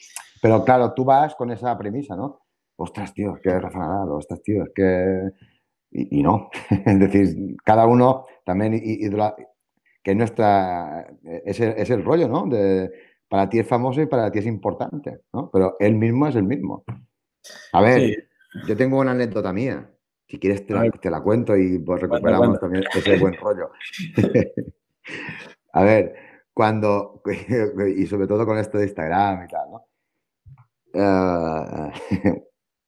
pero 0.41 0.65
claro, 0.65 0.95
tú 0.95 1.05
vas 1.05 1.35
con 1.35 1.51
esa 1.51 1.77
premisa, 1.77 2.15
¿no? 2.15 2.43
Ostras, 2.77 3.13
tío, 3.13 3.35
es 3.35 3.43
que 3.43 3.59
Rafa 3.59 3.81
Nadal, 3.81 4.11
ostras, 4.11 4.41
tío, 4.43 4.63
es 4.63 4.71
que. 4.73 5.29
Y, 5.95 6.21
y 6.21 6.23
no. 6.23 6.51
es 6.71 6.99
decir, 6.99 7.57
cada 7.65 7.87
uno 7.87 8.27
también. 8.45 8.75
Y, 8.75 9.09
la, 9.09 9.35
que 10.03 10.15
nuestra. 10.15 11.07
Es 11.23 11.61
el, 11.61 11.71
es 11.71 11.89
el 11.89 12.05
rollo, 12.05 12.29
¿no? 12.29 12.47
De, 12.47 12.91
para 13.29 13.49
ti 13.49 13.59
es 13.59 13.67
famoso 13.67 14.03
y 14.03 14.07
para 14.07 14.31
ti 14.31 14.41
es 14.41 14.47
importante, 14.47 15.23
¿no? 15.33 15.51
Pero 15.51 15.77
él 15.81 15.95
mismo 15.95 16.27
es 16.27 16.37
el 16.37 16.45
mismo. 16.45 16.85
A 17.73 17.81
ver, 17.81 18.01
sí. 18.01 18.17
yo 18.69 18.77
tengo 18.77 18.99
una 18.99 19.13
anécdota 19.13 19.53
mía. 19.53 19.91
Si 20.29 20.39
quieres 20.39 20.67
te 20.67 20.75
la, 20.75 20.91
te 20.91 21.11
la 21.11 21.23
cuento 21.23 21.57
y 21.57 21.79
pues 21.79 22.01
recuperamos 22.01 22.59
también 22.59 22.85
ese 22.95 23.19
buen 23.19 23.35
rollo. 23.35 23.71
a 25.73 25.83
ver, 25.85 26.15
cuando, 26.53 27.23
y 27.97 28.07
sobre 28.07 28.27
todo 28.27 28.47
con 28.47 28.59
esto 28.59 28.79
de 28.79 28.85
Instagram 28.85 29.45
y 29.45 29.49
tal, 29.49 29.71
¿no? 29.71 29.87
Uh, 30.97 31.91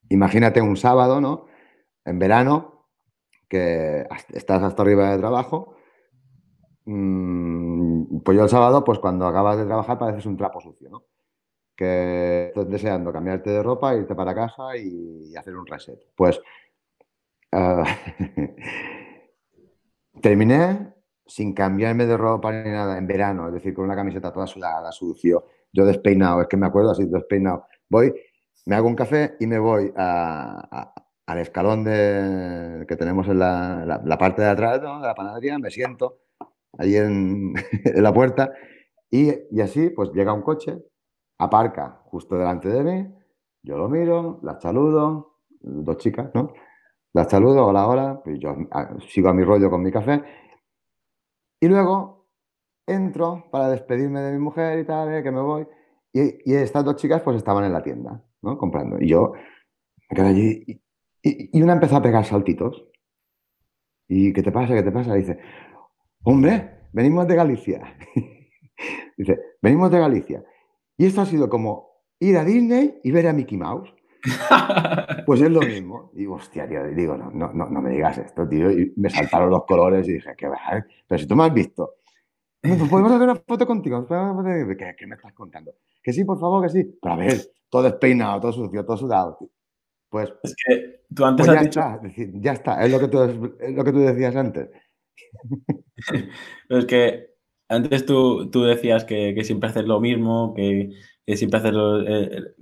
imagínate 0.08 0.60
un 0.60 0.76
sábado, 0.76 1.20
¿no? 1.20 1.46
En 2.04 2.18
verano, 2.20 2.75
que 3.48 4.06
estás 4.32 4.62
hasta 4.62 4.82
arriba 4.82 5.10
de 5.10 5.18
trabajo. 5.18 5.76
Mmm, 6.84 8.20
pues 8.24 8.36
yo 8.36 8.44
el 8.44 8.50
sábado, 8.50 8.84
pues 8.84 8.98
cuando 8.98 9.26
acabas 9.26 9.58
de 9.58 9.66
trabajar 9.66 9.98
pareces 9.98 10.26
un 10.26 10.36
trapo 10.36 10.60
sucio, 10.60 10.88
¿no? 10.88 11.04
Que 11.76 12.52
deseando 12.68 13.12
cambiarte 13.12 13.50
de 13.50 13.62
ropa, 13.62 13.94
irte 13.94 14.14
para 14.14 14.34
casa 14.34 14.76
y, 14.76 15.34
hacer 15.36 15.56
un 15.56 15.66
reset. 15.66 16.00
Pues 16.14 16.40
Uh, 17.52 17.84
terminé 20.20 20.92
sin 21.24 21.54
cambiarme 21.54 22.06
de 22.06 22.16
ropa 22.16 22.52
ni 22.52 22.70
nada 22.70 22.98
en 22.98 23.06
verano, 23.06 23.48
es 23.48 23.54
decir, 23.54 23.74
con 23.74 23.84
una 23.84 23.96
camiseta 23.96 24.32
toda 24.32 24.46
sudada, 24.46 24.92
sucio, 24.92 25.46
yo 25.72 25.84
despeinado, 25.84 26.42
es 26.42 26.48
que 26.48 26.56
me 26.56 26.66
acuerdo 26.66 26.90
así, 26.90 27.04
despeinado. 27.06 27.66
Voy, 27.88 28.14
me 28.66 28.76
hago 28.76 28.88
un 28.88 28.94
café 28.94 29.36
y 29.40 29.46
me 29.46 29.58
voy 29.58 29.92
a, 29.96 30.92
al 31.36 31.42
escalón 31.42 31.84
de, 31.84 32.84
que 32.88 32.96
tenemos 32.96 33.28
en 33.28 33.38
la, 33.38 33.84
la, 33.86 34.02
la 34.04 34.18
parte 34.18 34.42
de 34.42 34.48
atrás 34.48 34.80
¿no? 34.82 35.00
de 35.00 35.06
la 35.06 35.14
panadería, 35.14 35.58
me 35.58 35.70
siento 35.70 36.18
ahí 36.78 36.96
en, 36.96 37.54
en 37.84 38.02
la 38.02 38.12
puerta 38.12 38.52
y, 39.10 39.32
y, 39.50 39.60
así 39.60 39.90
pues 39.90 40.10
llega 40.12 40.32
un 40.32 40.42
coche, 40.42 40.82
aparca 41.38 42.00
justo 42.06 42.36
delante 42.36 42.68
de 42.68 42.82
mí, 42.82 43.14
yo 43.62 43.78
lo 43.78 43.88
miro, 43.88 44.40
la 44.42 44.60
saludo, 44.60 45.38
dos 45.60 45.96
chicas, 45.98 46.30
¿no? 46.34 46.52
las 47.12 47.30
saludo, 47.30 47.66
hola, 47.66 47.88
hola, 47.88 48.20
pues 48.22 48.38
yo 48.38 48.54
sigo 49.08 49.30
a 49.30 49.32
mi 49.32 49.42
rollo 49.42 49.70
con 49.70 49.82
mi 49.82 49.90
café. 49.90 50.22
Y 51.58 51.66
luego 51.66 52.26
entro 52.86 53.46
para 53.50 53.70
despedirme 53.70 54.20
de 54.20 54.32
mi 54.32 54.38
mujer 54.38 54.78
y 54.78 54.84
tal, 54.84 55.14
eh, 55.14 55.22
que 55.22 55.30
me 55.30 55.40
voy. 55.40 55.66
Y, 56.12 56.52
y, 56.52 56.54
estas 56.54 56.84
dos 56.84 56.96
chicas 56.96 57.22
pues 57.22 57.38
estaban 57.38 57.64
en 57.64 57.72
la 57.72 57.82
tienda, 57.82 58.22
¿no? 58.42 58.58
Comprando. 58.58 59.00
Y 59.00 59.08
yo 59.08 59.32
me 60.10 60.16
quedé 60.16 60.28
allí 60.28 60.82
y, 61.26 61.44
y, 61.44 61.50
y, 61.58 61.62
una 61.62 61.72
empezó 61.72 61.96
a 61.96 62.02
pegar 62.02 62.24
saltitos. 62.24 62.84
¿Y 64.08 64.32
qué 64.32 64.42
te 64.42 64.52
pasa? 64.52 64.74
¿Qué 64.74 64.82
te 64.82 64.92
pasa? 64.92 65.14
dice, 65.14 65.38
hombre, 66.22 66.88
venimos 66.92 67.26
de 67.26 67.34
Galicia. 67.34 67.96
dice, 69.16 69.40
venimos 69.60 69.90
de 69.90 69.98
Galicia. 69.98 70.44
Y 70.96 71.06
esto 71.06 71.22
ha 71.22 71.26
sido 71.26 71.48
como 71.48 71.96
ir 72.20 72.36
a 72.36 72.44
Disney 72.44 73.00
y 73.02 73.10
ver 73.10 73.26
a 73.26 73.32
Mickey 73.32 73.58
Mouse. 73.58 73.92
Pues 75.26 75.40
es 75.40 75.50
lo 75.50 75.60
mismo. 75.60 76.12
Digo, 76.14 76.36
hostia, 76.36 76.68
tío, 76.68 76.84
digo, 76.94 77.16
no, 77.16 77.32
no, 77.32 77.52
no 77.52 77.82
me 77.82 77.90
digas 77.90 78.16
esto, 78.18 78.48
tío. 78.48 78.70
Y 78.70 78.92
me 78.96 79.10
saltaron 79.10 79.50
los 79.50 79.64
colores 79.64 80.08
y 80.08 80.12
dije, 80.12 80.34
qué 80.38 80.46
va, 80.46 80.86
pero 81.08 81.18
si 81.18 81.26
tú 81.26 81.34
me 81.34 81.44
has 81.44 81.52
visto. 81.52 81.96
¿Podemos 82.62 83.10
hacer 83.10 83.22
una 83.22 83.34
foto 83.34 83.66
contigo? 83.66 84.06
¿Qué, 84.06 84.94
¿Qué, 84.96 85.06
me 85.08 85.16
estás 85.16 85.32
contando? 85.32 85.72
Que 86.00 86.12
sí, 86.12 86.24
por 86.24 86.38
favor, 86.38 86.62
que 86.62 86.68
sí. 86.68 86.96
Pero 87.02 87.14
a 87.14 87.16
ver, 87.16 87.40
todo 87.68 87.82
despeinado, 87.82 88.40
todo 88.40 88.52
sucio, 88.52 88.84
todo 88.84 88.96
sudado. 88.96 89.38
Pues, 90.08 90.32
es 90.42 90.54
que 90.66 91.00
tú 91.14 91.24
antes 91.24 91.46
pues 91.46 91.56
has 91.56 91.62
ya 91.62 91.68
dicho... 91.68 91.80
está, 91.80 91.96
es 91.96 92.02
decir, 92.02 92.30
ya 92.34 92.52
está, 92.52 92.84
es 92.84 92.92
lo 92.92 93.00
que 93.00 93.08
tú, 93.08 93.22
es 93.60 93.74
lo 93.74 93.84
que 93.84 93.92
tú 93.92 93.98
decías 94.00 94.36
antes. 94.36 94.70
Es 96.68 96.84
que 96.84 97.30
antes 97.68 98.04
tú, 98.06 98.50
tú 98.50 98.64
decías 98.64 99.04
que, 99.04 99.34
que, 99.34 99.44
siempre 99.44 99.70
haces 99.70 99.86
lo 99.86 99.98
mismo, 99.98 100.54
que, 100.54 100.90
que 101.24 101.36
siempre 101.36 101.58
haces 101.58 101.72
lo, 101.72 102.06
eh, 102.06 102.54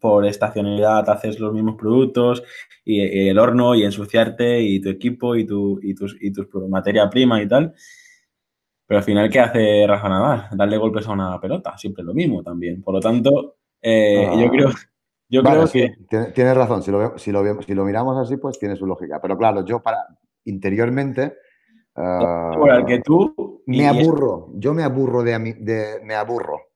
por 0.00 0.24
estacionalidad 0.24 1.08
haces 1.10 1.38
los 1.38 1.52
mismos 1.52 1.76
productos 1.76 2.42
y, 2.84 3.02
y, 3.02 3.28
el 3.28 3.38
horno 3.38 3.74
y 3.74 3.84
ensuciarte 3.84 4.62
y 4.62 4.80
tu 4.80 4.88
equipo 4.88 5.36
y 5.36 5.46
tu, 5.46 5.78
y 5.82 5.94
tus, 5.94 6.16
y 6.20 6.32
tus 6.32 6.48
materia 6.68 7.10
prima 7.10 7.42
y 7.42 7.48
tal. 7.48 7.74
Pero 8.86 8.98
al 8.98 9.04
final, 9.04 9.30
¿qué 9.30 9.40
hace 9.40 9.86
Rafa 9.86 10.08
Nadal? 10.08 10.48
Darle 10.52 10.76
golpes 10.76 11.06
a 11.06 11.12
una 11.12 11.40
pelota, 11.40 11.76
siempre 11.78 12.02
lo 12.02 12.12
mismo 12.12 12.42
también. 12.42 12.82
Por 12.82 12.94
lo 12.94 13.00
tanto, 13.00 13.58
eh, 13.80 14.26
ah, 14.28 14.34
yo 14.40 14.50
creo, 14.50 14.70
yo 15.30 15.42
vale, 15.42 15.56
creo 15.56 15.66
sí, 15.68 16.06
que... 16.08 16.32
Tienes 16.32 16.56
razón, 16.56 16.82
si 16.82 16.90
lo, 16.90 17.16
si, 17.18 17.30
lo, 17.30 17.62
si 17.62 17.74
lo 17.74 17.84
miramos 17.84 18.18
así, 18.18 18.36
pues 18.36 18.58
tiene 18.58 18.76
su 18.76 18.86
lógica. 18.86 19.20
Pero 19.20 19.38
claro, 19.38 19.64
yo 19.64 19.80
para 19.80 20.06
interiormente... 20.44 21.36
Uh, 21.94 22.58
bueno, 22.58 22.84
que 22.84 23.00
tú... 23.00 23.62
Me 23.66 23.86
aburro, 23.86 24.48
yo 24.54 24.74
me 24.74 24.82
aburro 24.82 25.22
de, 25.22 25.38
de 25.60 26.00
me 26.02 26.14
aburro. 26.14 26.70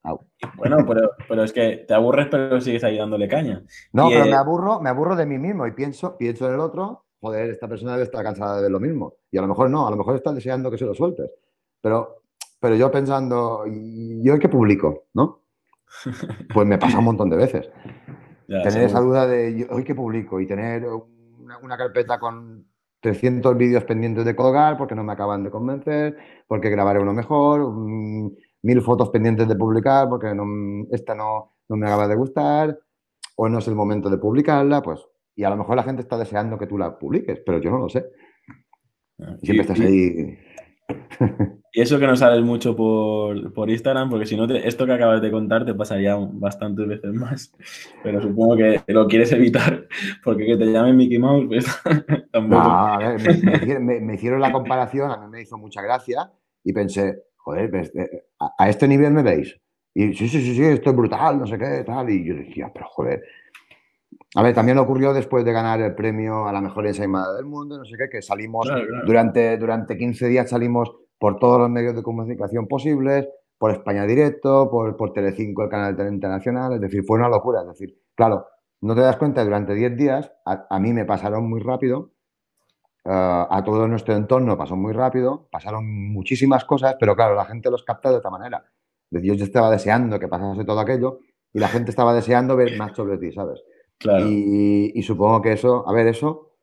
Bueno, 0.57 0.85
pero, 0.87 1.11
pero, 1.29 1.43
es 1.43 1.53
que 1.53 1.85
te 1.89 1.95
aburres, 1.95 2.29
pero 2.31 2.61
sigues 2.61 2.85
ahí 2.85 2.99
dándole 2.99 3.27
caña. 3.27 3.65
No, 3.93 4.11
y, 4.11 4.13
pero 4.13 4.27
eh, 4.27 4.31
me 4.31 4.37
aburro, 4.37 4.81
me 4.81 4.91
aburro 4.91 5.17
de 5.17 5.27
mí 5.27 5.39
mismo 5.39 5.67
y 5.67 5.73
pienso, 5.73 6.17
pienso 6.17 6.47
en 6.47 6.55
el 6.55 6.61
otro, 6.61 7.07
joder, 7.21 7.51
esta 7.51 7.67
persona 7.67 7.93
debe 7.93 8.05
estar 8.05 8.23
cansada 8.23 8.61
de 8.61 8.71
lo 8.71 8.79
mismo. 8.79 9.15
Y 9.31 9.39
a 9.39 9.43
lo 9.43 9.49
mejor 9.49 9.71
no, 9.71 9.87
a 9.87 9.91
lo 9.91 9.97
mejor 9.97 10.15
está 10.15 10.33
deseando 10.33 10.71
que 10.71 10.79
se 10.79 10.85
lo 10.85 10.95
sueltes. 10.95 11.31
Pero, 11.81 12.23
pero 12.61 12.77
yo 12.77 12.91
pensando, 12.91 13.65
¿yo 13.67 14.39
qué 14.39 14.49
publico? 14.49 15.05
¿No? 15.15 15.41
Pues 16.53 16.67
me 16.67 16.79
pasa 16.79 16.99
un 16.99 17.05
montón 17.05 17.31
de 17.31 17.37
veces. 17.37 17.71
Ya, 18.49 18.63
tener 18.63 18.73
seguro. 18.73 18.87
esa 18.87 19.01
duda 19.01 19.27
de, 19.27 19.67
¿hoy 19.71 19.85
qué 19.85 19.95
publico? 19.95 20.41
Y 20.41 20.47
tener 20.47 20.85
una, 20.87 21.59
una 21.59 21.77
carpeta 21.77 22.19
con 22.19 22.67
300 23.01 23.57
vídeos 23.57 23.85
pendientes 23.85 24.25
de 24.25 24.35
colgar 24.35 24.79
porque 24.79 24.95
no 24.95 25.05
me 25.05 25.13
acaban 25.13 25.45
de 25.45 25.51
convencer, 25.51 26.17
porque 26.49 26.71
grabaré 26.71 27.01
uno 27.01 27.13
mejor, 27.13 27.71
mmm, 27.71 28.31
mil 28.63 28.81
fotos 28.81 29.11
pendientes 29.11 29.47
de 29.47 29.57
publicar 29.57 30.09
porque 30.09 30.35
no, 30.35 30.45
esta 30.91 31.15
no, 31.15 31.53
no, 31.69 31.77
me 31.77 31.87
acaba 31.87 32.09
de 32.09 32.17
gustar, 32.17 32.79
o 33.37 33.49
no 33.49 33.59
es 33.59 33.69
el 33.69 33.75
momento 33.75 34.09
de 34.09 34.17
publicarla, 34.17 34.81
pues, 34.81 35.01
y 35.37 35.45
a 35.45 35.51
lo 35.51 35.57
mejor 35.57 35.77
la 35.77 35.83
gente 35.83 36.01
está 36.01 36.17
deseando 36.17 36.59
que 36.59 36.67
tú 36.67 36.79
la 36.79 36.99
publiques, 36.99 37.43
pero 37.45 37.59
yo 37.59 37.71
no 37.71 37.79
lo 37.79 37.89
sé. 37.91 38.07
Y, 39.43 39.47
Siempre 39.47 39.63
estás 39.63 39.81
ahí. 39.81 40.39
Y 41.77 41.81
eso 41.81 41.99
que 41.99 42.07
no 42.07 42.17
sabes 42.17 42.41
mucho 42.43 42.77
por, 42.77 43.53
por 43.53 43.69
Instagram, 43.69 44.09
porque 44.09 44.27
si 44.27 44.37
no, 44.37 44.45
esto 44.45 44.87
que 44.87 44.93
acabas 44.93 45.21
de 45.21 45.33
contar 45.33 45.65
te 45.65 45.75
pasaría 45.75 46.15
bastantes 46.17 46.87
veces 46.87 47.13
más. 47.13 47.53
Pero 48.03 48.23
supongo 48.23 48.57
que 48.57 48.81
lo 48.87 49.09
quieres 49.09 49.33
evitar, 49.33 49.89
porque 50.23 50.47
que 50.47 50.57
te 50.57 50.67
llamen 50.67 50.97
Mickey 50.97 51.19
Mouse, 51.19 51.47
pues 51.49 51.67
tampoco. 52.33 52.99
Me, 53.81 54.15
hicieron 54.15 54.41
la 54.41 54.53
comparación, 54.53 55.11
a 55.11 55.17
mí 55.17 55.27
me 55.29 55.43
hizo 55.43 55.59
mucha 55.59 55.83
gracia 55.83 56.31
y 56.63 56.73
pensé, 56.73 57.25
joder, 57.37 57.71
pues, 57.71 57.93
eh, 57.97 58.25
a, 58.39 58.69
este 58.69 58.87
nivel 58.87 59.13
me 59.13 59.23
veis. 59.23 59.61
Y 59.95 60.15
sí, 60.15 60.29
sí, 60.29 60.43
sí, 60.43 60.55
sí, 60.55 60.63
esto 60.63 60.91
es 60.91 60.97
brutal, 60.97 61.41
no 61.41 61.47
sé 61.47 61.59
qué, 61.59 61.83
tal. 61.85 62.09
Y 62.09 62.25
yo 62.25 62.37
decía, 62.37 62.71
pero 62.73 62.87
joder. 62.89 63.21
A 64.37 64.43
ver, 64.43 64.55
también 64.55 64.79
ocurrió 64.79 65.13
después 65.13 65.45
de 65.45 65.53
ganar 65.53 65.81
el 65.81 65.95
premio 65.95 66.47
a 66.47 66.53
la 66.53 66.61
mejor 66.61 66.87
ensaimada 66.87 67.37
del 67.37 67.45
mundo, 67.45 67.79
no 67.79 67.85
sé 67.85 67.97
qué, 67.97 68.09
que 68.09 68.21
salimos 68.21 68.67
claro, 68.67 68.87
claro. 68.87 69.07
Durante, 69.07 69.57
durante 69.59 69.97
15 69.97 70.27
días 70.27 70.51
salimos 70.51 70.93
por 71.19 71.39
todos 71.39 71.61
los 71.61 71.71
medios 71.71 71.95
de 71.95 72.03
comunicación 72.03 72.67
posibles, 72.67 73.29
por 73.59 73.71
España 73.71 74.05
Directo, 74.05 74.69
por, 74.71 74.97
por 74.97 75.13
Telecinco, 75.13 75.63
el 75.63 75.71
canal 75.71 75.97
internacional, 76.13 76.73
es 76.73 76.81
decir, 76.81 77.05
fue 77.07 77.19
una 77.19 77.29
locura. 77.29 77.61
Es 77.61 77.69
decir, 77.69 77.97
claro, 78.17 78.47
no 78.81 78.95
te 78.95 79.03
das 79.03 79.17
cuenta, 79.17 79.45
durante 79.45 79.73
10 79.73 79.97
días 79.97 80.33
a, 80.45 80.67
a, 80.69 80.81
mí 80.81 80.93
me 80.93 81.05
pasaron 81.05 81.49
muy 81.49 81.61
rápido, 81.61 82.11
uh, 83.05 83.47
a 83.49 83.63
todo 83.65 83.87
nuestro 83.87 84.15
entorno 84.15 84.59
pasó 84.59 84.75
muy 84.75 84.93
rápido, 84.93 85.49
pasaron 85.51 85.87
muchísimas 86.13 86.65
cosas, 86.65 86.97
pero 86.99 87.15
claro, 87.15 87.37
la 87.37 87.45
gente 87.45 87.71
los 87.71 87.85
capta 87.85 88.11
de 88.11 88.17
otra 88.17 88.31
manera. 88.31 88.65
Yo, 89.11 89.35
yo 89.35 89.45
estaba 89.45 89.71
deseando 89.71 90.19
que 90.19 90.27
pasase 90.27 90.65
todo 90.65 90.81
aquello 90.81 91.21
y 91.53 91.61
la 91.61 91.69
gente 91.69 91.91
estaba 91.91 92.13
deseando 92.13 92.57
ver 92.57 92.77
más 92.77 92.97
sobre 92.97 93.17
ti, 93.17 93.33
¿sabes? 93.33 93.63
Y, 94.05 95.03
supongo 95.03 95.41
que 95.41 95.53
eso, 95.53 95.89
a 95.89 95.93
ver, 95.93 96.09
eso 96.09 96.57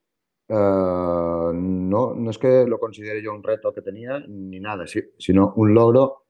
eh, 0.47 0.53
no, 0.53 2.13
no 2.13 2.29
es 2.29 2.37
que 2.37 2.65
lo 2.67 2.79
considere 2.79 3.21
yo 3.21 3.33
un 3.33 3.43
reto 3.43 3.73
que 3.73 3.81
tenía 3.81 4.19
ni 4.27 4.59
nada, 4.59 4.85
sino 5.17 5.53
un 5.55 5.73
logro 5.73 6.25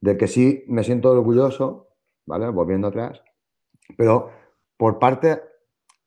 de 0.00 0.16
que 0.16 0.26
sí 0.26 0.64
me 0.68 0.84
siento 0.84 1.10
orgulloso, 1.10 1.88
¿vale? 2.26 2.48
Volviendo 2.50 2.88
atrás, 2.88 3.22
pero 3.96 4.30
por 4.76 4.98
parte 4.98 5.40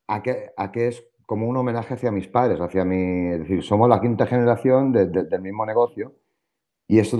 a 0.07 0.21
que, 0.21 0.51
a 0.55 0.71
que 0.71 0.87
es 0.87 1.03
como 1.25 1.47
un 1.47 1.57
homenaje 1.57 1.95
hacia 1.95 2.11
mis 2.11 2.27
padres, 2.27 2.59
hacia 2.59 2.85
mi, 2.85 3.33
es 3.33 3.39
decir, 3.39 3.63
somos 3.63 3.89
la 3.89 4.01
quinta 4.01 4.25
generación 4.25 4.91
del 4.91 5.41
mismo 5.41 5.65
negocio 5.65 6.15
y 6.87 6.99
es 6.99 7.15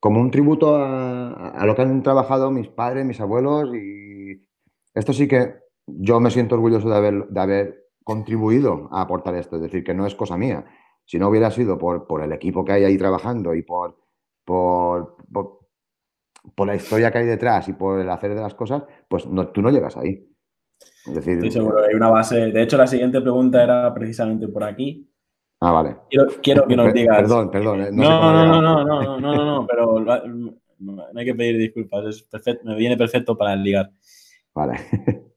como 0.00 0.20
un 0.20 0.30
tributo 0.30 0.76
a, 0.76 1.50
a, 1.50 1.66
lo 1.66 1.74
que 1.74 1.82
han 1.82 2.02
trabajado 2.02 2.52
mis 2.52 2.68
padres, 2.68 3.04
mis 3.04 3.20
abuelos 3.20 3.74
y 3.74 4.46
esto 4.94 5.12
sí 5.12 5.26
que 5.26 5.67
yo 5.98 6.20
me 6.20 6.30
siento 6.30 6.54
orgulloso 6.54 6.88
de 6.88 6.96
haber, 6.96 7.28
de 7.28 7.40
haber 7.40 7.84
contribuido 8.04 8.88
a 8.92 9.02
aportar 9.02 9.34
esto, 9.34 9.56
es 9.56 9.62
decir, 9.62 9.84
que 9.84 9.94
no 9.94 10.06
es 10.06 10.14
cosa 10.14 10.36
mía. 10.36 10.64
Si 11.04 11.18
no 11.18 11.28
hubiera 11.28 11.50
sido 11.50 11.78
por, 11.78 12.06
por 12.06 12.22
el 12.22 12.32
equipo 12.32 12.64
que 12.64 12.72
hay 12.72 12.84
ahí 12.84 12.98
trabajando 12.98 13.54
y 13.54 13.62
por, 13.62 13.98
por, 14.44 15.16
por, 15.32 15.58
por, 16.54 16.66
la 16.66 16.74
historia 16.76 17.10
que 17.10 17.18
hay 17.18 17.26
detrás 17.26 17.68
y 17.68 17.72
por 17.72 18.00
el 18.00 18.08
hacer 18.10 18.34
de 18.34 18.40
las 18.40 18.54
cosas, 18.54 18.84
pues 19.08 19.26
no, 19.26 19.48
tú 19.48 19.62
no 19.62 19.70
llegas 19.70 19.96
ahí. 19.96 20.26
Es 21.06 21.14
decir, 21.14 21.34
Estoy 21.34 21.50
seguro 21.50 21.78
hay 21.82 21.94
una 21.94 22.10
base. 22.10 22.52
De 22.52 22.62
hecho, 22.62 22.76
la 22.76 22.86
siguiente 22.86 23.20
pregunta 23.20 23.62
era 23.62 23.92
precisamente 23.94 24.48
por 24.48 24.64
aquí. 24.64 25.10
Ah, 25.60 25.72
vale. 25.72 25.96
Quiero, 26.10 26.26
quiero 26.42 26.66
que 26.66 26.76
nos 26.76 26.92
digas. 26.92 27.16
Perdón, 27.16 27.50
perdón. 27.50 27.80
eh, 27.80 27.88
No, 27.90 28.02
sé 28.04 28.08
no, 28.10 28.20
no, 28.20 28.44
llegar. 28.44 28.46
no, 28.46 28.62
no, 28.62 28.84
no, 28.84 29.20
no, 29.20 29.34
no, 29.34 29.44
no, 29.44 29.66
pero 29.66 30.00
no 30.78 31.02
hay 31.14 31.24
que 31.24 31.34
pedir 31.34 31.56
disculpas. 31.58 32.04
Es 32.06 32.22
perfecto, 32.22 32.64
me 32.68 32.76
viene 32.76 32.96
perfecto 32.96 33.36
para 33.36 33.56
ligar. 33.56 33.90
Vale. 34.54 34.74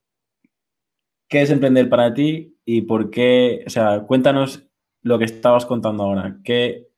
¿Qué 1.31 1.41
es 1.41 1.49
emprender 1.49 1.87
para 1.89 2.13
ti 2.13 2.57
y 2.65 2.81
por 2.81 3.09
qué? 3.09 3.63
O 3.65 3.69
sea, 3.69 4.01
cuéntanos 4.01 4.67
lo 5.01 5.17
que 5.17 5.23
estabas 5.25 5.65
contando 5.65 6.03
ahora. 6.03 6.37
¿Qué, 6.43 6.89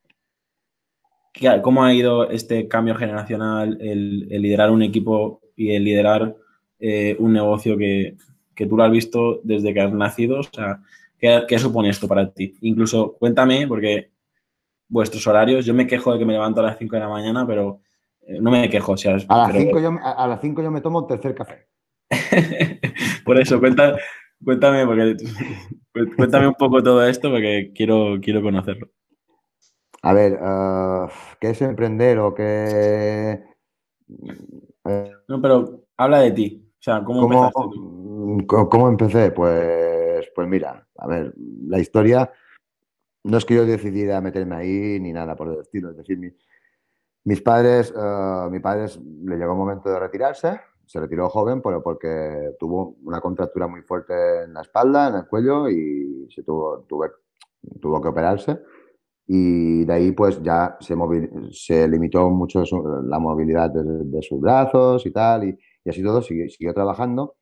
qué- 1.31 1.61
cómo 1.61 1.83
ha 1.83 1.93
ido 1.93 2.29
este 2.29 2.67
cambio 2.67 2.95
generacional, 2.95 3.77
el, 3.79 4.27
el 4.31 4.41
liderar 4.41 4.71
un 4.71 4.81
equipo 4.81 5.41
y 5.55 5.71
el 5.75 5.83
liderar 5.83 6.35
eh, 6.79 7.15
un 7.19 7.31
negocio 7.33 7.77
que, 7.77 8.15
que 8.55 8.65
tú 8.65 8.75
lo 8.75 8.83
has 8.83 8.91
visto 8.91 9.39
desde 9.43 9.71
que 9.73 9.81
has 9.81 9.93
nacido? 9.93 10.39
O 10.39 10.43
sea, 10.43 10.81
¿qué, 11.19 11.43
qué 11.47 11.59
supone 11.59 11.89
esto 11.89 12.07
para 12.07 12.31
ti? 12.31 12.55
Incluso 12.61 13.13
cuéntame, 13.19 13.67
porque 13.67 14.09
vuestros 14.89 15.25
horarios, 15.27 15.65
yo 15.65 15.73
me 15.75 15.85
quejo 15.87 16.11
de 16.11 16.19
que 16.19 16.25
me 16.25 16.33
levanto 16.33 16.59
a 16.61 16.63
las 16.63 16.77
5 16.79 16.95
de 16.95 17.01
la 17.01 17.09
mañana, 17.09 17.45
pero 17.47 17.81
eh, 18.27 18.39
no 18.41 18.49
me 18.49 18.67
quejo. 18.69 18.93
O 18.93 18.97
sea, 18.97 19.15
A 19.27 19.37
las 19.37 19.51
pero- 19.51 19.59
5 19.59 19.79
yo, 19.79 19.89
a, 20.01 20.11
a 20.23 20.27
las 20.27 20.41
cinco 20.41 20.63
yo 20.63 20.71
me 20.71 20.81
tomo 20.81 21.01
el 21.01 21.07
tercer 21.07 21.35
café. 21.35 21.67
Por 23.25 23.39
eso, 23.39 23.59
cuenta, 23.59 23.97
cuéntame, 24.43 24.85
porque, 24.85 25.17
cuéntame 26.15 26.47
un 26.47 26.55
poco 26.55 26.81
todo 26.83 27.05
esto 27.05 27.29
porque 27.31 27.71
quiero, 27.75 28.15
quiero 28.21 28.41
conocerlo. 28.41 28.89
A 30.01 30.13
ver, 30.13 30.33
eh, 30.33 31.07
¿qué 31.39 31.49
es 31.51 31.61
emprender 31.61 32.19
o 32.19 32.33
qué... 32.33 33.43
No, 35.27 35.41
pero 35.41 35.83
habla 35.97 36.19
de 36.19 36.31
ti. 36.31 36.69
O 36.73 36.81
sea, 36.83 37.03
¿cómo, 37.03 37.21
¿Cómo, 37.21 37.45
empezaste 37.45 37.69
tú? 37.73 38.37
cómo 38.69 38.89
empecé? 38.89 39.31
Pues, 39.31 40.29
pues 40.35 40.47
mira, 40.47 40.85
a 40.97 41.07
ver, 41.07 41.33
la 41.67 41.79
historia 41.79 42.29
no 43.23 43.37
es 43.37 43.45
que 43.45 43.55
yo 43.55 43.65
decidiera 43.65 44.19
meterme 44.19 44.55
ahí 44.57 44.99
ni 44.99 45.13
nada 45.13 45.35
por 45.35 45.47
el 45.47 45.59
estilo. 45.61 45.91
Es 45.91 45.97
decir, 45.97 46.17
mi- 46.17 46.35
mis 47.23 47.41
padres, 47.41 47.93
eh, 47.95 48.47
mi 48.51 48.59
padre 48.59 48.87
le 49.23 49.37
llegó 49.37 49.53
un 49.53 49.59
momento 49.59 49.89
de 49.89 49.99
retirarse, 49.99 50.59
se 50.85 50.99
retiró 50.99 51.29
joven, 51.29 51.61
pero 51.61 51.81
porque 51.83 52.51
tuvo 52.59 52.95
una 53.03 53.21
contractura 53.21 53.67
muy 53.67 53.81
fuerte 53.81 54.13
en 54.45 54.53
la 54.53 54.61
espalda, 54.61 55.09
en 55.09 55.15
el 55.15 55.27
cuello 55.27 55.69
y 55.69 56.27
se 56.33 56.43
tuvo, 56.43 56.85
tuve- 56.87 57.11
tuvo 57.81 58.01
que 58.01 58.09
operarse. 58.09 58.59
Y 59.27 59.85
de 59.85 59.93
ahí 59.93 60.11
pues 60.13 60.41
ya 60.43 60.77
se, 60.81 60.95
se 61.51 61.87
limitó 61.87 62.29
mucho 62.29 62.65
su- 62.65 62.83
la 63.05 63.19
movilidad 63.19 63.69
de, 63.71 63.83
de 63.83 64.21
sus 64.21 64.39
brazos 64.41 65.05
y 65.05 65.11
tal, 65.11 65.45
y, 65.49 65.57
y 65.85 65.89
así 65.89 66.03
todo, 66.03 66.21
siguió, 66.21 66.49
siguió 66.49 66.73
trabajando. 66.73 67.35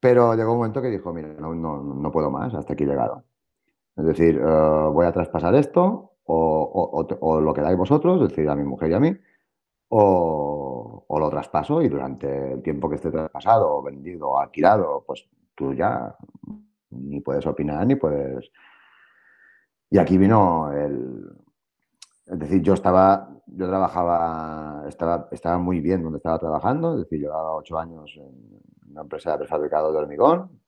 Pero 0.00 0.34
llegó 0.34 0.52
un 0.52 0.58
momento 0.58 0.82
que 0.82 0.88
dijo, 0.90 1.12
mira, 1.12 1.28
no, 1.34 1.54
no, 1.54 1.82
no 1.82 2.12
puedo 2.12 2.30
más, 2.30 2.54
hasta 2.54 2.74
aquí 2.74 2.84
he 2.84 2.86
llegado. 2.86 3.24
Es 3.96 4.06
decir, 4.06 4.36
eh, 4.38 4.44
voy 4.92 5.06
a 5.06 5.12
traspasar 5.12 5.54
esto, 5.56 6.12
o, 6.24 6.36
o- 6.36 7.00
o- 7.02 7.18
o 7.20 7.40
lo 7.40 7.54
quedáis 7.54 7.78
vosotros, 7.78 8.22
es 8.22 8.30
decir, 8.30 8.48
a 8.50 8.56
mi 8.56 8.64
mujer 8.64 8.90
y 8.92 8.94
a 8.94 9.00
mí, 9.00 9.16
o, 9.88 10.63
o 11.08 11.18
lo 11.18 11.30
traspaso 11.30 11.82
y 11.82 11.88
durante 11.88 12.52
el 12.52 12.62
tiempo 12.62 12.88
que 12.88 12.96
esté 12.96 13.10
traspasado, 13.10 13.82
vendido, 13.82 14.30
o 14.30 14.38
alquilado, 14.38 15.04
pues 15.06 15.28
tú 15.54 15.74
ya 15.74 16.14
ni 16.90 17.20
puedes 17.20 17.46
opinar, 17.46 17.86
ni 17.86 17.96
puedes... 17.96 18.50
Y 19.90 19.98
aquí 19.98 20.18
vino 20.18 20.72
el... 20.72 21.30
Es 22.26 22.38
decir, 22.38 22.62
yo 22.62 22.72
estaba, 22.72 23.28
yo 23.46 23.68
trabajaba, 23.68 24.84
estaba, 24.88 25.28
estaba 25.30 25.58
muy 25.58 25.80
bien 25.80 26.02
donde 26.02 26.16
estaba 26.16 26.38
trabajando, 26.38 26.94
es 26.94 27.00
decir, 27.00 27.20
llevaba 27.20 27.54
ocho 27.54 27.78
años 27.78 28.14
en 28.16 28.60
una 28.90 29.02
empresa 29.02 29.32
de 29.32 29.38
prefabricado 29.38 29.92
de 29.92 29.98
hormigón, 29.98 30.60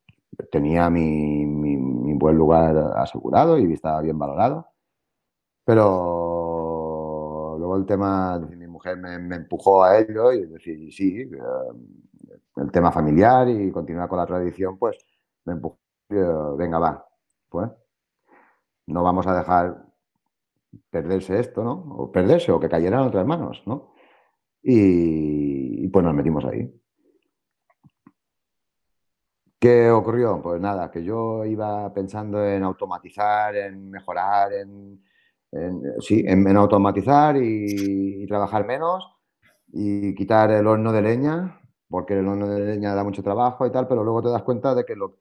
tenía 0.51 0.89
mi, 0.89 1.45
mi, 1.45 1.77
mi 1.77 2.13
buen 2.13 2.37
lugar 2.37 2.77
asegurado 2.95 3.57
y 3.57 3.73
estaba 3.73 4.01
bien 4.01 4.19
valorado, 4.19 4.67
pero 5.65 7.55
luego 7.57 7.75
el 7.75 7.85
tema, 7.85 8.39
me, 8.95 9.35
empujó 9.35 9.83
a 9.83 9.99
ello 9.99 10.31
y 10.31 10.45
decir, 10.45 10.91
sí, 10.93 11.21
eh, 11.21 12.31
el 12.57 12.71
tema 12.71 12.91
familiar 12.91 13.47
y 13.49 13.71
continuar 13.71 14.07
con 14.09 14.19
la 14.19 14.25
tradición, 14.25 14.77
pues 14.77 14.97
me 15.45 15.53
empujó, 15.53 15.77
venga, 16.57 16.79
va, 16.79 17.07
pues 17.49 17.69
no 18.87 19.03
vamos 19.03 19.27
a 19.27 19.37
dejar 19.37 19.85
perderse 20.89 21.39
esto, 21.39 21.63
¿no? 21.63 21.73
O 21.97 22.11
perderse 22.11 22.51
o 22.51 22.59
que 22.59 22.69
cayera 22.69 22.97
en 23.01 23.07
otras 23.07 23.25
manos, 23.25 23.63
¿no? 23.65 23.93
Y, 24.63 25.85
y 25.85 25.87
pues 25.89 26.05
nos 26.05 26.13
metimos 26.13 26.45
ahí. 26.45 26.71
¿Qué 29.59 29.89
ocurrió? 29.89 30.39
Pues 30.41 30.61
nada, 30.61 30.91
que 30.91 31.03
yo 31.03 31.43
iba 31.43 31.91
pensando 31.91 32.45
en 32.45 32.63
automatizar, 32.63 33.55
en 33.55 33.89
mejorar, 33.89 34.53
en, 34.53 35.01
en- 35.51 35.81
sí, 36.01 36.23
en, 36.27 36.47
en 36.47 36.57
automatizar 36.57 37.37
y, 37.37 38.23
y 38.23 38.27
trabajar 38.27 38.65
menos 38.65 39.07
y 39.73 40.15
quitar 40.15 40.51
el 40.51 40.67
horno 40.67 40.91
de 40.93 41.01
leña, 41.01 41.61
porque 41.89 42.19
el 42.19 42.27
horno 42.27 42.47
de 42.49 42.61
leña 42.61 42.95
da 42.95 43.03
mucho 43.03 43.23
trabajo 43.23 43.65
y 43.67 43.71
tal, 43.71 43.87
pero 43.87 44.03
luego 44.03 44.23
te 44.23 44.29
das 44.29 44.43
cuenta 44.43 44.75
de 44.75 44.85
que 44.85 44.95
lo, 44.95 45.17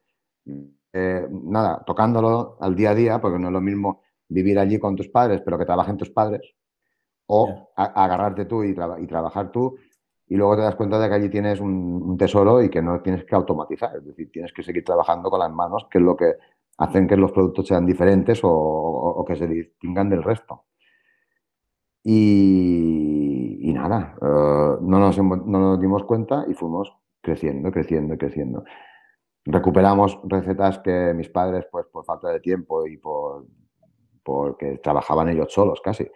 eh, 0.92 1.26
nada, 1.30 1.82
tocándolo 1.86 2.56
al 2.60 2.74
día 2.74 2.90
a 2.90 2.94
día, 2.94 3.20
porque 3.20 3.38
no 3.38 3.48
es 3.48 3.52
lo 3.52 3.60
mismo 3.60 4.02
vivir 4.28 4.58
allí 4.58 4.78
con 4.78 4.96
tus 4.96 5.08
padres, 5.08 5.42
pero 5.44 5.58
que 5.58 5.64
trabajen 5.66 5.96
tus 5.96 6.10
padres, 6.10 6.42
o 7.26 7.72
a- 7.76 8.04
agarrarte 8.04 8.44
tú 8.46 8.62
y 8.64 8.74
trabajar 8.74 9.50
tú, 9.52 9.76
y 10.28 10.36
luego 10.36 10.56
te 10.56 10.62
das 10.62 10.76
cuenta 10.76 10.98
de 10.98 11.08
que 11.08 11.14
allí 11.14 11.28
tienes 11.30 11.60
un, 11.60 11.70
un 12.02 12.16
tesoro 12.18 12.62
y 12.62 12.70
que 12.70 12.82
no 12.82 13.00
tienes 13.02 13.24
que 13.24 13.34
automatizar, 13.34 13.96
es 13.96 14.04
decir, 14.06 14.30
tienes 14.32 14.52
que 14.52 14.62
seguir 14.62 14.84
trabajando 14.84 15.30
con 15.30 15.40
las 15.40 15.52
manos, 15.52 15.86
que 15.90 15.98
es 15.98 16.04
lo 16.04 16.16
que 16.16 16.34
hacen 16.78 17.06
que 17.08 17.16
los 17.16 17.32
productos 17.32 17.66
sean 17.66 17.86
diferentes 17.86 18.40
o, 18.42 19.24
que 19.26 19.36
se 19.36 19.46
distingan 19.46 20.10
del 20.10 20.22
resto. 20.22 20.64
Y, 22.04 23.72
nada, 23.74 24.14
eh, 24.22 24.78
no, 24.80 24.98
nos, 24.98 25.18
no 25.18 25.58
nos 25.58 25.80
dimos 25.80 26.04
cuenta 26.04 26.44
y 26.48 26.54
fuimos 26.54 26.92
creciendo, 27.20 27.72
creciendo, 27.72 28.16
creciendo. 28.16 28.64
Recuperamos 29.44 30.18
recetas 30.24 30.78
que 30.80 31.12
mis 31.14 31.28
padres, 31.28 31.66
pues 31.70 31.86
por 31.86 32.04
falta 32.04 32.28
de 32.30 32.40
tiempo 32.40 32.86
y 32.86 32.96
por 32.96 33.46
porque 34.26 34.78
trabajaban 34.78 35.28
ellos 35.28 35.52
solos 35.52 35.80
casi, 35.80 36.06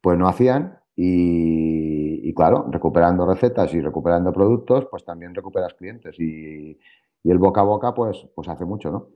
pues 0.00 0.16
no 0.16 0.28
hacían. 0.28 0.78
Y, 0.94 2.28
y 2.28 2.34
claro, 2.34 2.66
recuperando 2.70 3.26
recetas 3.26 3.74
y 3.74 3.80
recuperando 3.80 4.32
productos, 4.32 4.86
pues 4.90 5.04
también 5.04 5.34
recuperas 5.34 5.74
clientes. 5.74 6.14
Y, 6.20 6.78
y 7.22 7.30
el 7.30 7.38
boca 7.38 7.62
a 7.62 7.64
boca, 7.64 7.92
pues, 7.92 8.26
pues 8.34 8.48
hace 8.48 8.64
mucho, 8.64 8.90
¿no? 8.90 9.08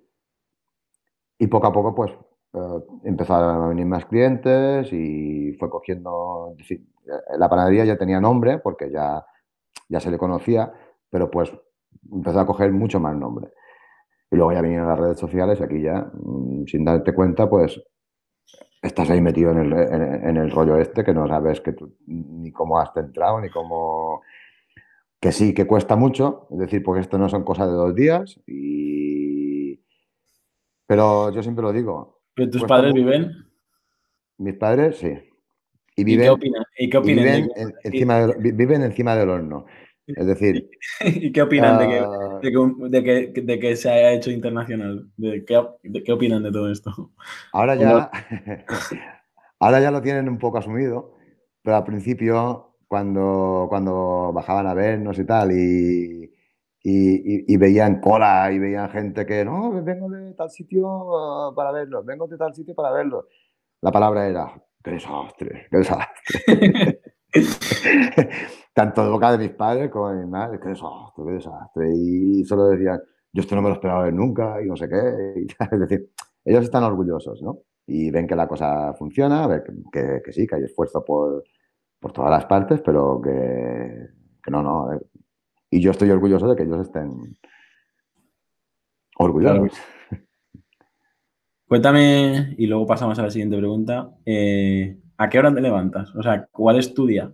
Y 1.38 1.46
poco 1.46 1.66
a 1.66 1.72
poco, 1.72 1.94
pues 1.94 2.12
eh, 2.54 2.84
empezaron 3.04 3.62
a 3.62 3.68
venir 3.68 3.86
más 3.86 4.06
clientes 4.06 4.92
y 4.92 5.52
fue 5.58 5.68
cogiendo. 5.68 6.54
decir, 6.56 6.86
eh, 7.06 7.36
la 7.38 7.48
panadería 7.48 7.84
ya 7.84 7.96
tenía 7.96 8.20
nombre 8.20 8.58
porque 8.58 8.90
ya, 8.90 9.24
ya 9.88 10.00
se 10.00 10.10
le 10.10 10.18
conocía, 10.18 10.72
pero 11.10 11.30
pues 11.30 11.52
empezó 12.12 12.40
a 12.40 12.46
coger 12.46 12.72
mucho 12.72 13.00
más 13.00 13.16
nombre. 13.16 13.48
Y 14.30 14.36
luego 14.36 14.52
ya 14.52 14.62
vinieron 14.62 14.88
las 14.88 14.98
redes 14.98 15.18
sociales 15.18 15.60
y 15.60 15.62
aquí 15.64 15.80
ya, 15.82 16.10
mm, 16.12 16.66
sin 16.66 16.84
darte 16.84 17.12
cuenta, 17.14 17.48
pues 17.48 17.82
estás 18.82 19.10
ahí 19.10 19.20
metido 19.20 19.50
en 19.50 19.58
el, 19.58 19.72
en, 19.72 20.28
en 20.28 20.36
el 20.36 20.50
rollo 20.50 20.76
este 20.76 21.04
que 21.04 21.14
no 21.14 21.26
sabes 21.26 21.60
que 21.60 21.72
tú, 21.72 21.96
ni 22.06 22.52
cómo 22.52 22.78
has 22.78 22.94
entrado, 22.96 23.40
ni 23.40 23.50
cómo... 23.50 24.22
Que 25.20 25.32
sí, 25.32 25.54
que 25.54 25.66
cuesta 25.66 25.96
mucho, 25.96 26.48
es 26.50 26.58
decir, 26.58 26.82
porque 26.82 27.00
esto 27.00 27.16
no 27.16 27.30
son 27.30 27.44
cosas 27.44 27.68
de 27.68 27.74
dos 27.74 27.94
días, 27.94 28.38
y... 28.46 29.23
pero 30.86 31.30
yo 31.32 31.42
siempre 31.42 31.62
lo 31.62 31.72
digo, 31.72 32.20
¿Pero 32.34 32.50
tus 32.50 32.60
Cuesta 32.62 32.74
padres 32.76 32.92
mucho. 32.94 33.04
viven? 33.04 33.32
mis 34.38 34.54
padres 34.56 34.96
sí, 34.98 35.12
y 35.96 36.04
viven, 36.04 36.24
qué 36.26 36.30
opinan? 36.30 36.64
¿Y 36.78 36.90
qué 36.90 36.96
opinan 36.98 37.24
viven, 37.24 37.46
de 37.48 37.54
que- 37.54 37.60
en- 37.62 37.74
encima 37.84 38.26
viven 38.38 38.82
encima 38.82 39.16
del 39.16 39.28
horno. 39.28 39.66
Es 40.06 40.26
decir, 40.26 40.70
¿Y 41.00 41.32
qué 41.32 41.42
opinan 41.42 41.78
de, 41.78 41.86
que, 41.88 41.98
ah, 42.00 42.40
de, 42.42 42.52
que, 42.52 42.88
de 42.90 43.32
que- 43.32 43.40
de 43.42 43.58
que 43.58 43.76
se 43.76 43.90
haya 43.90 44.12
hecho 44.12 44.30
internacional? 44.30 45.08
¿De 45.16 45.44
qué, 45.44 45.62
de 45.82 46.02
qué 46.02 46.12
opinan 46.12 46.42
de 46.42 46.52
todo 46.52 46.70
esto? 46.70 47.12
ahora 47.52 47.74
ya, 47.76 48.10
ahora 49.60 49.80
ya 49.80 49.90
lo 49.90 50.02
tienen 50.02 50.28
un 50.28 50.38
poco 50.38 50.58
asumido, 50.58 51.14
pero 51.62 51.76
al 51.76 51.84
principio, 51.84 52.76
cuando, 52.88 53.66
cuando 53.68 54.32
bajaban 54.34 54.66
a 54.66 54.74
vernos 54.74 55.18
y 55.18 55.24
tal, 55.24 55.52
y, 55.52 56.33
y- 56.84 57.16
y- 57.40 57.44
y 57.48 57.56
veían 57.56 58.00
cola 58.00 58.52
y 58.52 58.58
veían 58.60 58.90
gente 58.90 59.26
que, 59.26 59.44
no, 59.44 59.82
vengo 59.82 60.08
de 60.10 60.34
tal 60.34 60.50
sitio 60.50 60.86
ah, 61.18 61.52
para 61.56 61.72
verlos, 61.72 62.04
vengo 62.06 62.28
de 62.28 62.36
tal 62.38 62.54
sitio 62.54 62.74
para 62.76 62.92
verlos. 62.92 63.24
La 63.82 63.90
palabra 63.92 64.28
era, 64.28 64.52
qué 64.82 64.92
desastre, 64.92 65.66
qué 65.70 65.76
desastre. 65.78 67.00
Tanto 68.74 69.04
de 69.04 69.10
boca 69.10 69.32
de 69.32 69.38
mis 69.38 69.50
padres 69.56 69.90
como 69.90 70.10
de 70.10 70.24
mi 70.24 70.30
madre, 70.30 70.58
qué 70.60 70.68
desastre, 70.70 71.24
qué 71.26 71.32
desastre. 71.32 71.90
Y 71.94 72.44
solo 72.44 72.66
decían, 72.66 73.00
yo 73.32 73.40
esto 73.42 73.54
no 73.56 73.62
me 73.62 73.68
lo 73.68 73.74
esperaba 73.74 74.04
ver 74.04 74.14
nunca 74.14 74.62
y 74.62 74.66
no 74.66 74.76
sé 74.76 74.88
qué. 74.88 75.42
y 75.42 75.46
tal. 75.58 75.68
Es 75.72 75.80
decir, 75.80 76.10
ellos 76.44 76.64
están 76.64 76.84
orgullosos, 76.84 77.42
¿no? 77.42 77.58
Y 77.86 78.10
ven 78.10 78.26
que 78.26 78.36
la 78.36 78.48
cosa 78.48 78.94
funciona, 78.94 79.46
ven 79.46 79.62
que, 79.64 80.00
que- 80.00 80.22
que 80.24 80.32
sí, 80.32 80.46
que 80.46 80.56
hay 80.56 80.64
esfuerzo 80.64 81.04
por, 81.04 81.44
por 82.00 82.12
todas 82.12 82.30
las 82.30 82.46
partes, 82.46 82.80
pero 82.84 83.20
que, 83.22 84.08
que 84.42 84.50
no, 84.50 84.62
no. 84.62 84.88
Y 85.74 85.80
yo 85.80 85.90
estoy 85.90 86.08
orgulloso 86.08 86.48
de 86.48 86.54
que 86.54 86.62
ellos 86.62 86.82
estén 86.82 87.36
orgullosos. 89.16 89.76
Cuéntame, 91.66 92.54
y 92.56 92.68
luego 92.68 92.86
pasamos 92.86 93.18
a 93.18 93.22
la 93.22 93.30
siguiente 93.30 93.58
pregunta. 93.58 94.12
eh, 94.24 94.96
¿A 95.16 95.28
qué 95.28 95.40
hora 95.40 95.52
te 95.52 95.60
levantas? 95.60 96.14
O 96.14 96.22
sea, 96.22 96.46
¿cuál 96.52 96.78
es 96.78 96.94
tu 96.94 97.06
día? 97.06 97.32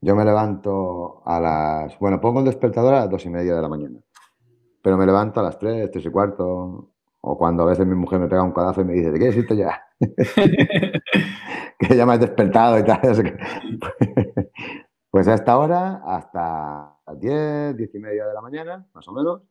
Yo 0.00 0.16
me 0.16 0.24
levanto 0.24 1.22
a 1.24 1.38
las. 1.38 1.96
Bueno, 2.00 2.20
pongo 2.20 2.40
el 2.40 2.46
despertador 2.46 2.94
a 2.94 3.00
las 3.02 3.10
dos 3.10 3.24
y 3.24 3.30
media 3.30 3.54
de 3.54 3.62
la 3.62 3.68
mañana. 3.68 4.00
Pero 4.82 4.96
me 4.96 5.06
levanto 5.06 5.38
a 5.38 5.44
las 5.44 5.56
tres, 5.56 5.88
tres 5.92 6.06
y 6.06 6.10
cuarto. 6.10 6.90
O 7.20 7.38
cuando 7.38 7.62
a 7.62 7.66
veces 7.66 7.86
mi 7.86 7.94
mujer 7.94 8.18
me 8.18 8.26
pega 8.26 8.42
un 8.42 8.50
codazo 8.50 8.80
y 8.80 8.86
me 8.86 8.94
dice, 8.94 9.12
¿te 9.12 9.18
quieres 9.18 9.36
irte 9.36 9.54
ya? 9.56 9.80
que 11.78 11.96
ya 11.96 12.04
me 12.04 12.14
has 12.14 12.20
despertado 12.20 12.76
y 12.76 12.82
tal. 12.82 13.38
Pues 15.10 15.26
a 15.26 15.34
esta 15.34 15.58
hora, 15.58 16.02
hasta 16.06 16.96
las 17.04 17.18
10, 17.18 17.76
10 17.76 17.94
y 17.96 17.98
media 17.98 18.26
de 18.26 18.34
la 18.34 18.40
mañana, 18.40 18.86
más 18.94 19.08
o 19.08 19.12
menos. 19.12 19.42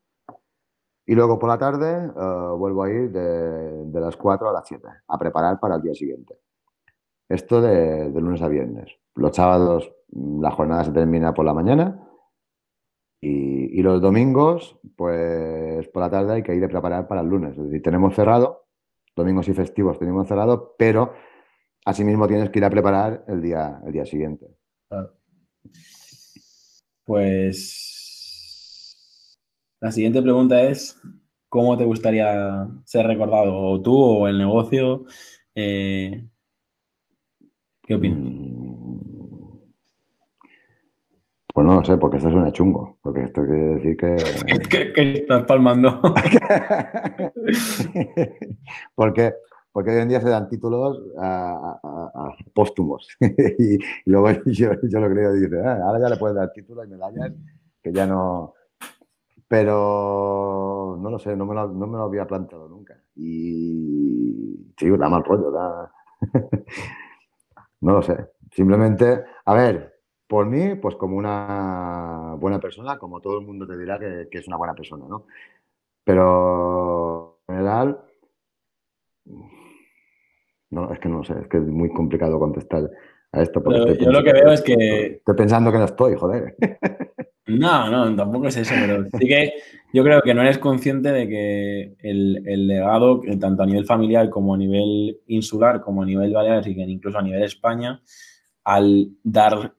Y 1.05 1.15
luego 1.15 1.37
por 1.37 1.49
la 1.49 1.57
tarde 1.57 2.05
eh, 2.05 2.55
vuelvo 2.57 2.83
a 2.83 2.89
ir 2.89 3.11
de, 3.11 3.99
las 3.99 4.15
4 4.15 4.49
a 4.49 4.53
las 4.53 4.67
7 4.67 4.87
a 5.07 5.17
preparar 5.17 5.59
para 5.59 5.75
el 5.75 5.81
día 5.81 5.93
siguiente. 5.93 6.35
Esto 7.27 7.61
de, 7.61 8.09
lunes 8.09 8.41
a 8.41 8.47
viernes. 8.47 8.95
Los 9.15 9.35
sábados 9.35 9.91
mm, 10.11 10.41
la 10.41 10.51
jornada 10.51 10.85
se 10.85 10.91
termina 10.91 11.33
por 11.33 11.45
la 11.45 11.53
mañana 11.53 12.07
y, 13.21 13.81
los 13.81 14.01
domingos, 14.01 14.79
pues 14.95 15.87
por 15.89 16.01
la 16.01 16.09
tarde 16.09 16.33
hay 16.33 16.43
que 16.43 16.53
ir 16.53 16.63
a 16.63 16.69
preparar 16.69 17.07
para 17.07 17.21
el 17.21 17.27
lunes. 17.27 17.57
Es 17.57 17.63
decir, 17.65 17.81
tenemos 17.81 18.13
cerrado, 18.13 18.67
domingos 19.15 19.47
y 19.49 19.53
festivos 19.53 19.99
tenemos 19.99 20.27
cerrado, 20.27 20.75
pero 20.77 21.13
asimismo 21.85 22.27
tienes 22.27 22.49
que 22.49 22.59
ir 22.59 22.65
a 22.65 22.69
preparar 22.69 23.25
el 23.27 23.41
día, 23.41 23.81
el 23.85 23.91
día 23.91 24.05
siguiente. 24.05 24.47
Pues 27.05 27.89
la 29.81 29.91
siguiente 29.91 30.21
pregunta 30.21 30.61
es, 30.63 30.99
¿cómo 31.47 31.77
te 31.77 31.85
gustaría 31.85 32.67
ser 32.85 33.07
recordado? 33.07 33.57
¿O 33.57 33.81
tú 33.81 33.95
o 33.95 34.27
el 34.27 34.37
negocio? 34.37 35.05
Eh, 35.55 36.25
¿Qué 37.83 37.95
opinas? 37.95 38.19
Mm. 38.19 38.59
Pues 41.51 41.67
no 41.67 41.75
lo 41.75 41.83
sé, 41.83 41.97
porque 41.97 42.17
esto 42.17 42.29
suena 42.29 42.51
chungo. 42.51 42.97
Porque 43.01 43.23
esto 43.23 43.43
quiere 43.45 43.75
decir 43.75 43.97
que. 43.97 44.15
¿Qué, 44.69 44.93
qué 44.93 45.13
estás 45.13 45.43
palmando? 45.43 45.99
porque, 48.95 49.33
porque 49.71 49.91
hoy 49.91 50.01
en 50.01 50.09
día 50.09 50.21
se 50.21 50.29
dan 50.29 50.49
títulos 50.49 51.01
a, 51.17 51.79
póstumos. 52.53 53.07
y, 53.59 53.77
luego 54.05 54.29
yo, 54.45 54.71
lo 54.73 55.09
creo 55.09 55.35
y 55.35 55.41
dice, 55.41 55.61
"Ah, 55.63 55.79
ahora 55.83 55.99
ya 55.99 56.09
le 56.09 56.17
puedes 56.17 56.35
dar 56.35 56.51
títulos 56.51 56.85
y 56.85 56.89
medallas 56.89 57.33
que 57.81 57.93
ya 57.93 58.05
no. 58.05 58.53
Pero 59.47 60.97
no 61.01 61.09
lo 61.09 61.17
sé, 61.17 61.35
no 61.35 61.45
me 61.45 61.55
lo, 61.55 61.67
no 61.67 61.87
me 61.87 61.97
lo 61.97 62.03
había 62.03 62.27
planteado 62.27 62.69
nunca. 62.69 62.95
Y 63.15 64.73
sí, 64.77 64.89
da 64.89 65.09
mal 65.09 65.23
rollo, 65.23 65.51
da. 65.51 65.91
no 67.81 67.93
lo 67.93 68.01
sé. 68.01 68.29
Simplemente, 68.51 69.23
a 69.45 69.53
ver, 69.53 70.01
por 70.27 70.45
mí, 70.45 70.75
pues 70.75 70.95
como 70.95 71.17
una 71.17 72.35
buena 72.37 72.59
persona, 72.59 72.97
como 72.99 73.21
todo 73.21 73.39
el 73.39 73.45
mundo 73.45 73.65
te 73.65 73.77
dirá 73.77 73.97
que 73.97 74.27
es 74.31 74.47
una 74.47 74.57
buena 74.57 74.75
persona, 74.75 75.05
¿no? 75.07 75.25
Pero 76.03 77.39
en 77.47 77.55
general, 77.55 78.03
no, 80.71 80.91
es 80.93 80.99
que 80.99 81.09
no 81.09 81.23
sé, 81.23 81.33
es 81.41 81.47
que 81.47 81.57
es 81.57 81.63
muy 81.63 81.89
complicado 81.89 82.39
contestar 82.39 82.89
a 83.31 83.41
esto. 83.41 83.61
porque 83.63 83.91
estoy 83.91 84.05
yo 84.05 84.11
lo 84.11 84.23
que 84.23 84.33
veo 84.33 84.51
es 84.51 84.61
que 84.61 85.05
Estoy 85.17 85.35
pensando 85.35 85.71
que 85.71 85.77
no 85.77 85.85
estoy, 85.85 86.15
joder. 86.15 86.55
No, 87.49 87.89
no, 87.89 88.15
tampoco 88.15 88.47
es 88.47 88.57
eso, 88.57 88.75
pero 88.79 89.05
sí 89.17 89.27
que 89.27 89.53
yo 89.91 90.03
creo 90.03 90.21
que 90.21 90.35
no 90.35 90.41
eres 90.41 90.59
consciente 90.59 91.11
de 91.11 91.27
que 91.27 91.95
el, 91.97 92.43
el 92.45 92.67
legado, 92.67 93.21
que 93.21 93.37
tanto 93.37 93.63
a 93.63 93.65
nivel 93.65 93.85
familiar 93.85 94.29
como 94.29 94.53
a 94.53 94.57
nivel 94.57 95.19
insular, 95.25 95.81
como 95.81 96.03
a 96.03 96.05
nivel 96.05 96.31
Baleares 96.31 96.67
y 96.67 96.75
que 96.75 96.81
incluso 96.81 97.17
a 97.17 97.23
nivel 97.23 97.41
España, 97.41 98.03
al 98.63 99.09
dar 99.23 99.73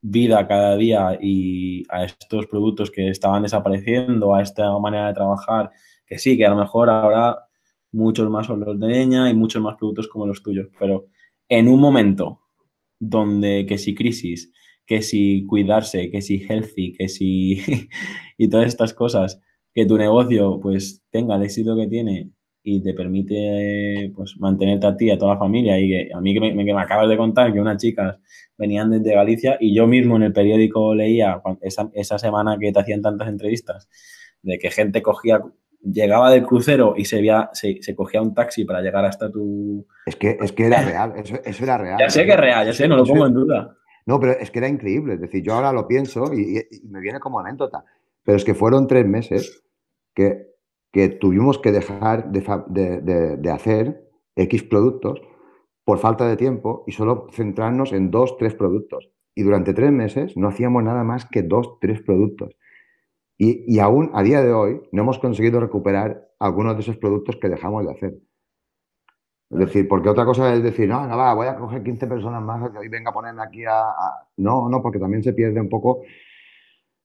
vida 0.00 0.48
cada 0.48 0.76
día 0.76 1.16
y 1.20 1.84
a 1.90 2.04
estos 2.04 2.46
productos 2.46 2.90
que 2.90 3.08
estaban 3.08 3.44
desapareciendo, 3.44 4.34
a 4.34 4.42
esta 4.42 4.76
manera 4.80 5.06
de 5.06 5.14
trabajar, 5.14 5.70
que 6.04 6.18
sí, 6.18 6.36
que 6.36 6.44
a 6.44 6.50
lo 6.50 6.56
mejor 6.56 6.90
habrá 6.90 7.46
muchos 7.92 8.28
más 8.30 8.48
los 8.48 8.80
de 8.80 8.88
leña 8.88 9.30
y 9.30 9.34
muchos 9.34 9.62
más 9.62 9.76
productos 9.76 10.08
como 10.08 10.26
los 10.26 10.42
tuyos, 10.42 10.68
pero 10.78 11.06
en 11.48 11.68
un 11.68 11.80
momento 11.80 12.40
donde 12.98 13.66
que 13.66 13.78
si 13.78 13.94
crisis, 13.94 14.52
que 14.86 15.02
si 15.02 15.44
cuidarse, 15.46 16.10
que 16.10 16.22
si 16.22 16.44
healthy, 16.48 16.92
que 16.94 17.08
si 17.08 17.60
y 18.38 18.48
todas 18.48 18.66
estas 18.68 18.94
cosas, 18.94 19.40
que 19.74 19.86
tu 19.86 19.96
negocio 19.98 20.58
pues 20.60 21.02
tenga 21.10 21.36
el 21.36 21.42
éxito 21.42 21.76
que 21.76 21.86
tiene 21.88 22.30
y 22.62 22.82
te 22.82 22.94
permite 22.94 24.12
pues 24.14 24.36
mantenerte 24.38 24.86
a 24.86 24.96
ti, 24.96 25.10
a 25.10 25.18
toda 25.18 25.34
la 25.34 25.40
familia 25.40 25.78
y 25.80 25.88
que 25.88 26.10
a 26.14 26.20
mí 26.20 26.32
que 26.34 26.40
me, 26.40 26.64
que 26.64 26.74
me 26.74 26.80
acabas 26.80 27.08
de 27.08 27.16
contar 27.16 27.52
que 27.52 27.60
unas 27.60 27.80
chicas 27.80 28.18
venían 28.56 28.90
desde 28.90 29.14
Galicia 29.14 29.56
y 29.60 29.74
yo 29.74 29.86
mismo 29.86 30.16
en 30.16 30.22
el 30.24 30.32
periódico 30.32 30.94
leía 30.94 31.42
esa, 31.62 31.90
esa 31.94 32.18
semana 32.18 32.56
que 32.58 32.72
te 32.72 32.80
hacían 32.80 33.02
tantas 33.02 33.28
entrevistas 33.28 33.88
de 34.42 34.58
que 34.58 34.70
gente 34.70 35.02
cogía 35.02 35.40
llegaba 35.82 36.30
del 36.30 36.44
crucero 36.46 36.94
y 36.96 37.04
se, 37.04 37.16
veía, 37.16 37.50
se, 37.52 37.82
se 37.82 37.94
cogía 37.94 38.22
un 38.22 38.34
taxi 38.34 38.64
para 38.64 38.80
llegar 38.80 39.04
hasta 39.04 39.30
tu... 39.30 39.86
Es 40.06 40.16
que, 40.16 40.38
es 40.40 40.52
que 40.52 40.66
era 40.66 40.82
real, 40.82 41.12
eso, 41.16 41.36
eso 41.44 41.64
era 41.64 41.78
real. 41.78 41.96
Ya 42.00 42.08
sé 42.10 42.24
que 42.24 42.30
es 42.32 42.36
real, 42.36 42.66
ya 42.66 42.72
sé, 42.72 42.86
no 42.88 42.96
lo 42.96 43.04
pongo 43.04 43.26
en 43.26 43.34
duda. 43.34 43.76
No, 44.06 44.18
pero 44.18 44.32
es 44.32 44.50
que 44.50 44.58
era 44.58 44.68
increíble. 44.68 45.14
Es 45.14 45.20
decir, 45.20 45.42
yo 45.42 45.54
ahora 45.54 45.72
lo 45.72 45.86
pienso 45.86 46.32
y, 46.34 46.60
me 46.88 47.00
viene 47.00 47.20
como 47.20 47.40
anécdota. 47.40 47.84
Pero 48.24 48.36
es 48.36 48.44
que 48.44 48.54
fueron 48.54 48.86
tres 48.86 49.06
meses 49.06 49.62
que, 50.14 50.48
que 50.92 51.08
tuvimos 51.08 51.58
que 51.58 51.72
dejar 51.72 52.30
de- 52.30 53.00
de- 53.00 53.36
de 53.36 53.50
hacer 53.50 54.08
X 54.36 54.62
productos 54.64 55.20
por 55.84 55.98
falta 55.98 56.28
de 56.28 56.36
tiempo 56.36 56.84
y 56.86 56.92
solo 56.92 57.26
centrarnos 57.32 57.92
en 57.92 58.10
dos, 58.10 58.36
tres 58.38 58.54
productos. 58.54 59.10
Y 59.34 59.42
durante 59.42 59.72
tres 59.74 59.90
meses 59.90 60.36
no 60.36 60.48
hacíamos 60.48 60.82
nada 60.84 61.02
más 61.04 61.24
que 61.26 61.42
dos, 61.42 61.78
tres 61.80 62.02
productos. 62.02 62.54
Y, 63.46 63.48
y 63.74 63.78
aún 63.80 64.10
a 64.14 64.22
día 64.22 64.40
de 64.42 64.52
hoy 64.52 64.80
no 64.92 65.02
hemos 65.02 65.18
conseguido 65.18 65.60
recuperar 65.60 66.28
algunos 66.38 66.74
de 66.76 66.82
esos 66.82 66.96
productos 66.98 67.36
que 67.40 67.48
dejamos 67.48 67.84
de 67.84 67.92
hacer. 67.92 68.14
Es 69.50 69.58
decir, 69.58 69.86
porque 69.86 70.08
otra 70.08 70.24
cosa 70.24 70.54
es 70.54 70.62
decir, 70.62 70.88
no, 70.88 71.06
no, 71.06 71.16
va, 71.16 71.34
voy 71.34 71.46
a 71.46 71.56
coger 71.56 71.82
15 71.82 72.06
personas 72.06 72.42
más 72.42 72.70
que 72.70 72.78
hoy 72.78 72.88
venga 72.88 73.10
a 73.10 73.12
ponerme 73.14 73.42
aquí 73.42 73.64
a, 73.64 73.82
a-". 73.82 74.26
No, 74.38 74.68
no, 74.68 74.80
porque 74.82 74.98
también 74.98 75.22
se 75.22 75.34
pierde 75.34 75.60
un 75.60 75.68
poco. 75.68 76.00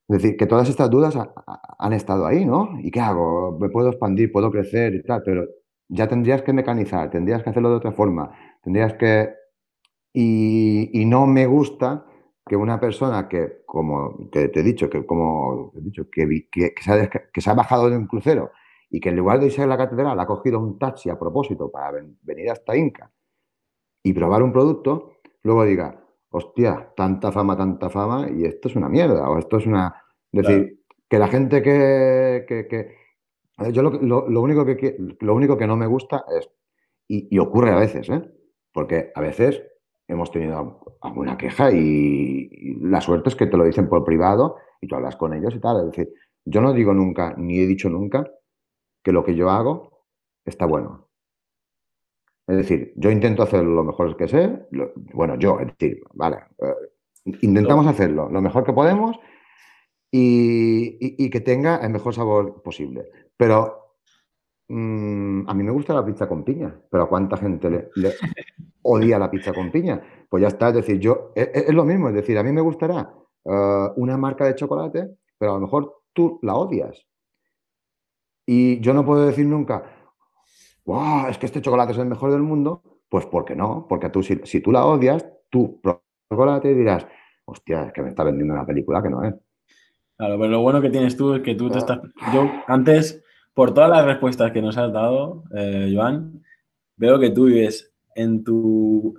Es 0.09 0.21
decir, 0.21 0.37
que 0.37 0.45
todas 0.47 0.69
estas 0.69 0.89
dudas 0.89 1.15
ha- 1.15 1.33
ha- 1.45 1.75
han 1.79 1.93
estado 1.93 2.25
ahí, 2.25 2.45
¿no? 2.45 2.77
¿Y 2.81 2.91
qué 2.91 2.99
hago? 3.01 3.57
¿Me 3.59 3.69
puedo 3.69 3.89
expandir? 3.89 4.31
¿Puedo 4.31 4.51
crecer? 4.51 4.95
Y 4.95 5.03
tal, 5.03 5.21
pero 5.23 5.45
ya 5.89 6.07
tendrías 6.07 6.41
que 6.43 6.53
mecanizar, 6.53 7.09
tendrías 7.09 7.43
que 7.43 7.49
hacerlo 7.49 7.69
de 7.69 7.75
otra 7.77 7.91
forma, 7.91 8.31
tendrías 8.63 8.93
que... 8.93 9.29
Y, 10.13 10.89
y 10.99 11.05
no 11.05 11.27
me 11.27 11.45
gusta 11.47 12.05
que 12.47 12.55
una 12.55 12.79
persona 12.79 13.27
que, 13.27 13.63
como 13.65 14.29
que 14.31 14.49
te 14.49 14.59
he 14.61 14.63
dicho, 14.63 14.89
que 14.89 15.05
como 15.05 15.71
te 15.73 15.79
he 15.79 15.81
dicho, 15.83 16.09
que, 16.09 16.47
que, 16.51 16.73
que 16.73 16.83
se 16.83 16.91
ha, 16.91 17.09
que 17.09 17.41
se 17.41 17.49
ha 17.49 17.53
bajado 17.53 17.89
de 17.89 17.97
un 17.97 18.07
crucero 18.07 18.51
y 18.89 18.99
que 18.99 19.09
en 19.09 19.17
lugar 19.17 19.39
de 19.39 19.47
irse 19.47 19.61
a 19.63 19.67
la 19.67 19.77
catedral 19.77 20.19
ha 20.19 20.25
cogido 20.27 20.59
un 20.59 20.79
taxi 20.79 21.09
a 21.09 21.19
propósito 21.19 21.69
para 21.71 21.91
ven- 21.91 22.17
venir 22.23 22.49
hasta 22.51 22.75
Inca 22.77 23.11
y 24.03 24.13
probar 24.13 24.43
un 24.43 24.53
producto, 24.53 25.13
luego 25.43 25.65
diga, 25.65 26.03
hostia, 26.29 26.93
tanta 26.95 27.31
fama, 27.31 27.57
tanta 27.57 27.89
fama, 27.89 28.29
y 28.29 28.45
esto 28.45 28.67
es 28.69 28.75
una 28.75 28.89
mierda, 28.89 29.29
o 29.29 29.37
esto 29.37 29.57
es 29.57 29.65
una... 29.65 30.03
Es 30.31 30.43
decir, 30.47 30.79
que 31.09 31.19
la 31.19 31.27
gente 31.27 31.61
que... 31.61 32.45
que- 32.47 32.67
que- 32.67 32.95
a 33.57 33.63
ver, 33.63 33.71
Yo 33.73 33.81
lo, 33.81 33.91
lo- 33.91 34.29
lo 34.29 34.41
único 34.41 34.65
que, 34.65 34.95
lo 35.19 35.33
único 35.35 35.57
que 35.57 35.67
no 35.67 35.75
me 35.77 35.87
gusta 35.87 36.23
es, 36.37 36.49
y, 37.07 37.27
y 37.35 37.39
ocurre 37.39 37.71
a 37.71 37.75
veces, 37.79 38.09
¿eh? 38.09 38.21
porque 38.73 39.11
a 39.15 39.21
veces 39.21 39.63
hemos 40.07 40.31
tenido 40.31 40.97
alguna 41.01 41.37
queja 41.37 41.71
y, 41.71 42.77
la 42.81 43.01
suerte 43.01 43.29
es 43.29 43.35
que 43.35 43.47
te 43.47 43.57
lo 43.57 43.65
dicen 43.65 43.89
por 43.89 44.05
privado 44.05 44.57
y 44.79 44.87
tú 44.87 44.95
hablas 44.95 45.15
con 45.15 45.33
ellos 45.33 45.53
y 45.55 45.59
tal. 45.59 45.79
Es 45.81 45.85
decir, 45.87 46.13
yo 46.45 46.61
no 46.61 46.73
digo 46.73 46.93
nunca, 46.93 47.35
ni 47.37 47.59
he 47.59 47.67
dicho 47.67 47.89
nunca, 47.89 48.29
que 49.03 49.11
lo 49.11 49.23
que 49.23 49.35
yo 49.35 49.49
hago 49.49 50.05
está 50.45 50.65
bueno. 50.65 51.09
Es 52.47 52.57
decir, 52.57 52.93
yo 52.95 53.11
intento 53.11 53.43
hacer 53.43 53.63
lo 53.63 53.83
mejor 53.83 54.15
que 54.15 54.27
sé, 54.27 54.67
bueno, 55.13 55.35
yo, 55.35 55.59
es 55.59 55.67
decir, 55.67 56.01
vale, 56.13 56.37
eh, 56.59 57.33
intentamos 57.41 57.85
hacerlo 57.87 58.29
lo 58.29 58.41
mejor 58.41 58.63
que 58.63 58.71
podemos 58.71 59.19
y, 60.11 61.29
que 61.29 61.41
tenga 61.41 61.77
el 61.77 61.89
mejor 61.89 62.13
sabor 62.13 62.61
posible. 62.63 63.09
Pero 63.35 63.86
mm, 64.67 65.49
a 65.49 65.53
mí 65.53 65.63
me 65.63 65.71
gusta 65.71 65.93
la 65.93 66.05
pizza 66.05 66.27
con 66.27 66.43
piña, 66.43 66.73
pero 66.89 67.03
¿a 67.03 67.09
cuánta 67.09 67.37
gente 67.37 67.89
le, 67.95 68.13
odia 68.81 69.19
la 69.19 69.29
pizza 69.29 69.53
con 69.53 69.71
piña? 69.71 70.01
Pues 70.29 70.41
ya 70.41 70.47
está, 70.47 70.69
es 70.69 70.75
decir, 70.75 70.99
yo, 70.99 71.31
e, 71.35 71.41
e, 71.41 71.59
es, 71.67 71.73
lo 71.73 71.83
mismo, 71.85 72.09
es 72.09 72.15
decir, 72.15 72.37
a 72.37 72.43
mí 72.43 72.51
me 72.51 72.61
gustará 72.61 73.13
eh, 73.45 73.87
una 73.95 74.17
marca 74.17 74.45
de 74.45 74.55
chocolate, 74.55 75.17
pero 75.37 75.51
a 75.51 75.55
lo 75.55 75.61
mejor 75.61 76.01
tú 76.13 76.39
la 76.41 76.55
odias. 76.55 77.05
Y 78.45 78.79
yo 78.79 78.93
no 78.93 79.05
puedo 79.05 79.25
decir 79.25 79.45
nunca, 79.45 79.83
wow, 80.85 81.27
es 81.29 81.37
que 81.37 81.45
este 81.45 81.61
chocolate 81.61 81.91
es 81.91 81.97
el 81.97 82.07
mejor 82.07 82.31
del 82.31 82.41
mundo, 82.41 82.81
pues 83.09 83.25
¿por 83.25 83.45
qué 83.45 83.55
no? 83.55 83.85
Porque 83.87 84.09
tú, 84.09 84.23
si, 84.23 84.39
si 84.43 84.61
tú 84.61 84.71
la 84.71 84.85
odias, 84.85 85.25
tú 85.49 85.81
chocolate 86.29 86.71
y 86.71 86.75
dirás, 86.75 87.05
hostia, 87.45 87.85
es 87.85 87.93
que 87.93 88.01
me 88.01 88.09
está 88.09 88.23
vendiendo 88.23 88.53
una 88.53 88.65
película 88.65 89.01
que 89.01 89.09
no 89.09 89.23
es. 89.23 89.33
Claro, 90.17 90.37
pero 90.39 90.51
lo 90.51 90.61
bueno 90.61 90.81
que 90.81 90.89
tienes 90.89 91.15
tú 91.15 91.33
es 91.33 91.41
que 91.41 91.55
tú 91.55 91.69
te 91.69 91.77
estás. 91.77 91.99
Yo, 92.33 92.49
antes, 92.67 93.23
por 93.57 93.73
todas 93.73 93.89
las 93.89 94.05
respuestas 94.05 94.51
que 94.51 94.61
nos 94.61 94.77
has 94.77 94.93
dado, 94.93 95.45
eh, 95.51 95.91
Joan, 95.91 96.43
veo 96.95 97.19
que 97.19 97.31
tú 97.31 97.45
vives 97.45 97.91
en 98.13 98.43
tu, 98.43 99.17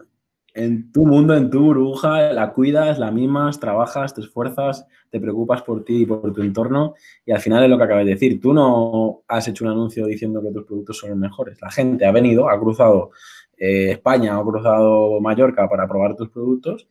en 0.55 0.93
tu 0.93 1.05
mundo, 1.07 1.35
en 1.35 1.51
tu 1.51 1.59
burbuja, 1.59 2.33
la 2.33 2.53
cuidas, 2.53 3.01
la 3.01 3.11
mimas, 3.11 3.59
trabajas, 3.59 4.15
te 4.15 4.21
esfuerzas, 4.21 4.87
te 5.11 5.19
preocupas 5.19 5.63
por 5.63 5.83
ti 5.83 6.03
y 6.03 6.07
por 6.07 6.33
tu 6.33 6.41
entorno. 6.41 6.95
Y 7.27 7.33
al 7.33 7.41
final 7.41 7.65
es 7.65 7.69
lo 7.69 7.79
que 7.79 7.83
acabas 7.83 8.05
de 8.05 8.13
decir. 8.13 8.41
Tú 8.41 8.53
no 8.53 9.25
has 9.27 9.49
hecho 9.49 9.65
un 9.65 9.73
anuncio 9.73 10.07
diciendo 10.07 10.41
que 10.41 10.53
tus 10.53 10.65
productos 10.65 10.99
son 10.99 11.11
los 11.11 11.19
mejores. 11.19 11.61
La 11.61 11.73
gente 11.73 12.07
ha 12.07 12.13
venido, 12.13 12.49
ha 12.49 12.61
cruzado 12.61 13.11
eh, 13.57 13.91
España, 13.91 14.39
ha 14.39 14.43
cruzado 14.45 15.21
Mallorca 15.21 15.69
para 15.69 15.89
probar 15.89 16.15
tus 16.15 16.29
productos 16.29 16.87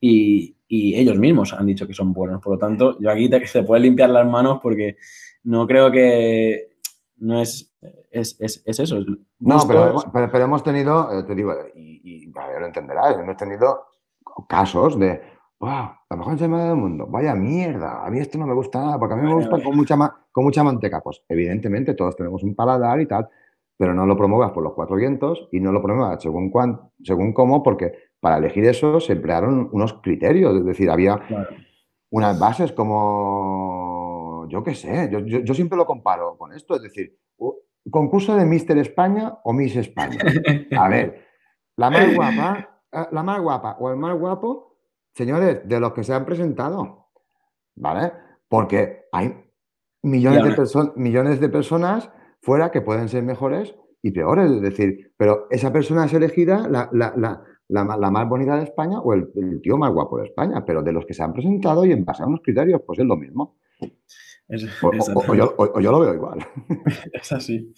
y, 0.00 0.56
ellos 0.68 1.18
mismos 1.18 1.52
han 1.52 1.66
dicho 1.66 1.86
que 1.86 1.94
son 1.94 2.12
buenos. 2.12 2.42
Por 2.42 2.54
lo 2.54 2.58
tanto, 2.58 2.98
yo 2.98 3.10
aquí 3.10 3.30
te, 3.30 3.62
puede 3.62 3.82
limpiar 3.82 4.10
las 4.10 4.26
manos 4.26 4.58
porque 4.60 4.96
no 5.44 5.68
creo 5.68 5.92
que 5.92 6.69
no 7.20 7.40
es, 7.40 7.72
es, 8.10 8.62
eso. 8.66 8.98
No, 9.38 9.58
pero, 9.68 9.94
pero, 10.12 10.44
hemos 10.44 10.62
tenido, 10.62 11.12
eh, 11.12 11.22
te 11.22 11.34
digo, 11.34 11.54
y, 11.74 12.24
y 12.24 12.32
lo 12.32 12.66
entenderás, 12.66 13.18
hemos 13.18 13.36
tenido 13.36 13.84
casos 14.48 14.98
de, 14.98 15.20
wow, 15.60 15.90
la 16.08 16.16
mejor 16.16 16.32
ensalada 16.32 16.68
del 16.68 16.76
mundo, 16.76 17.06
vaya 17.06 17.34
mierda, 17.34 18.04
a 18.04 18.10
mí 18.10 18.18
esto 18.18 18.38
no 18.38 18.46
me 18.46 18.54
gusta 18.54 18.80
nada, 18.80 18.98
porque 18.98 19.14
a 19.14 19.16
mí 19.16 19.28
me 19.28 19.34
gusta 19.34 19.62
con 19.62 19.76
mucha, 19.76 19.96
con 20.32 20.44
mucha 20.44 20.64
manteca. 20.64 21.00
Pues 21.00 21.22
evidentemente 21.28 21.94
todos 21.94 22.16
tenemos 22.16 22.42
un 22.42 22.54
paladar 22.54 23.00
y 23.00 23.06
tal, 23.06 23.28
pero 23.76 23.94
no 23.94 24.06
lo 24.06 24.16
promuevas 24.16 24.52
por 24.52 24.62
los 24.62 24.72
cuatro 24.72 24.96
vientos 24.96 25.48
y 25.52 25.60
no 25.60 25.70
lo 25.70 25.82
promuevas 25.82 26.22
según, 26.22 26.50
según 27.02 27.32
cómo, 27.32 27.62
porque 27.62 27.92
para 28.20 28.38
elegir 28.38 28.64
eso 28.64 29.00
se 29.00 29.12
emplearon 29.12 29.68
unos 29.72 29.94
criterios, 29.94 30.56
es 30.56 30.64
decir, 30.64 30.90
había 30.90 31.20
unas 32.10 32.38
bases 32.38 32.72
como, 32.72 33.89
yo 34.50 34.62
qué 34.62 34.74
sé, 34.74 35.10
yo, 35.10 35.54
siempre 35.54 35.78
lo 35.78 35.86
comparo 35.86 36.36
con 36.36 36.52
esto, 36.52 36.74
es 36.74 36.82
decir, 36.82 37.16
concurso 37.90 38.36
de 38.36 38.44
Mister 38.44 38.76
España 38.78 39.38
o 39.44 39.52
Miss 39.52 39.76
España. 39.76 40.18
A 40.76 40.88
ver, 40.88 41.24
la 41.76 41.90
más 41.90 42.14
guapa, 42.14 42.82
eh, 42.92 43.06
la 43.12 43.22
más 43.22 43.40
guapa 43.40 43.76
o 43.80 43.90
el 43.90 43.96
más 43.96 44.18
guapo, 44.18 44.76
señores, 45.14 45.60
de 45.64 45.80
los 45.80 45.92
que 45.92 46.04
se 46.04 46.12
han 46.12 46.26
presentado, 46.26 47.08
¿vale? 47.76 48.12
Porque 48.48 49.06
hay 49.12 49.34
millones 50.02 50.56
de, 50.56 50.92
millones 50.96 51.40
de 51.40 51.48
personas 51.48 52.10
fuera 52.42 52.70
que 52.70 52.80
pueden 52.80 53.08
ser 53.08 53.22
mejores 53.22 53.74
y 54.02 54.10
peores, 54.12 54.50
es 54.50 54.62
decir, 54.62 55.12
pero 55.16 55.46
esa 55.50 55.72
persona 55.72 56.06
es 56.06 56.14
elegida, 56.14 56.68
la, 56.68 56.88
la, 56.92 58.10
más 58.10 58.28
bonita 58.28 58.56
de 58.56 58.64
España 58.64 58.98
o 59.00 59.12
el, 59.12 59.30
tío 59.62 59.76
más 59.76 59.92
guapo 59.92 60.18
de 60.18 60.26
España, 60.26 60.64
pero 60.64 60.82
de 60.82 60.92
los 60.92 61.04
que 61.04 61.14
se 61.14 61.22
han 61.22 61.32
presentado 61.32 61.84
y 61.84 61.92
en 61.92 62.04
base 62.04 62.22
a 62.22 62.26
unos 62.26 62.40
criterios, 62.42 62.82
pues 62.86 62.98
es 62.98 63.04
lo 63.04 63.16
mismo. 63.16 63.58
O, 64.82 65.80
yo, 65.80 65.92
lo 65.92 66.00
veo 66.00 66.14
igual. 66.14 66.46
Es 67.12 67.32
así. 67.32 67.72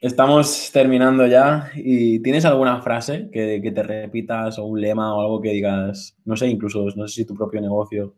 Estamos 0.00 0.70
terminando 0.72 1.26
ya 1.26 1.70
y 1.74 2.20
¿tienes 2.20 2.44
alguna 2.44 2.82
frase 2.82 3.30
que, 3.32 3.72
te 3.74 3.82
repitas 3.82 4.58
o 4.58 4.64
un 4.66 4.80
lema 4.80 5.14
o 5.14 5.20
algo 5.22 5.40
que 5.40 5.50
digas, 5.50 6.16
no 6.26 6.36
sé, 6.36 6.46
incluso 6.48 6.84
no 6.94 7.08
sé 7.08 7.14
si 7.14 7.24
tu 7.24 7.34
propio 7.34 7.60
negocio 7.60 8.14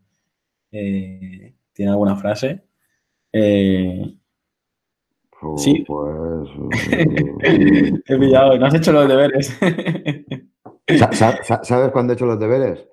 eh, 0.72 1.54
tiene 1.72 1.92
alguna 1.92 2.16
frase? 2.16 2.64
Eh, 3.32 4.14
sí. 5.56 5.84
Pues. 5.86 6.50
He 7.44 8.18
pillado, 8.18 8.58
no 8.58 8.66
has 8.66 8.74
hecho 8.74 8.92
los 8.92 9.08
deberes. 9.08 9.56
¿Sabes 11.62 11.92
cuándo 11.92 12.12
he 12.12 12.16
hecho 12.16 12.26
los 12.26 12.40
deberes? 12.40 12.84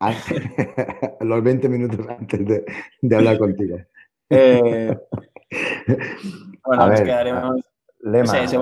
los 1.20 1.42
20 1.42 1.68
minutos 1.68 2.06
antes 2.08 2.46
de, 2.46 3.16
hablar 3.16 3.38
contigo. 3.38 3.78
Eh, 4.30 4.96
bueno, 6.64 6.88
nos 6.88 7.00
quedaremos. 7.00 7.64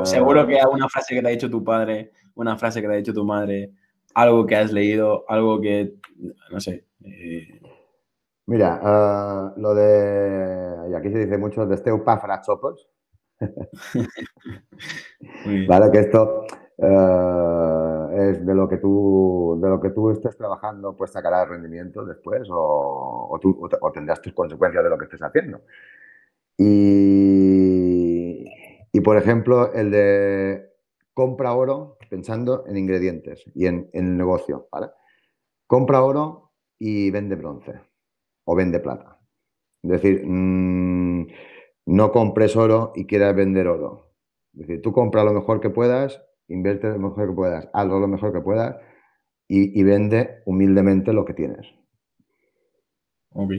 seguro 0.04 0.46
que 0.46 0.60
alguna 0.60 0.88
frase 0.88 1.14
que 1.14 1.22
te 1.22 1.28
ha 1.28 1.30
dicho 1.30 1.50
tu 1.50 1.64
padre, 1.64 2.12
una 2.34 2.56
frase 2.56 2.80
que 2.80 2.88
te 2.88 2.94
ha 2.94 2.98
dicho 2.98 3.14
tu 3.14 3.24
madre, 3.24 3.72
algo 4.14 4.46
que 4.46 4.56
has 4.56 4.72
leído, 4.72 5.24
algo 5.28 5.60
que, 5.60 5.94
no 6.50 6.60
sé. 6.60 6.84
Eh, 7.02 7.60
Mira, 8.46 8.78
uh, 9.56 9.58
lo 9.58 9.74
de, 9.74 10.90
y 10.90 10.94
aquí 10.94 11.10
se 11.10 11.20
dice 11.20 11.38
mucho, 11.38 11.64
de 11.66 11.76
este 11.76 11.90
para 11.98 12.42
chopos. 12.42 12.86
vale, 15.66 15.90
que 15.90 15.98
esto 15.98 16.44
uh, 16.76 18.03
es 18.16 18.44
de 18.44 18.54
lo 18.54 18.68
que 18.68 18.76
tú 18.78 19.58
de 19.60 19.68
lo 19.68 19.80
que 19.80 19.90
tú 19.90 20.10
estés 20.10 20.36
trabajando, 20.36 20.96
pues 20.96 21.12
sacarás 21.12 21.48
rendimiento 21.48 22.04
después 22.04 22.48
o, 22.50 23.28
o, 23.30 23.38
tú, 23.40 23.68
o, 23.80 23.92
tendrás 23.92 24.20
tus 24.22 24.32
consecuencias 24.32 24.84
de 24.84 24.90
lo 24.90 24.98
que 24.98 25.04
estés 25.04 25.22
haciendo. 25.22 25.62
Y, 26.56 28.44
y, 28.92 29.00
por 29.00 29.16
ejemplo, 29.16 29.72
el 29.72 29.90
de 29.90 30.70
compra 31.12 31.54
oro 31.54 31.98
pensando 32.08 32.64
en 32.66 32.76
ingredientes 32.76 33.44
y 33.54 33.66
en, 33.66 33.90
en 33.92 34.06
el 34.06 34.16
negocio, 34.16 34.68
¿vale? 34.70 34.88
Compra 35.66 36.02
oro 36.02 36.52
y 36.78 37.10
vende 37.10 37.36
bronce 37.36 37.80
o 38.44 38.54
vende 38.54 38.80
plata. 38.80 39.18
Es 39.82 39.90
decir, 39.90 40.22
mmm, 40.24 41.26
no 41.86 42.12
compres 42.12 42.56
oro 42.56 42.92
y 42.94 43.06
quieras 43.06 43.34
vender 43.34 43.68
oro. 43.68 44.12
Es 44.54 44.60
decir, 44.60 44.82
tú 44.82 44.92
compra 44.92 45.24
lo 45.24 45.32
mejor 45.32 45.60
que 45.60 45.70
puedas, 45.70 46.22
invierte 46.48 46.88
lo 46.88 46.98
mejor 46.98 47.28
que 47.28 47.34
puedas, 47.34 47.68
hazlo 47.72 48.00
lo 48.00 48.08
mejor 48.08 48.32
que 48.32 48.40
puedas 48.40 48.76
y, 49.48 49.82
vende 49.82 50.42
humildemente 50.46 51.12
lo 51.12 51.24
que 51.24 51.34
tienes. 51.34 51.66
Ok. 53.30 53.52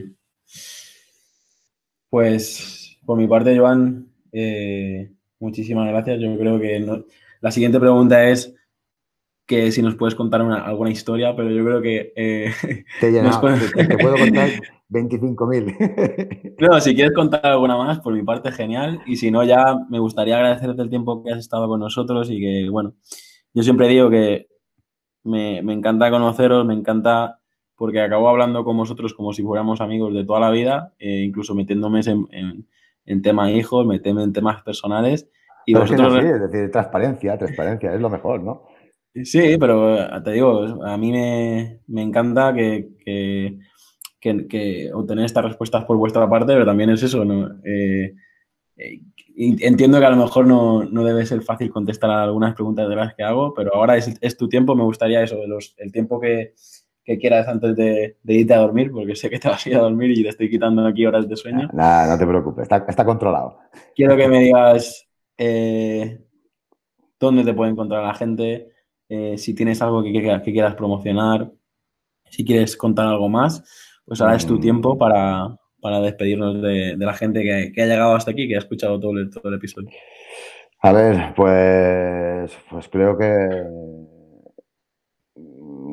Pues 2.10 2.98
por 3.04 3.18
mi 3.18 3.26
parte, 3.26 3.56
Joan, 3.56 4.08
eh, 4.32 5.12
muchísimas 5.38 5.88
gracias. 5.88 6.20
Yo 6.20 6.36
creo 6.38 6.58
que 6.58 7.04
la 7.40 7.50
siguiente 7.50 7.78
pregunta 7.78 8.28
es 8.28 8.54
que 9.46 9.70
si 9.70 9.80
nos 9.80 9.94
puedes 9.94 10.14
contar 10.16 10.40
alguna 10.40 10.90
historia, 10.90 11.34
pero 11.36 11.50
yo 11.50 11.64
creo 11.64 11.80
que... 11.80 12.12
Eh, 12.16 12.52
te, 13.00 13.12
te, 13.12 13.98
puedo 13.98 14.16
contar 14.16 14.50
25.000. 14.90 16.56
no, 16.58 16.80
si 16.80 16.94
quieres 16.94 17.14
contar 17.14 17.46
alguna 17.46 17.76
más, 17.76 18.00
por 18.00 18.12
mi 18.12 18.22
parte, 18.22 18.50
genial. 18.50 19.00
Y 19.06 19.16
si 19.16 19.30
no, 19.30 19.44
ya 19.44 19.76
me 19.88 20.00
gustaría 20.00 20.36
agradecerte 20.36 20.82
el 20.82 20.90
tiempo 20.90 21.22
que 21.22 21.32
has 21.32 21.38
estado 21.38 21.68
con 21.68 21.80
nosotros 21.80 22.28
y 22.30 22.40
que, 22.40 22.68
bueno, 22.70 22.94
yo 23.54 23.62
siempre 23.62 23.88
digo 23.88 24.10
que 24.10 24.48
me, 25.22 25.58
encanta 25.58 26.10
conoceros, 26.10 26.66
me 26.66 26.74
encanta 26.74 27.40
porque 27.76 28.00
acabo 28.00 28.28
hablando 28.28 28.64
con 28.64 28.76
vosotros 28.76 29.14
como 29.14 29.32
si 29.32 29.42
fuéramos 29.42 29.80
amigos 29.80 30.14
de 30.14 30.24
toda 30.24 30.40
la 30.40 30.50
vida, 30.50 30.94
eh, 30.98 31.22
incluso 31.22 31.54
metiéndome 31.54 32.00
en, 32.00 32.26
en, 32.30 32.68
en 33.04 33.22
temas 33.22 33.50
hijos, 33.50 33.86
metiéndome 33.86 34.24
en 34.24 34.32
temas 34.32 34.62
personales. 34.62 35.28
Y 35.66 35.74
vosotros... 35.74 36.16
Es, 36.16 36.24
es 36.24 36.40
decir, 36.40 36.70
transparencia, 36.70 37.36
transparencia, 37.36 37.92
es 37.94 38.00
lo 38.00 38.08
mejor, 38.08 38.42
¿no? 38.42 38.62
Sí, 39.24 39.56
pero 39.58 39.98
eh, 39.98 40.20
te 40.22 40.32
digo, 40.32 40.84
a 40.84 40.96
mí 40.96 41.10
me, 41.10 42.02
encanta 42.02 42.52
que, 42.52 42.88
que, 44.20 44.90
obtener 44.92 45.24
estas 45.24 45.44
respuestas 45.44 45.84
por 45.84 45.96
vuestra 45.96 46.28
parte, 46.28 46.52
pero 46.52 46.66
también 46.66 46.90
es 46.90 47.02
eso, 47.02 47.24
¿no? 47.24 47.48
Eh, 47.64 48.14
eh, 48.76 49.00
entiendo 49.36 49.98
que 49.98 50.04
a 50.04 50.10
lo 50.10 50.16
mejor 50.16 50.46
no, 50.46 51.04
debe 51.04 51.24
ser 51.24 51.42
fácil 51.42 51.70
contestar 51.70 52.10
a 52.10 52.24
algunas 52.24 52.54
preguntas 52.54 52.88
de 52.88 52.96
las 52.96 53.14
que 53.14 53.22
hago, 53.22 53.54
pero 53.54 53.74
ahora 53.74 53.96
es, 53.96 54.36
tu 54.36 54.48
tiempo, 54.48 54.74
me 54.74 54.82
gustaría 54.82 55.22
eso, 55.22 55.46
los, 55.46 55.74
el 55.78 55.92
tiempo 55.92 56.20
que, 56.20 56.54
quieras 57.20 57.46
antes 57.46 57.76
de, 57.76 58.16
irte 58.24 58.52
a 58.52 58.58
dormir, 58.58 58.90
porque 58.90 59.14
sé 59.14 59.30
que 59.30 59.38
te 59.38 59.48
vas 59.48 59.64
a 59.64 59.70
ir 59.70 59.76
a 59.76 59.80
dormir 59.80 60.10
y 60.10 60.24
te 60.24 60.30
estoy 60.30 60.50
quitando 60.50 60.84
aquí 60.84 61.06
horas 61.06 61.28
de 61.28 61.36
sueño. 61.36 61.70
Nada, 61.72 62.12
no 62.12 62.18
te 62.18 62.26
preocupes, 62.26 62.64
está, 62.64 62.84
está 62.88 63.04
controlado. 63.04 63.58
Quiero 63.94 64.16
que 64.16 64.28
me 64.28 64.40
digas 64.40 65.06
dónde 67.18 67.44
te 67.44 67.54
puede 67.54 67.70
encontrar 67.70 68.02
la 68.02 68.14
gente, 68.14 68.75
eh, 69.08 69.38
si 69.38 69.54
tienes 69.54 69.80
algo 69.82 70.02
que, 70.02 70.12
que, 70.12 70.52
quieras 70.52 70.74
promocionar, 70.74 71.50
si 72.30 72.44
quieres 72.44 72.76
contar 72.76 73.06
algo 73.06 73.28
más, 73.28 73.62
pues 74.04 74.20
ahora 74.20 74.36
es 74.36 74.46
tu 74.46 74.54
mm. 74.54 74.60
tiempo 74.60 74.98
para, 74.98 75.56
para 75.80 76.00
despedirnos 76.00 76.60
de, 76.60 76.96
la 76.96 77.14
gente 77.14 77.42
que, 77.42 77.82
ha 77.82 77.86
llegado 77.86 78.14
hasta 78.14 78.32
aquí, 78.32 78.48
que 78.48 78.56
ha 78.56 78.60
escuchado 78.60 78.98
todo 78.98 79.12
el, 79.12 79.30
todo 79.30 79.48
el 79.48 79.54
episodio. 79.54 79.90
A 80.82 80.92
ver, 80.92 81.34
pues, 81.34 82.56
pues 82.70 82.88
creo 82.88 83.16
que 83.16 83.64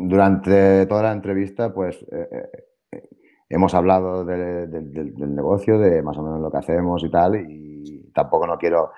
durante 0.07 0.85
toda 0.87 1.03
la 1.03 1.11
entrevista, 1.11 1.73
pues 1.73 2.03
eh, 2.11 2.49
eh, 2.91 3.09
hemos 3.49 3.73
hablado 3.73 4.25
del 4.25 5.35
negocio, 5.35 5.79
de 5.79 6.01
más 6.01 6.17
o 6.17 6.23
menos 6.23 6.41
lo 6.41 6.51
que 6.51 6.57
hacemos 6.57 7.03
y 7.03 7.09
tal, 7.09 7.35
y 7.35 8.11
tampoco 8.13 8.47
no 8.47 8.57
quiero 8.57 8.91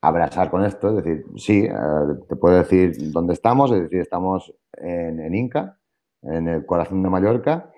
abrazar 0.00 0.50
con 0.50 0.64
esto, 0.64 0.88
es 0.90 1.04
decir, 1.04 1.24
sí, 1.36 1.64
eh, 1.64 1.74
te 2.28 2.36
puedo 2.36 2.56
decir 2.56 3.12
dónde 3.12 3.34
estamos, 3.34 3.70
es 3.72 3.82
decir, 3.82 4.00
estamos 4.00 4.52
en, 4.72 5.34
Inca, 5.34 5.78
en 6.22 6.48
el 6.48 6.64
corazón 6.64 7.02
de 7.02 7.10
Mallorca, 7.10 7.70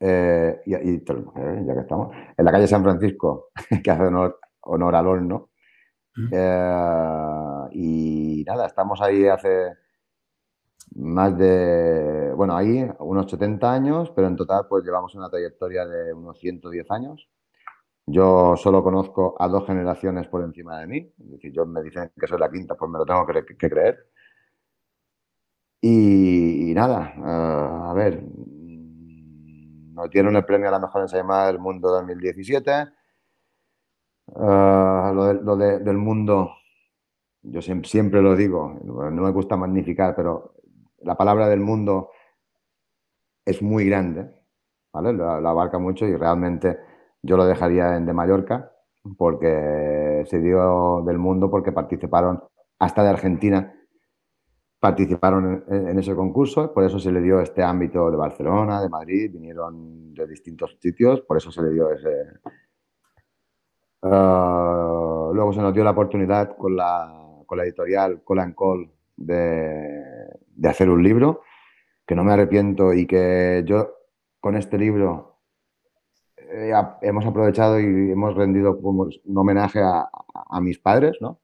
y, 0.00 0.06
ya 0.66 0.78
que 0.80 1.80
estamos, 1.80 2.14
en 2.36 2.44
la 2.44 2.52
calle 2.52 2.66
San 2.66 2.82
Francisco, 2.82 3.48
que 3.84 3.90
hace 3.90 4.02
honor, 4.04 4.38
honor 4.60 4.94
al 4.94 5.06
horno, 5.06 5.50
y 7.72 8.44
nada, 8.46 8.66
estamos 8.66 9.00
ahí 9.00 9.26
hace 9.26 9.72
más 10.94 11.36
de, 11.38 12.32
bueno, 12.34 12.56
ahí 12.56 12.88
unos 12.98 13.30
70 13.30 13.72
años, 13.72 14.12
pero 14.14 14.26
en 14.26 14.36
total 14.36 14.66
pues 14.68 14.84
llevamos 14.84 15.14
una 15.14 15.30
trayectoria 15.30 15.86
de 15.86 16.12
unos 16.12 16.38
110 16.38 16.90
años. 16.90 17.28
Yo 18.12 18.56
solo 18.56 18.82
conozco 18.82 19.36
a 19.38 19.48
dos 19.48 19.66
generaciones 19.66 20.26
por 20.28 20.42
encima 20.42 20.80
de 20.80 20.86
mí, 20.86 20.98
es 20.98 21.30
decir, 21.30 21.52
yo 21.52 21.64
me 21.66 21.82
dicen 21.82 22.10
que 22.18 22.26
soy 22.26 22.38
la 22.38 22.50
quinta, 22.50 22.74
pues 22.74 22.90
me 22.90 22.98
lo 22.98 23.06
tengo 23.06 23.26
que, 23.26 23.68
creer. 23.68 24.06
Y, 25.80 26.72
nada, 26.74 27.14
eh, 27.16 27.88
a 27.90 27.92
ver, 27.94 28.22
nos 29.94 30.10
dieron 30.10 30.36
el 30.36 30.44
premio 30.44 30.68
a 30.68 30.72
la 30.72 30.78
mejor 30.78 31.02
ensaimada 31.02 31.46
del 31.46 31.58
mundo 31.58 31.88
2017. 31.90 32.72
Uh, 34.26 35.12
lo, 35.14 35.32
lo 35.32 35.56
del 35.56 35.96
mundo, 35.96 36.52
yo 37.42 37.62
siempre, 37.62 38.22
lo 38.22 38.36
digo, 38.36 38.78
no 38.84 39.22
me 39.22 39.30
gusta 39.32 39.56
magnificar, 39.56 40.14
pero 40.14 40.54
la 41.02 41.16
palabra 41.16 41.48
del 41.48 41.60
mundo 41.60 42.10
es 43.44 43.62
muy 43.62 43.86
grande, 43.86 44.30
¿vale? 44.92 45.12
La, 45.12 45.36
abarca 45.36 45.78
mucho 45.78 46.06
y 46.06 46.16
realmente 46.16 46.78
yo 47.22 47.36
lo 47.36 47.46
dejaría 47.46 47.96
en 47.96 48.06
de 48.06 48.12
Mallorca 48.12 48.72
porque 49.16 50.24
se 50.26 50.38
dio 50.40 51.02
del 51.06 51.18
mundo 51.18 51.50
porque 51.50 51.72
participaron 51.72 52.42
hasta 52.78 53.02
de 53.02 53.08
Argentina 53.10 53.74
participaron 54.80 55.62
en, 55.68 55.98
ese 55.98 56.14
concurso, 56.16 56.72
por 56.72 56.84
eso 56.84 56.98
se 56.98 57.12
le 57.12 57.20
dio 57.20 57.38
este 57.40 57.62
ámbito 57.62 58.10
de 58.10 58.16
Barcelona, 58.16 58.80
de 58.80 58.88
Madrid, 58.88 59.30
vinieron 59.30 60.14
de 60.14 60.26
distintos 60.26 60.78
sitios, 60.80 61.20
por 61.20 61.36
eso 61.36 61.52
se 61.52 61.62
le 61.62 61.70
dio 61.70 61.92
ese... 61.92 62.08
Ah, 64.02 65.30
luego 65.34 65.52
se 65.52 65.60
nos 65.60 65.74
dio 65.74 65.84
la 65.84 65.90
oportunidad 65.90 66.56
con 66.56 66.74
la, 66.74 67.42
con 67.44 67.58
la 67.58 67.64
editorial 67.64 68.22
Call 68.26 68.54
Call 68.54 68.90
de, 69.18 70.02
hacer 70.66 70.88
un 70.88 71.02
libro, 71.02 71.42
que 72.06 72.14
no 72.14 72.24
me 72.24 72.32
arrepiento 72.32 72.94
y 72.94 73.06
que 73.06 73.62
yo 73.66 73.96
con 74.40 74.56
este 74.56 74.78
libro 74.78 75.29
eh, 76.52 76.72
hemos 77.02 77.26
aprovechado 77.26 77.78
y 77.80 78.10
hemos 78.10 78.34
rendido 78.34 78.80
como 78.80 79.08
un 79.24 79.38
homenaje 79.38 79.80
a, 79.82 80.08
mis 80.60 80.78
padres, 80.78 81.16
¿no? 81.20 81.40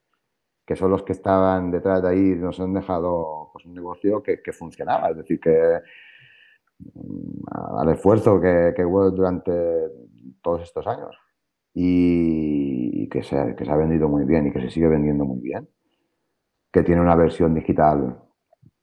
que 0.66 0.76
son 0.76 0.90
los 0.90 1.02
que 1.04 1.12
estaban 1.12 1.70
detrás 1.70 2.02
de 2.02 2.08
ahí 2.08 2.32
y 2.32 2.34
nos 2.36 2.58
han 2.60 2.74
dejado 2.74 3.50
pues, 3.52 3.64
un 3.66 3.74
negocio 3.74 4.22
que, 4.22 4.52
funcionaba, 4.52 5.10
es 5.10 5.16
decir, 5.18 5.38
que 5.40 5.80
mm, 6.78 7.78
al 7.78 7.88
esfuerzo 7.90 8.40
que, 8.40 8.72
que, 8.76 8.84
hubo 8.84 9.10
durante 9.10 9.52
todos 10.42 10.62
estos 10.62 10.86
años. 10.86 11.16
Y, 11.74 13.08
que, 13.10 13.22
se, 13.22 13.54
que 13.54 13.64
se 13.64 13.70
ha 13.70 13.76
vendido 13.76 14.08
muy 14.08 14.24
bien 14.24 14.46
y 14.46 14.52
que 14.52 14.60
se 14.62 14.70
sigue 14.70 14.88
vendiendo 14.88 15.24
muy 15.24 15.40
bien. 15.40 15.68
Que 16.72 16.82
tiene 16.82 17.00
una 17.00 17.14
versión 17.14 17.54
digital, 17.54 18.18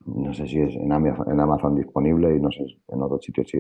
no 0.06 0.34
sé 0.34 0.48
si 0.48 0.60
es 0.60 0.76
en 0.76 0.92
Amazon, 0.92 1.76
disponible 1.76 2.36
y 2.36 2.40
no 2.40 2.52
sé, 2.52 2.66
en 2.88 3.02
otros 3.02 3.24
sitios 3.24 3.48
si, 3.50 3.58